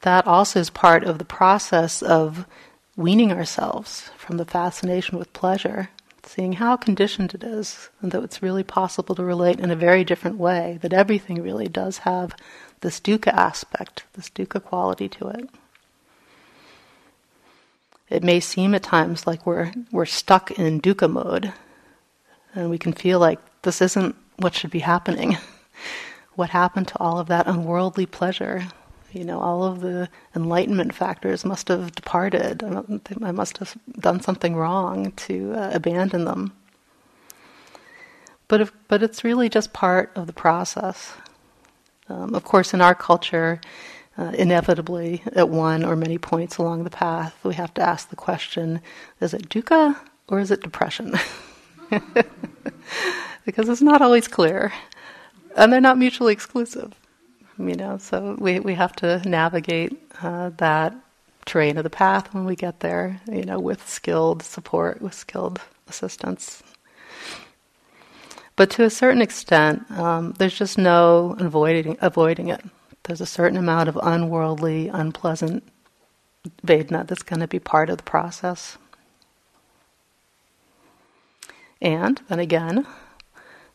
That 0.00 0.26
also 0.26 0.58
is 0.58 0.70
part 0.70 1.04
of 1.04 1.18
the 1.18 1.24
process 1.24 2.02
of 2.02 2.44
weaning 2.96 3.32
ourselves 3.32 4.10
from 4.16 4.36
the 4.36 4.44
fascination 4.44 5.18
with 5.18 5.32
pleasure, 5.32 5.88
seeing 6.24 6.54
how 6.54 6.76
conditioned 6.76 7.34
it 7.34 7.42
is, 7.42 7.88
and 8.00 8.12
that 8.12 8.22
it's 8.22 8.42
really 8.42 8.62
possible 8.62 9.14
to 9.14 9.24
relate 9.24 9.58
in 9.58 9.70
a 9.70 9.76
very 9.76 10.04
different 10.04 10.38
way, 10.38 10.78
that 10.82 10.92
everything 10.92 11.42
really 11.42 11.68
does 11.68 11.98
have 11.98 12.36
this 12.80 13.00
dukkha 13.00 13.32
aspect, 13.32 14.04
this 14.14 14.28
dukkha 14.28 14.62
quality 14.62 15.08
to 15.08 15.28
it. 15.28 15.48
It 18.10 18.22
may 18.22 18.40
seem 18.40 18.74
at 18.74 18.82
times 18.82 19.26
like 19.26 19.46
we're, 19.46 19.72
we're 19.90 20.04
stuck 20.04 20.50
in 20.52 20.80
dukkha 20.80 21.10
mode, 21.10 21.52
and 22.54 22.68
we 22.68 22.78
can 22.78 22.92
feel 22.92 23.18
like 23.18 23.38
this 23.62 23.80
isn't 23.80 24.14
what 24.36 24.54
should 24.54 24.70
be 24.70 24.80
happening. 24.80 25.38
what 26.34 26.50
happened 26.50 26.88
to 26.88 26.98
all 26.98 27.18
of 27.18 27.28
that 27.28 27.46
unworldly 27.46 28.06
pleasure? 28.06 28.68
You 29.12 29.24
know, 29.24 29.40
all 29.40 29.64
of 29.64 29.80
the 29.80 30.08
enlightenment 30.34 30.94
factors 30.94 31.44
must 31.44 31.68
have 31.68 31.94
departed. 31.94 32.62
I 33.22 33.30
must 33.30 33.58
have 33.58 33.76
done 33.98 34.20
something 34.20 34.56
wrong 34.56 35.12
to 35.12 35.52
uh, 35.54 35.70
abandon 35.74 36.24
them. 36.24 36.52
But 38.48 38.60
if, 38.60 38.72
but 38.88 39.02
it's 39.02 39.24
really 39.24 39.48
just 39.48 39.72
part 39.72 40.12
of 40.14 40.26
the 40.26 40.32
process. 40.32 41.12
Um, 42.08 42.34
of 42.34 42.44
course, 42.44 42.74
in 42.74 42.80
our 42.80 42.94
culture, 42.94 43.60
uh, 44.18 44.32
inevitably, 44.34 45.22
at 45.34 45.48
one 45.48 45.84
or 45.84 45.96
many 45.96 46.18
points 46.18 46.58
along 46.58 46.84
the 46.84 46.90
path, 46.90 47.34
we 47.44 47.54
have 47.54 47.72
to 47.74 47.82
ask 47.82 48.10
the 48.10 48.16
question 48.16 48.80
is 49.20 49.32
it 49.34 49.48
dukkha 49.48 49.96
or 50.28 50.40
is 50.40 50.50
it 50.50 50.62
depression? 50.62 51.14
because 53.44 53.68
it's 53.68 53.82
not 53.82 54.02
always 54.02 54.28
clear. 54.28 54.72
And 55.56 55.72
they're 55.72 55.80
not 55.80 55.98
mutually 55.98 56.32
exclusive. 56.32 56.94
You 57.68 57.76
know, 57.76 57.98
so 57.98 58.36
we, 58.38 58.58
we 58.60 58.74
have 58.74 58.94
to 58.96 59.22
navigate 59.28 59.96
uh, 60.20 60.50
that 60.56 60.94
terrain 61.44 61.76
of 61.78 61.84
the 61.84 61.90
path 61.90 62.34
when 62.34 62.44
we 62.44 62.56
get 62.56 62.80
there, 62.80 63.20
you 63.30 63.44
know, 63.44 63.58
with 63.60 63.88
skilled 63.88 64.42
support, 64.42 65.00
with 65.00 65.14
skilled 65.14 65.60
assistance. 65.88 66.62
But 68.56 68.70
to 68.70 68.84
a 68.84 68.90
certain 68.90 69.22
extent, 69.22 69.90
um, 69.92 70.32
there's 70.38 70.56
just 70.56 70.76
no 70.76 71.36
avoiding 71.38 71.96
avoiding 72.00 72.48
it. 72.48 72.64
There's 73.04 73.20
a 73.20 73.26
certain 73.26 73.58
amount 73.58 73.88
of 73.88 73.98
unworldly, 74.02 74.88
unpleasant 74.88 75.64
Vedana 76.66 77.06
that's 77.06 77.22
going 77.22 77.40
to 77.40 77.48
be 77.48 77.58
part 77.58 77.90
of 77.90 77.96
the 77.96 78.02
process. 78.02 78.76
And 81.80 82.20
then 82.28 82.38
again, 82.38 82.86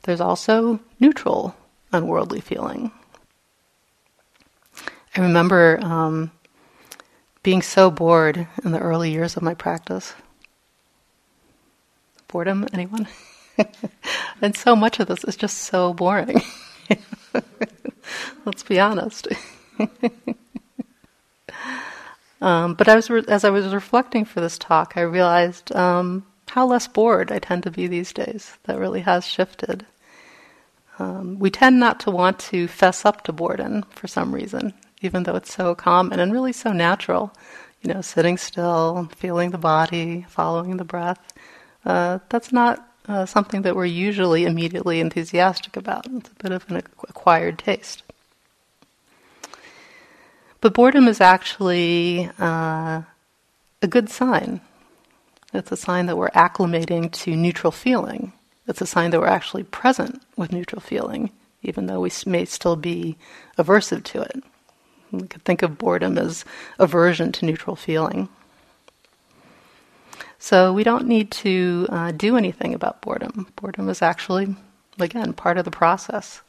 there's 0.04 0.22
also 0.22 0.80
neutral, 1.00 1.56
unworldly 1.92 2.40
feeling. 2.40 2.92
I 5.18 5.22
remember 5.22 5.80
um, 5.82 6.30
being 7.42 7.64
so 7.64 7.90
bored 7.90 8.48
in 8.64 8.72
the 8.72 8.78
early 8.78 9.10
years 9.10 9.36
of 9.36 9.42
my 9.42 9.56
practice. 9.56 10.14
Boredom, 12.28 12.68
anyone? 12.72 13.08
and 14.44 14.56
so 14.56 14.76
much 14.76 15.00
of 15.00 15.08
this 15.08 15.24
is 15.24 15.36
just 15.36 15.58
so 15.58 15.92
boring. 15.96 16.44
Let's 18.46 18.62
be 18.62 18.80
honest. 18.80 19.28
um, 22.40 22.76
but 22.76 22.88
I 22.88 22.94
was 22.96 23.10
re- 23.10 23.26
as 23.28 23.44
I 23.44 23.50
was 23.50 23.74
reflecting 23.74 24.24
for 24.24 24.40
this 24.40 24.60
talk, 24.60 24.94
I 24.98 25.02
realized 25.02 25.76
um, 25.76 26.28
how 26.48 26.68
less 26.68 26.88
bored 26.88 27.32
I 27.32 27.40
tend 27.40 27.64
to 27.64 27.72
be 27.72 27.88
these 27.88 28.14
days. 28.14 28.56
That 28.66 28.78
really 28.78 29.02
has 29.02 29.26
shifted. 29.26 29.84
Um, 31.00 31.40
we 31.40 31.50
tend 31.50 31.80
not 31.80 32.00
to 32.02 32.12
want 32.12 32.38
to 32.40 32.68
fess 32.68 33.04
up 33.04 33.24
to 33.24 33.34
boredom 33.34 33.82
for 33.90 34.08
some 34.08 34.32
reason, 34.32 34.76
even 35.02 35.24
though 35.24 35.36
it's 35.36 35.54
so 35.54 35.76
common 35.76 36.20
and 36.20 36.34
really 36.34 36.54
so 36.54 36.72
natural. 36.72 37.34
You 37.82 37.94
know, 37.94 38.02
sitting 38.02 38.38
still, 38.38 39.10
feeling 39.16 39.52
the 39.52 39.58
body, 39.58 40.26
following 40.30 40.78
the 40.78 40.84
breath. 40.84 41.34
Uh, 41.86 42.20
that's 42.30 42.52
not 42.52 42.86
uh, 43.08 43.26
something 43.26 43.62
that 43.62 43.76
we're 43.76 43.86
usually 43.86 44.46
immediately 44.46 45.00
enthusiastic 45.00 45.78
about. 45.78 46.06
It's 46.08 46.30
a 46.30 46.44
bit 46.44 46.52
of 46.52 46.70
an 46.70 46.78
acquired 46.78 47.60
taste. 47.60 48.04
But 50.60 50.74
boredom 50.74 51.08
is 51.08 51.22
actually 51.22 52.30
uh, 52.40 53.04
a 53.82 53.88
good 53.88 54.10
sign. 54.10 54.60
It's 55.54 55.72
a 55.72 55.78
sign 55.78 56.08
that 56.08 56.18
we're 56.18 56.32
acclimating 56.32 57.12
to 57.12 57.36
neutral 57.36 57.72
feeling. 57.72 58.34
It's 58.68 58.82
a 58.82 58.88
sign 58.88 59.12
that 59.12 59.22
we're 59.22 59.28
actually 59.28 59.64
present 59.64 60.22
with 60.36 60.52
neutral 60.52 60.82
feeling, 60.82 61.32
even 61.62 61.86
though 61.86 62.02
we 62.02 62.12
may 62.26 62.44
still 62.46 62.76
be 62.76 63.18
aversive 63.58 64.04
to 64.06 64.22
it. 64.22 64.44
We 65.12 65.28
could 65.28 65.44
think 65.44 65.62
of 65.62 65.78
boredom 65.78 66.18
as 66.18 66.46
aversion 66.80 67.32
to 67.34 67.46
neutral 67.46 67.76
feeling. 67.76 68.30
So 70.40 70.72
we 70.72 70.84
don't 70.84 71.08
need 71.08 71.32
to 71.32 71.88
uh, 71.90 72.12
do 72.12 72.38
anything 72.38 72.74
about 72.74 73.02
boredom. 73.02 73.48
Boredom 73.56 73.90
is 73.90 74.02
actually, 74.02 74.56
again, 75.00 75.34
part 75.34 75.58
of 75.58 75.66
the 75.66 75.72
process. 75.72 76.42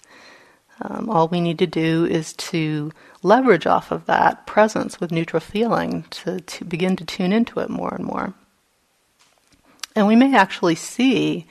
Um, 0.81 1.09
all 1.11 1.27
we 1.27 1.41
need 1.41 1.59
to 1.59 1.67
do 1.67 2.05
is 2.05 2.35
to 2.35 2.93
leverage 3.23 3.67
off 3.67 3.91
of 3.91 4.07
that 4.07 4.47
presence 4.47 5.01
with 5.01 5.11
neutral 5.11 5.41
feeling 5.41 6.05
to, 6.11 6.41
to 6.41 6.65
begin 6.65 6.97
to 6.97 7.05
tune 7.05 7.33
into 7.33 7.61
it 7.61 7.71
more 7.71 7.95
and 7.95 8.05
more. 8.05 8.35
And 9.97 10.07
we 10.07 10.15
may 10.15 10.37
actually 10.37 10.77
see, 10.77 11.47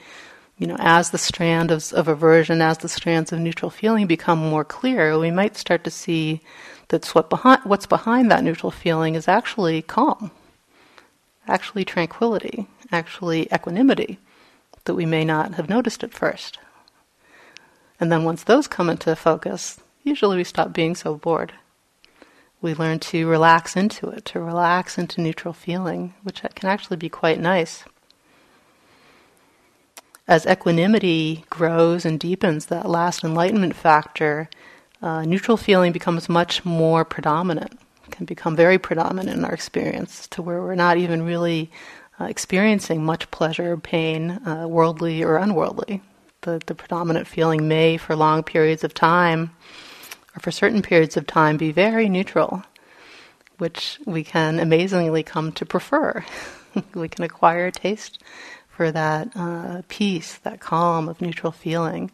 you 0.56 0.66
know, 0.66 0.76
as 0.78 1.10
the 1.10 1.18
strand 1.18 1.70
of, 1.70 1.92
of 1.92 2.08
aversion, 2.08 2.62
as 2.62 2.78
the 2.78 2.88
strands 2.88 3.32
of 3.32 3.40
neutral 3.40 3.70
feeling 3.70 4.06
become 4.06 4.38
more 4.38 4.64
clear, 4.64 5.18
we 5.18 5.30
might 5.30 5.56
start 5.56 5.84
to 5.84 5.90
see 5.90 6.40
that 6.88 7.06
what 7.08 7.30
behind, 7.30 7.60
what's 7.64 7.86
behind 7.86 8.30
that 8.30 8.44
neutral 8.44 8.70
feeling 8.70 9.14
is 9.14 9.28
actually 9.28 9.82
calm 9.82 10.30
actually 11.48 11.84
tranquility, 11.84 12.66
actually 12.92 13.48
equanimity 13.52 14.18
that 14.84 14.94
we 14.94 15.06
may 15.06 15.24
not 15.24 15.54
have 15.54 15.68
noticed 15.68 16.04
at 16.04 16.12
first. 16.12 16.58
And 17.98 18.12
then 18.12 18.22
once 18.22 18.44
those 18.44 18.68
come 18.68 18.88
into 18.88 19.16
focus, 19.16 19.80
usually 20.04 20.36
we 20.36 20.44
stop 20.44 20.72
being 20.72 20.94
so 20.94 21.16
bored. 21.16 21.52
We 22.60 22.74
learn 22.74 22.98
to 23.00 23.26
relax 23.26 23.76
into 23.76 24.08
it, 24.08 24.24
to 24.26 24.40
relax 24.40 24.98
into 24.98 25.20
neutral 25.20 25.54
feeling, 25.54 26.14
which 26.22 26.42
can 26.54 26.68
actually 26.68 26.96
be 26.96 27.08
quite 27.08 27.40
nice. 27.40 27.84
As 30.26 30.46
equanimity 30.46 31.44
grows 31.48 32.04
and 32.04 32.20
deepens, 32.20 32.66
that 32.66 32.88
last 32.88 33.24
enlightenment 33.24 33.74
factor, 33.74 34.50
uh, 35.02 35.24
neutral 35.24 35.56
feeling 35.56 35.92
becomes 35.92 36.28
much 36.28 36.64
more 36.64 37.04
predominant 37.04 37.78
can 38.10 38.26
become 38.26 38.56
very 38.56 38.78
predominant 38.78 39.38
in 39.38 39.44
our 39.44 39.52
experience 39.52 40.26
to 40.28 40.42
where 40.42 40.60
we're 40.60 40.74
not 40.74 40.96
even 40.96 41.22
really 41.22 41.70
uh, 42.20 42.24
experiencing 42.24 43.04
much 43.04 43.30
pleasure, 43.30 43.76
pain, 43.76 44.30
uh, 44.46 44.66
worldly 44.68 45.22
or 45.22 45.36
unworldly. 45.36 46.02
The, 46.42 46.60
the 46.66 46.74
predominant 46.74 47.26
feeling 47.26 47.68
may, 47.68 47.96
for 47.96 48.16
long 48.16 48.42
periods 48.42 48.84
of 48.84 48.94
time, 48.94 49.54
or 50.36 50.40
for 50.40 50.50
certain 50.50 50.82
periods 50.82 51.16
of 51.16 51.26
time, 51.26 51.56
be 51.56 51.72
very 51.72 52.08
neutral, 52.08 52.62
which 53.58 53.98
we 54.06 54.24
can 54.24 54.58
amazingly 54.58 55.22
come 55.22 55.52
to 55.52 55.66
prefer. 55.66 56.24
we 56.94 57.08
can 57.08 57.24
acquire 57.24 57.66
a 57.66 57.72
taste 57.72 58.22
for 58.68 58.90
that 58.92 59.28
uh, 59.34 59.82
peace, 59.88 60.38
that 60.38 60.60
calm 60.60 61.08
of 61.08 61.20
neutral 61.20 61.52
feeling, 61.52 62.10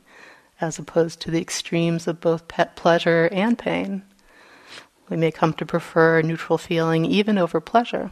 as 0.60 0.78
opposed 0.78 1.20
to 1.20 1.30
the 1.30 1.40
extremes 1.40 2.06
of 2.06 2.20
both 2.20 2.48
pet 2.48 2.76
pleasure 2.76 3.28
and 3.32 3.58
pain. 3.58 4.02
We 5.08 5.16
may 5.16 5.30
come 5.30 5.52
to 5.54 5.66
prefer 5.66 6.22
neutral 6.22 6.58
feeling 6.58 7.04
even 7.04 7.38
over 7.38 7.60
pleasure 7.60 8.10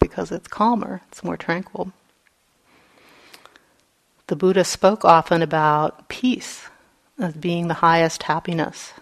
because 0.00 0.30
it's 0.30 0.48
calmer, 0.48 1.02
it's 1.08 1.24
more 1.24 1.36
tranquil. 1.36 1.92
The 4.28 4.36
Buddha 4.36 4.64
spoke 4.64 5.04
often 5.04 5.42
about 5.42 6.08
peace 6.08 6.68
as 7.18 7.34
being 7.34 7.68
the 7.68 7.74
highest 7.74 8.24
happiness. 8.24 8.92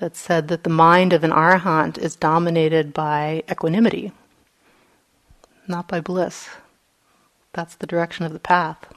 It 0.00 0.16
said 0.16 0.48
that 0.48 0.64
the 0.64 0.70
mind 0.70 1.12
of 1.12 1.24
an 1.24 1.30
arahant 1.30 1.98
is 1.98 2.16
dominated 2.16 2.92
by 2.92 3.42
equanimity, 3.50 4.12
not 5.68 5.88
by 5.88 6.00
bliss. 6.00 6.48
That's 7.52 7.74
the 7.74 7.86
direction 7.86 8.24
of 8.24 8.32
the 8.32 8.38
path. 8.38 8.92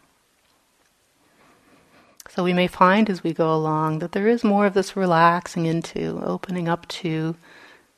So 2.35 2.43
we 2.43 2.53
may 2.53 2.65
find 2.65 3.11
as 3.11 3.23
we 3.23 3.31
go 3.31 3.53
along 3.53 3.99
that 3.99 4.13
there 4.13 4.27
is 4.27 4.43
more 4.43 4.65
of 4.65 4.73
this 4.73 4.97
relaxing 4.97 5.67
into, 5.67 6.19
opening 6.25 6.67
up 6.67 6.87
to 6.87 7.35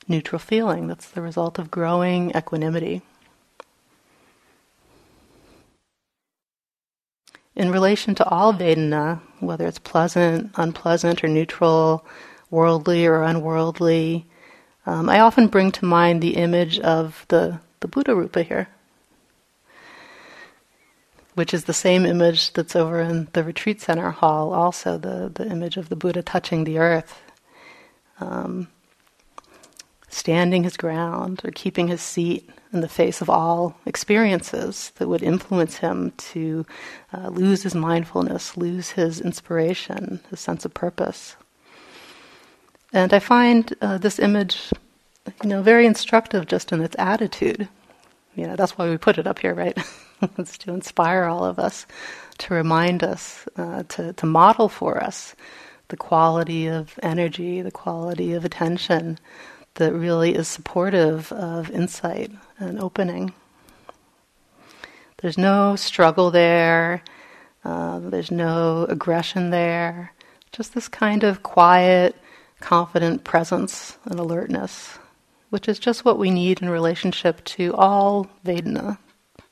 neutral 0.10 0.40
feeling. 0.40 0.88
That's 0.88 1.10
the 1.10 1.22
result 1.22 1.58
of 1.58 1.72
growing 1.72 2.32
equanimity. 2.36 3.02
In 7.56 7.72
relation 7.72 8.14
to 8.16 8.28
all 8.28 8.54
Vedana, 8.54 9.22
whether 9.40 9.66
it's 9.66 9.80
pleasant, 9.80 10.52
unpleasant, 10.56 11.24
or 11.24 11.30
neutral, 11.30 12.06
worldly 12.50 13.06
or 13.06 13.24
unworldly, 13.24 14.26
um, 14.86 15.08
I 15.08 15.22
often 15.22 15.48
bring 15.48 15.72
to 15.72 15.86
mind 15.86 16.22
the 16.22 16.36
image 16.36 16.78
of 16.80 17.26
the, 17.30 17.62
the 17.80 17.88
Buddha 17.88 18.14
Rupa 18.14 18.44
here 18.44 18.68
which 21.36 21.54
is 21.54 21.66
the 21.66 21.74
same 21.74 22.06
image 22.06 22.54
that's 22.54 22.76
over 22.76 23.00
in 23.00 23.28
the 23.34 23.44
retreat 23.44 23.82
center 23.82 24.10
hall, 24.10 24.54
also 24.54 24.98
the, 24.98 25.32
the 25.34 25.48
image 25.48 25.78
of 25.78 25.90
the 25.90 25.96
Buddha 25.96 26.24
touching 26.24 26.64
the 26.64 26.80
earth, 26.80 27.22
um, 28.20 28.68
standing 30.10 30.64
his 30.64 30.78
ground 30.78 31.42
or 31.44 31.52
keeping 31.52 31.90
his 31.90 32.02
seat 32.02 32.50
in 32.72 32.82
the 32.82 32.88
face 32.88 33.22
of 33.22 33.30
all 33.30 33.78
experiences 33.86 34.92
that 34.96 35.08
would 35.08 35.22
influence 35.22 35.78
him 35.78 36.12
to 36.18 36.66
uh, 37.14 37.28
lose 37.28 37.64
his 37.64 37.76
mindfulness, 37.76 38.58
lose 38.58 38.92
his 38.92 39.20
inspiration, 39.20 40.22
his 40.30 40.40
sense 40.40 40.66
of 40.66 40.74
purpose. 40.74 41.36
And 42.94 43.14
I 43.14 43.20
find 43.20 43.74
uh, 43.82 43.98
this 43.98 44.20
image, 44.20 44.72
you 45.44 45.50
know, 45.50 45.62
very 45.62 45.86
instructive 45.86 46.48
just 46.48 46.72
in 46.72 46.82
its 46.82 46.96
attitude. 46.98 47.68
You 48.36 48.48
know, 48.48 48.56
that's 48.56 48.78
why 48.78 48.90
we 48.90 48.98
put 48.98 49.18
it 49.18 49.28
up 49.28 49.40
here, 49.40 49.54
right? 49.54 49.78
it's 50.38 50.58
to 50.60 50.74
inspire 50.74 51.24
all 51.26 51.46
of 51.46 51.60
us, 51.60 51.86
to 52.40 52.54
remind 52.54 53.04
us, 53.04 53.48
uh, 53.58 53.84
to, 53.84 54.14
to 54.14 54.26
model 54.26 54.70
for 54.70 55.02
us 55.02 55.36
the 55.90 55.98
quality 55.98 56.68
of 56.68 57.00
energy, 57.04 57.62
the 57.62 57.72
quality 57.72 58.34
of 58.34 58.44
attention 58.44 59.20
that 59.76 59.94
really 59.94 60.36
is 60.36 60.48
supportive 60.48 61.32
of 61.32 61.70
insight 61.72 62.32
and 62.58 62.80
opening. 62.80 63.34
There's 65.18 65.38
no 65.38 65.76
struggle 65.76 66.32
there, 66.32 67.04
uh, 67.64 68.00
there's 68.00 68.32
no 68.32 68.86
aggression 68.90 69.50
there, 69.50 70.14
just 70.52 70.74
this 70.74 70.88
kind 70.88 71.24
of 71.24 71.44
quiet, 71.44 72.16
confident 72.60 73.24
presence 73.24 73.98
and 74.06 74.20
alertness, 74.20 74.98
which 75.56 75.70
is 75.70 75.80
just 75.80 76.04
what 76.04 76.20
we 76.20 76.30
need 76.30 76.62
in 76.62 76.70
relationship 76.70 77.42
to 77.46 77.74
all 77.76 78.28
Vedana 78.44 78.98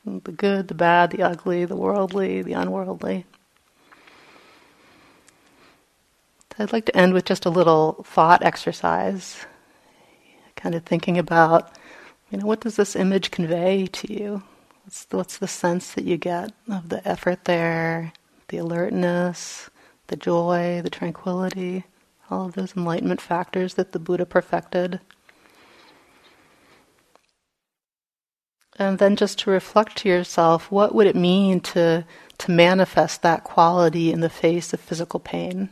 the 0.06 0.34
good, 0.34 0.68
the 0.68 0.74
bad, 0.74 1.12
the 1.12 1.24
ugly, 1.24 1.64
the 1.64 1.78
worldly, 1.78 2.42
the 2.42 2.52
unworldly. 2.52 3.26
I'd 6.60 6.74
like 6.74 6.88
to 6.88 6.98
end 6.98 7.14
with 7.14 7.24
just 7.24 7.46
a 7.46 7.50
little 7.50 8.04
thought 8.06 8.44
exercise, 8.44 9.46
kind 10.58 10.76
of 10.76 10.84
thinking 10.84 11.18
about, 11.18 11.72
you 12.30 12.38
know, 12.38 12.48
what 12.48 12.60
does 12.60 12.76
this 12.76 12.98
image 12.98 13.32
convey 13.32 13.88
to 13.88 14.14
you? 14.14 14.44
What's 14.84 15.06
the, 15.06 15.16
what's 15.16 15.38
the 15.38 15.48
sense 15.48 15.94
that 15.94 16.04
you 16.04 16.18
get 16.18 16.52
of 16.70 16.90
the 16.90 17.08
effort 17.08 17.46
there, 17.46 18.12
the 18.50 18.58
alertness, 18.58 19.70
the 20.08 20.18
joy, 20.18 20.82
the 20.84 20.90
tranquility, 20.90 21.86
all 22.30 22.48
of 22.48 22.56
those 22.56 22.76
enlightenment 22.76 23.22
factors 23.22 23.76
that 23.76 23.94
the 23.94 24.00
Buddha 24.00 24.26
perfected? 24.26 25.00
And 28.84 29.00
then 29.00 29.16
just 29.16 29.40
to 29.40 29.50
reflect 29.50 29.98
to 30.00 30.10
yourself, 30.10 30.70
what 30.70 30.94
would 30.94 31.08
it 31.08 31.16
mean 31.16 31.62
to, 31.62 32.06
to 32.38 32.52
manifest 32.52 33.22
that 33.22 33.44
quality 33.44 34.12
in 34.12 34.20
the 34.20 34.30
face 34.30 34.74
of 34.74 34.82
physical 34.82 35.20
pain? 35.20 35.70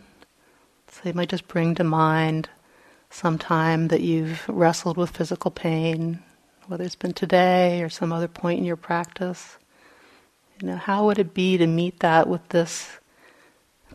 So 0.87 1.01
you 1.05 1.13
might 1.13 1.29
just 1.29 1.47
bring 1.47 1.75
to 1.75 1.83
mind 1.83 2.49
some 3.09 3.37
time 3.37 3.89
that 3.89 4.01
you've 4.01 4.47
wrestled 4.47 4.95
with 4.95 5.09
physical 5.09 5.51
pain, 5.51 6.23
whether 6.67 6.85
it's 6.85 6.95
been 6.95 7.13
today 7.13 7.81
or 7.83 7.89
some 7.89 8.13
other 8.13 8.29
point 8.29 8.59
in 8.59 8.65
your 8.65 8.77
practice. 8.77 9.57
You 10.61 10.69
know, 10.69 10.77
how 10.77 11.05
would 11.05 11.19
it 11.19 11.33
be 11.33 11.57
to 11.57 11.67
meet 11.67 11.99
that 11.99 12.29
with 12.29 12.47
this 12.49 12.99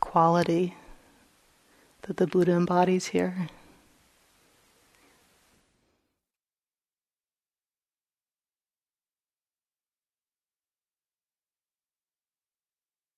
quality 0.00 0.76
that 2.02 2.18
the 2.18 2.26
Buddha 2.26 2.52
embodies 2.52 3.06
here? 3.06 3.48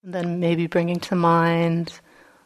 And 0.03 0.15
then 0.15 0.41
maybe 0.41 0.67
bringing 0.67 1.01
to 1.01 1.15
mind 1.15 2.01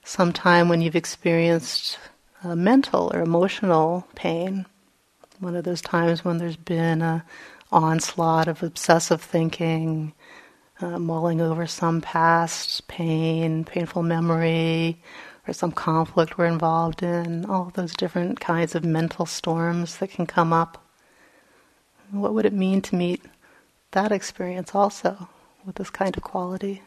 some 0.04 0.32
time 0.32 0.68
when 0.68 0.80
you've 0.80 0.96
experienced 0.96 1.98
mental 2.44 3.10
or 3.14 3.20
emotional 3.20 4.06
pain. 4.14 4.66
One 5.38 5.54
of 5.54 5.64
those 5.64 5.80
times 5.80 6.24
when 6.24 6.38
there's 6.38 6.56
been 6.56 7.02
a 7.02 7.24
onslaught 7.70 8.48
of 8.48 8.62
obsessive 8.62 9.22
thinking, 9.22 10.12
uh, 10.80 10.98
mulling 10.98 11.40
over 11.40 11.66
some 11.66 12.00
past 12.00 12.86
pain, 12.88 13.64
painful 13.64 14.02
memory, 14.02 15.00
or 15.46 15.52
some 15.52 15.72
conflict 15.72 16.38
we're 16.38 16.46
involved 16.46 17.02
in, 17.02 17.44
all 17.46 17.70
those 17.74 17.94
different 17.94 18.40
kinds 18.40 18.74
of 18.74 18.84
mental 18.84 19.26
storms 19.26 19.98
that 19.98 20.10
can 20.10 20.26
come 20.26 20.52
up. 20.52 20.84
What 22.10 22.34
would 22.34 22.46
it 22.46 22.52
mean 22.52 22.82
to 22.82 22.96
meet 22.96 23.22
that 23.92 24.12
experience 24.12 24.74
also 24.74 25.28
with 25.64 25.76
this 25.76 25.90
kind 25.90 26.16
of 26.16 26.22
quality? 26.22 26.82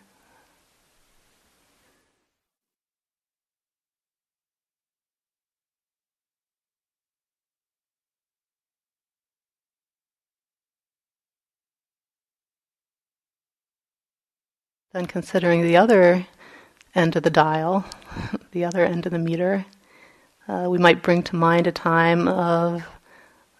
Then 14.95 15.07
considering 15.07 15.61
the 15.61 15.75
other 15.75 16.25
end 16.95 17.17
of 17.17 17.23
the 17.23 17.29
dial, 17.29 17.83
the 18.51 18.63
other 18.63 18.85
end 18.85 19.05
of 19.05 19.11
the 19.11 19.19
meter, 19.19 19.65
uh, 20.47 20.67
we 20.69 20.77
might 20.77 21.03
bring 21.03 21.21
to 21.23 21.35
mind 21.35 21.67
a 21.67 21.73
time 21.73 22.29
of 22.29 22.87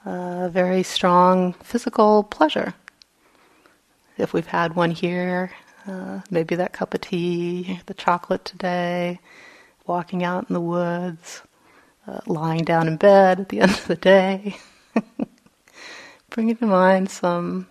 uh, 0.05 0.47
very 0.47 0.81
strong 0.81 1.51
physical 1.55 2.23
pleasure. 2.23 2.73
If 4.17 4.31
we've 4.31 4.47
had 4.47 4.77
one 4.77 4.91
here, 4.91 5.51
uh, 5.86 6.21
maybe 6.31 6.55
that 6.55 6.71
cup 6.71 6.93
of 6.93 7.01
tea, 7.01 7.81
the 7.88 7.93
chocolate 7.93 8.45
today, 8.45 9.19
walking 9.86 10.23
out 10.23 10.45
in 10.47 10.53
the 10.53 10.61
woods, 10.61 11.41
uh, 12.07 12.21
lying 12.27 12.63
down 12.63 12.88
in 12.88 12.95
bed 12.95 13.41
at 13.41 13.49
the 13.49 13.59
end 13.59 13.71
of 13.71 13.88
the 13.88 13.97
day. 13.97 14.55
Bringing 16.29 16.55
to 16.55 16.65
mind 16.65 17.09
some 17.09 17.67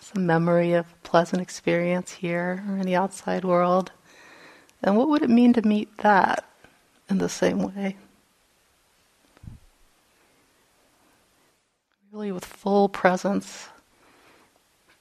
some 0.00 0.26
memory 0.26 0.72
of 0.72 0.97
pleasant 1.08 1.40
experience 1.40 2.12
here 2.12 2.62
or 2.68 2.76
in 2.76 2.82
the 2.82 2.94
outside 2.94 3.42
world. 3.42 3.90
And 4.82 4.94
what 4.94 5.08
would 5.08 5.22
it 5.22 5.30
mean 5.30 5.54
to 5.54 5.66
meet 5.66 5.88
that 6.02 6.44
in 7.08 7.16
the 7.16 7.30
same 7.30 7.62
way? 7.62 7.96
Really, 12.12 12.30
with 12.30 12.44
full 12.44 12.90
presence, 12.90 13.68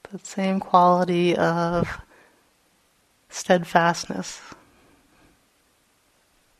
the 0.09 0.19
same 0.19 0.61
quality 0.61 1.35
of 1.35 1.99
steadfastness, 3.27 4.39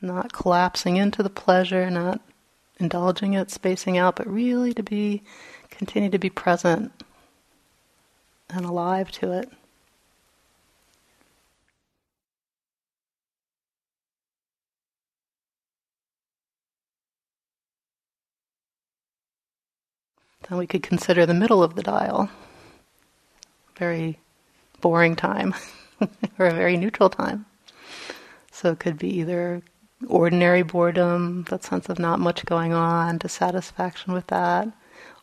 not 0.01 0.33
collapsing 0.33 0.97
into 0.97 1.23
the 1.23 1.29
pleasure, 1.29 1.89
not 1.89 2.19
indulging 2.81 3.33
it, 3.33 3.49
spacing 3.49 3.97
out, 3.97 4.17
but 4.17 4.27
really 4.27 4.73
to 4.73 4.83
be 4.83 5.23
continue 5.69 6.09
to 6.09 6.19
be 6.19 6.29
present 6.29 6.91
and 8.49 8.65
alive 8.65 9.11
to 9.11 9.31
it. 9.31 9.51
Then 20.49 20.57
we 20.57 20.67
could 20.67 20.83
consider 20.83 21.25
the 21.25 21.33
middle 21.33 21.61
of 21.61 21.75
the 21.75 21.83
dial. 21.83 22.29
Very 23.77 24.17
boring 24.79 25.15
time, 25.15 25.53
or 26.39 26.45
a 26.47 26.53
very 26.53 26.77
neutral 26.77 27.09
time. 27.09 27.45
So 28.51 28.71
it 28.71 28.79
could 28.79 28.97
be 28.97 29.09
either 29.19 29.61
ordinary 30.07 30.63
boredom, 30.63 31.43
that 31.49 31.63
sense 31.63 31.89
of 31.89 31.99
not 31.99 32.19
much 32.19 32.45
going 32.45 32.73
on, 32.73 33.17
dissatisfaction 33.17 34.13
with 34.13 34.27
that, 34.27 34.69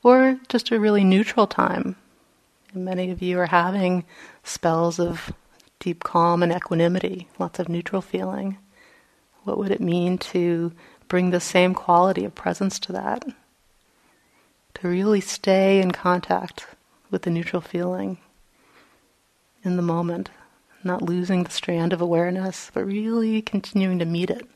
or 0.02 0.38
just 0.48 0.70
a 0.70 0.78
really 0.78 1.04
neutral 1.04 1.46
time, 1.46 1.96
Many 2.76 3.12
of 3.12 3.22
you 3.22 3.38
are 3.38 3.46
having 3.46 4.04
spells 4.42 4.98
of 4.98 5.32
deep 5.78 6.02
calm 6.02 6.42
and 6.42 6.52
equanimity, 6.52 7.28
lots 7.38 7.60
of 7.60 7.68
neutral 7.68 8.02
feeling. 8.02 8.58
What 9.44 9.58
would 9.58 9.70
it 9.70 9.80
mean 9.80 10.18
to 10.18 10.72
bring 11.06 11.30
the 11.30 11.38
same 11.38 11.72
quality 11.72 12.24
of 12.24 12.34
presence 12.34 12.80
to 12.80 12.92
that? 12.92 13.24
To 14.74 14.88
really 14.88 15.20
stay 15.20 15.80
in 15.80 15.92
contact 15.92 16.66
with 17.12 17.22
the 17.22 17.30
neutral 17.30 17.62
feeling 17.62 18.18
in 19.62 19.76
the 19.76 19.82
moment, 19.82 20.30
not 20.82 21.00
losing 21.00 21.44
the 21.44 21.52
strand 21.52 21.92
of 21.92 22.00
awareness, 22.00 22.72
but 22.74 22.84
really 22.84 23.40
continuing 23.40 24.00
to 24.00 24.04
meet 24.04 24.30
it. 24.30 24.48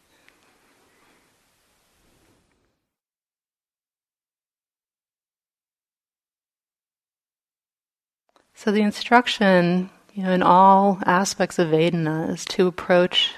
So 8.59 8.73
the 8.73 8.83
instruction, 8.83 9.89
you 10.13 10.25
know, 10.25 10.33
in 10.33 10.43
all 10.43 10.99
aspects 11.07 11.61
of 11.61 11.69
Vedana 11.69 12.29
is 12.29 12.45
to 12.47 12.67
approach 12.67 13.35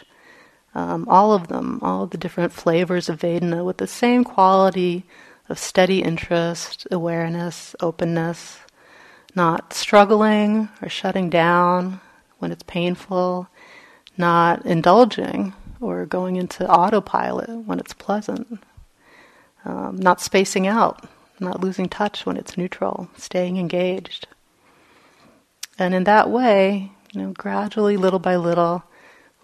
um, 0.74 1.06
all 1.10 1.34
of 1.34 1.48
them, 1.48 1.78
all 1.82 2.04
of 2.04 2.10
the 2.10 2.16
different 2.16 2.52
flavors 2.52 3.10
of 3.10 3.20
Vedana 3.20 3.62
with 3.62 3.76
the 3.76 3.86
same 3.86 4.24
quality 4.24 5.04
of 5.50 5.58
steady 5.58 6.02
interest, 6.02 6.86
awareness, 6.90 7.76
openness, 7.80 8.60
not 9.34 9.74
struggling 9.74 10.70
or 10.80 10.88
shutting 10.88 11.28
down 11.28 12.00
when 12.38 12.50
it's 12.50 12.62
painful, 12.62 13.46
not 14.16 14.64
indulging 14.64 15.52
or 15.82 16.06
going 16.06 16.36
into 16.36 16.66
autopilot 16.66 17.50
when 17.66 17.78
it's 17.78 17.92
pleasant, 17.92 18.58
um, 19.66 19.96
not 19.96 20.22
spacing 20.22 20.66
out, 20.66 21.06
not 21.38 21.60
losing 21.60 21.90
touch 21.90 22.24
when 22.24 22.38
it's 22.38 22.56
neutral, 22.56 23.10
staying 23.18 23.58
engaged. 23.58 24.26
And 25.80 25.94
in 25.94 26.04
that 26.04 26.28
way, 26.28 26.92
you 27.10 27.22
know, 27.22 27.32
gradually, 27.32 27.96
little 27.96 28.18
by 28.18 28.36
little, 28.36 28.84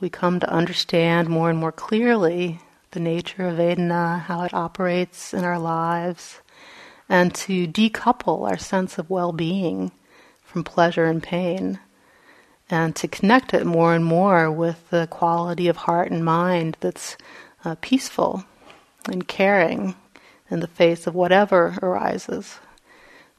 we 0.00 0.10
come 0.10 0.38
to 0.38 0.52
understand 0.52 1.30
more 1.30 1.48
and 1.48 1.58
more 1.58 1.72
clearly 1.72 2.60
the 2.90 3.00
nature 3.00 3.48
of 3.48 3.56
Vedana, 3.56 4.20
how 4.20 4.42
it 4.42 4.52
operates 4.52 5.32
in 5.32 5.44
our 5.44 5.58
lives, 5.58 6.42
and 7.08 7.34
to 7.36 7.66
decouple 7.66 8.46
our 8.46 8.58
sense 8.58 8.98
of 8.98 9.08
well 9.08 9.32
being 9.32 9.92
from 10.44 10.62
pleasure 10.62 11.06
and 11.06 11.22
pain, 11.22 11.78
and 12.68 12.94
to 12.96 13.08
connect 13.08 13.54
it 13.54 13.64
more 13.64 13.94
and 13.94 14.04
more 14.04 14.50
with 14.50 14.90
the 14.90 15.06
quality 15.06 15.68
of 15.68 15.78
heart 15.78 16.10
and 16.10 16.22
mind 16.22 16.76
that's 16.80 17.16
uh, 17.64 17.76
peaceful 17.80 18.44
and 19.10 19.26
caring 19.26 19.94
in 20.50 20.60
the 20.60 20.66
face 20.66 21.06
of 21.06 21.14
whatever 21.14 21.78
arises 21.80 22.58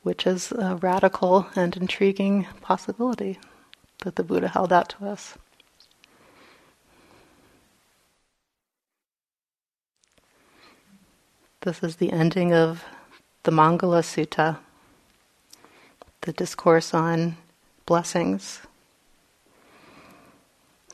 which 0.07 0.25
is 0.25 0.53
a 0.53 0.77
radical 0.77 1.47
and 1.53 1.75
intriguing 1.75 2.47
possibility 2.61 3.37
that 4.05 4.15
the 4.15 4.23
Buddha 4.23 4.47
held 4.47 4.71
out 4.71 4.87
to 4.87 5.05
us. 5.05 5.37
This 11.59 11.83
is 11.83 11.97
the 11.97 12.13
ending 12.13 12.53
of 12.53 12.85
the 13.43 13.51
Mangala 13.51 14.01
Sutta, 14.01 14.59
the 16.21 16.31
discourse 16.31 16.93
on 16.93 17.35
blessings. 17.85 18.61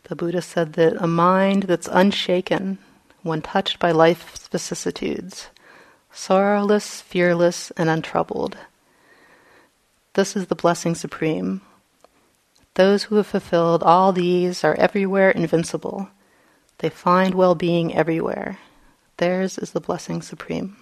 The 0.05 0.15
Buddha 0.15 0.41
said 0.41 0.73
that 0.73 0.99
a 0.99 1.05
mind 1.05 1.63
that's 1.63 1.87
unshaken 1.91 2.79
when 3.21 3.43
touched 3.43 3.77
by 3.77 3.91
life's 3.91 4.47
vicissitudes, 4.47 5.49
sorrowless, 6.11 7.01
fearless, 7.01 7.69
and 7.77 7.91
untroubled. 7.91 8.57
This 10.13 10.35
is 10.35 10.45
the 10.45 10.55
blessing 10.55 10.93
supreme. 10.93 11.61
Those 12.75 13.03
who 13.05 13.15
have 13.15 13.25
fulfilled 13.25 13.81
all 13.81 14.13
these 14.13 14.63
are 14.63 14.75
everywhere 14.75 15.31
invincible. 15.31 16.09
They 16.77 16.89
find 16.89 17.33
well 17.33 17.55
being 17.55 17.95
everywhere. 17.95 18.59
Theirs 19.17 19.57
is 19.57 19.71
the 19.71 19.81
blessing 19.81 20.21
supreme. 20.21 20.77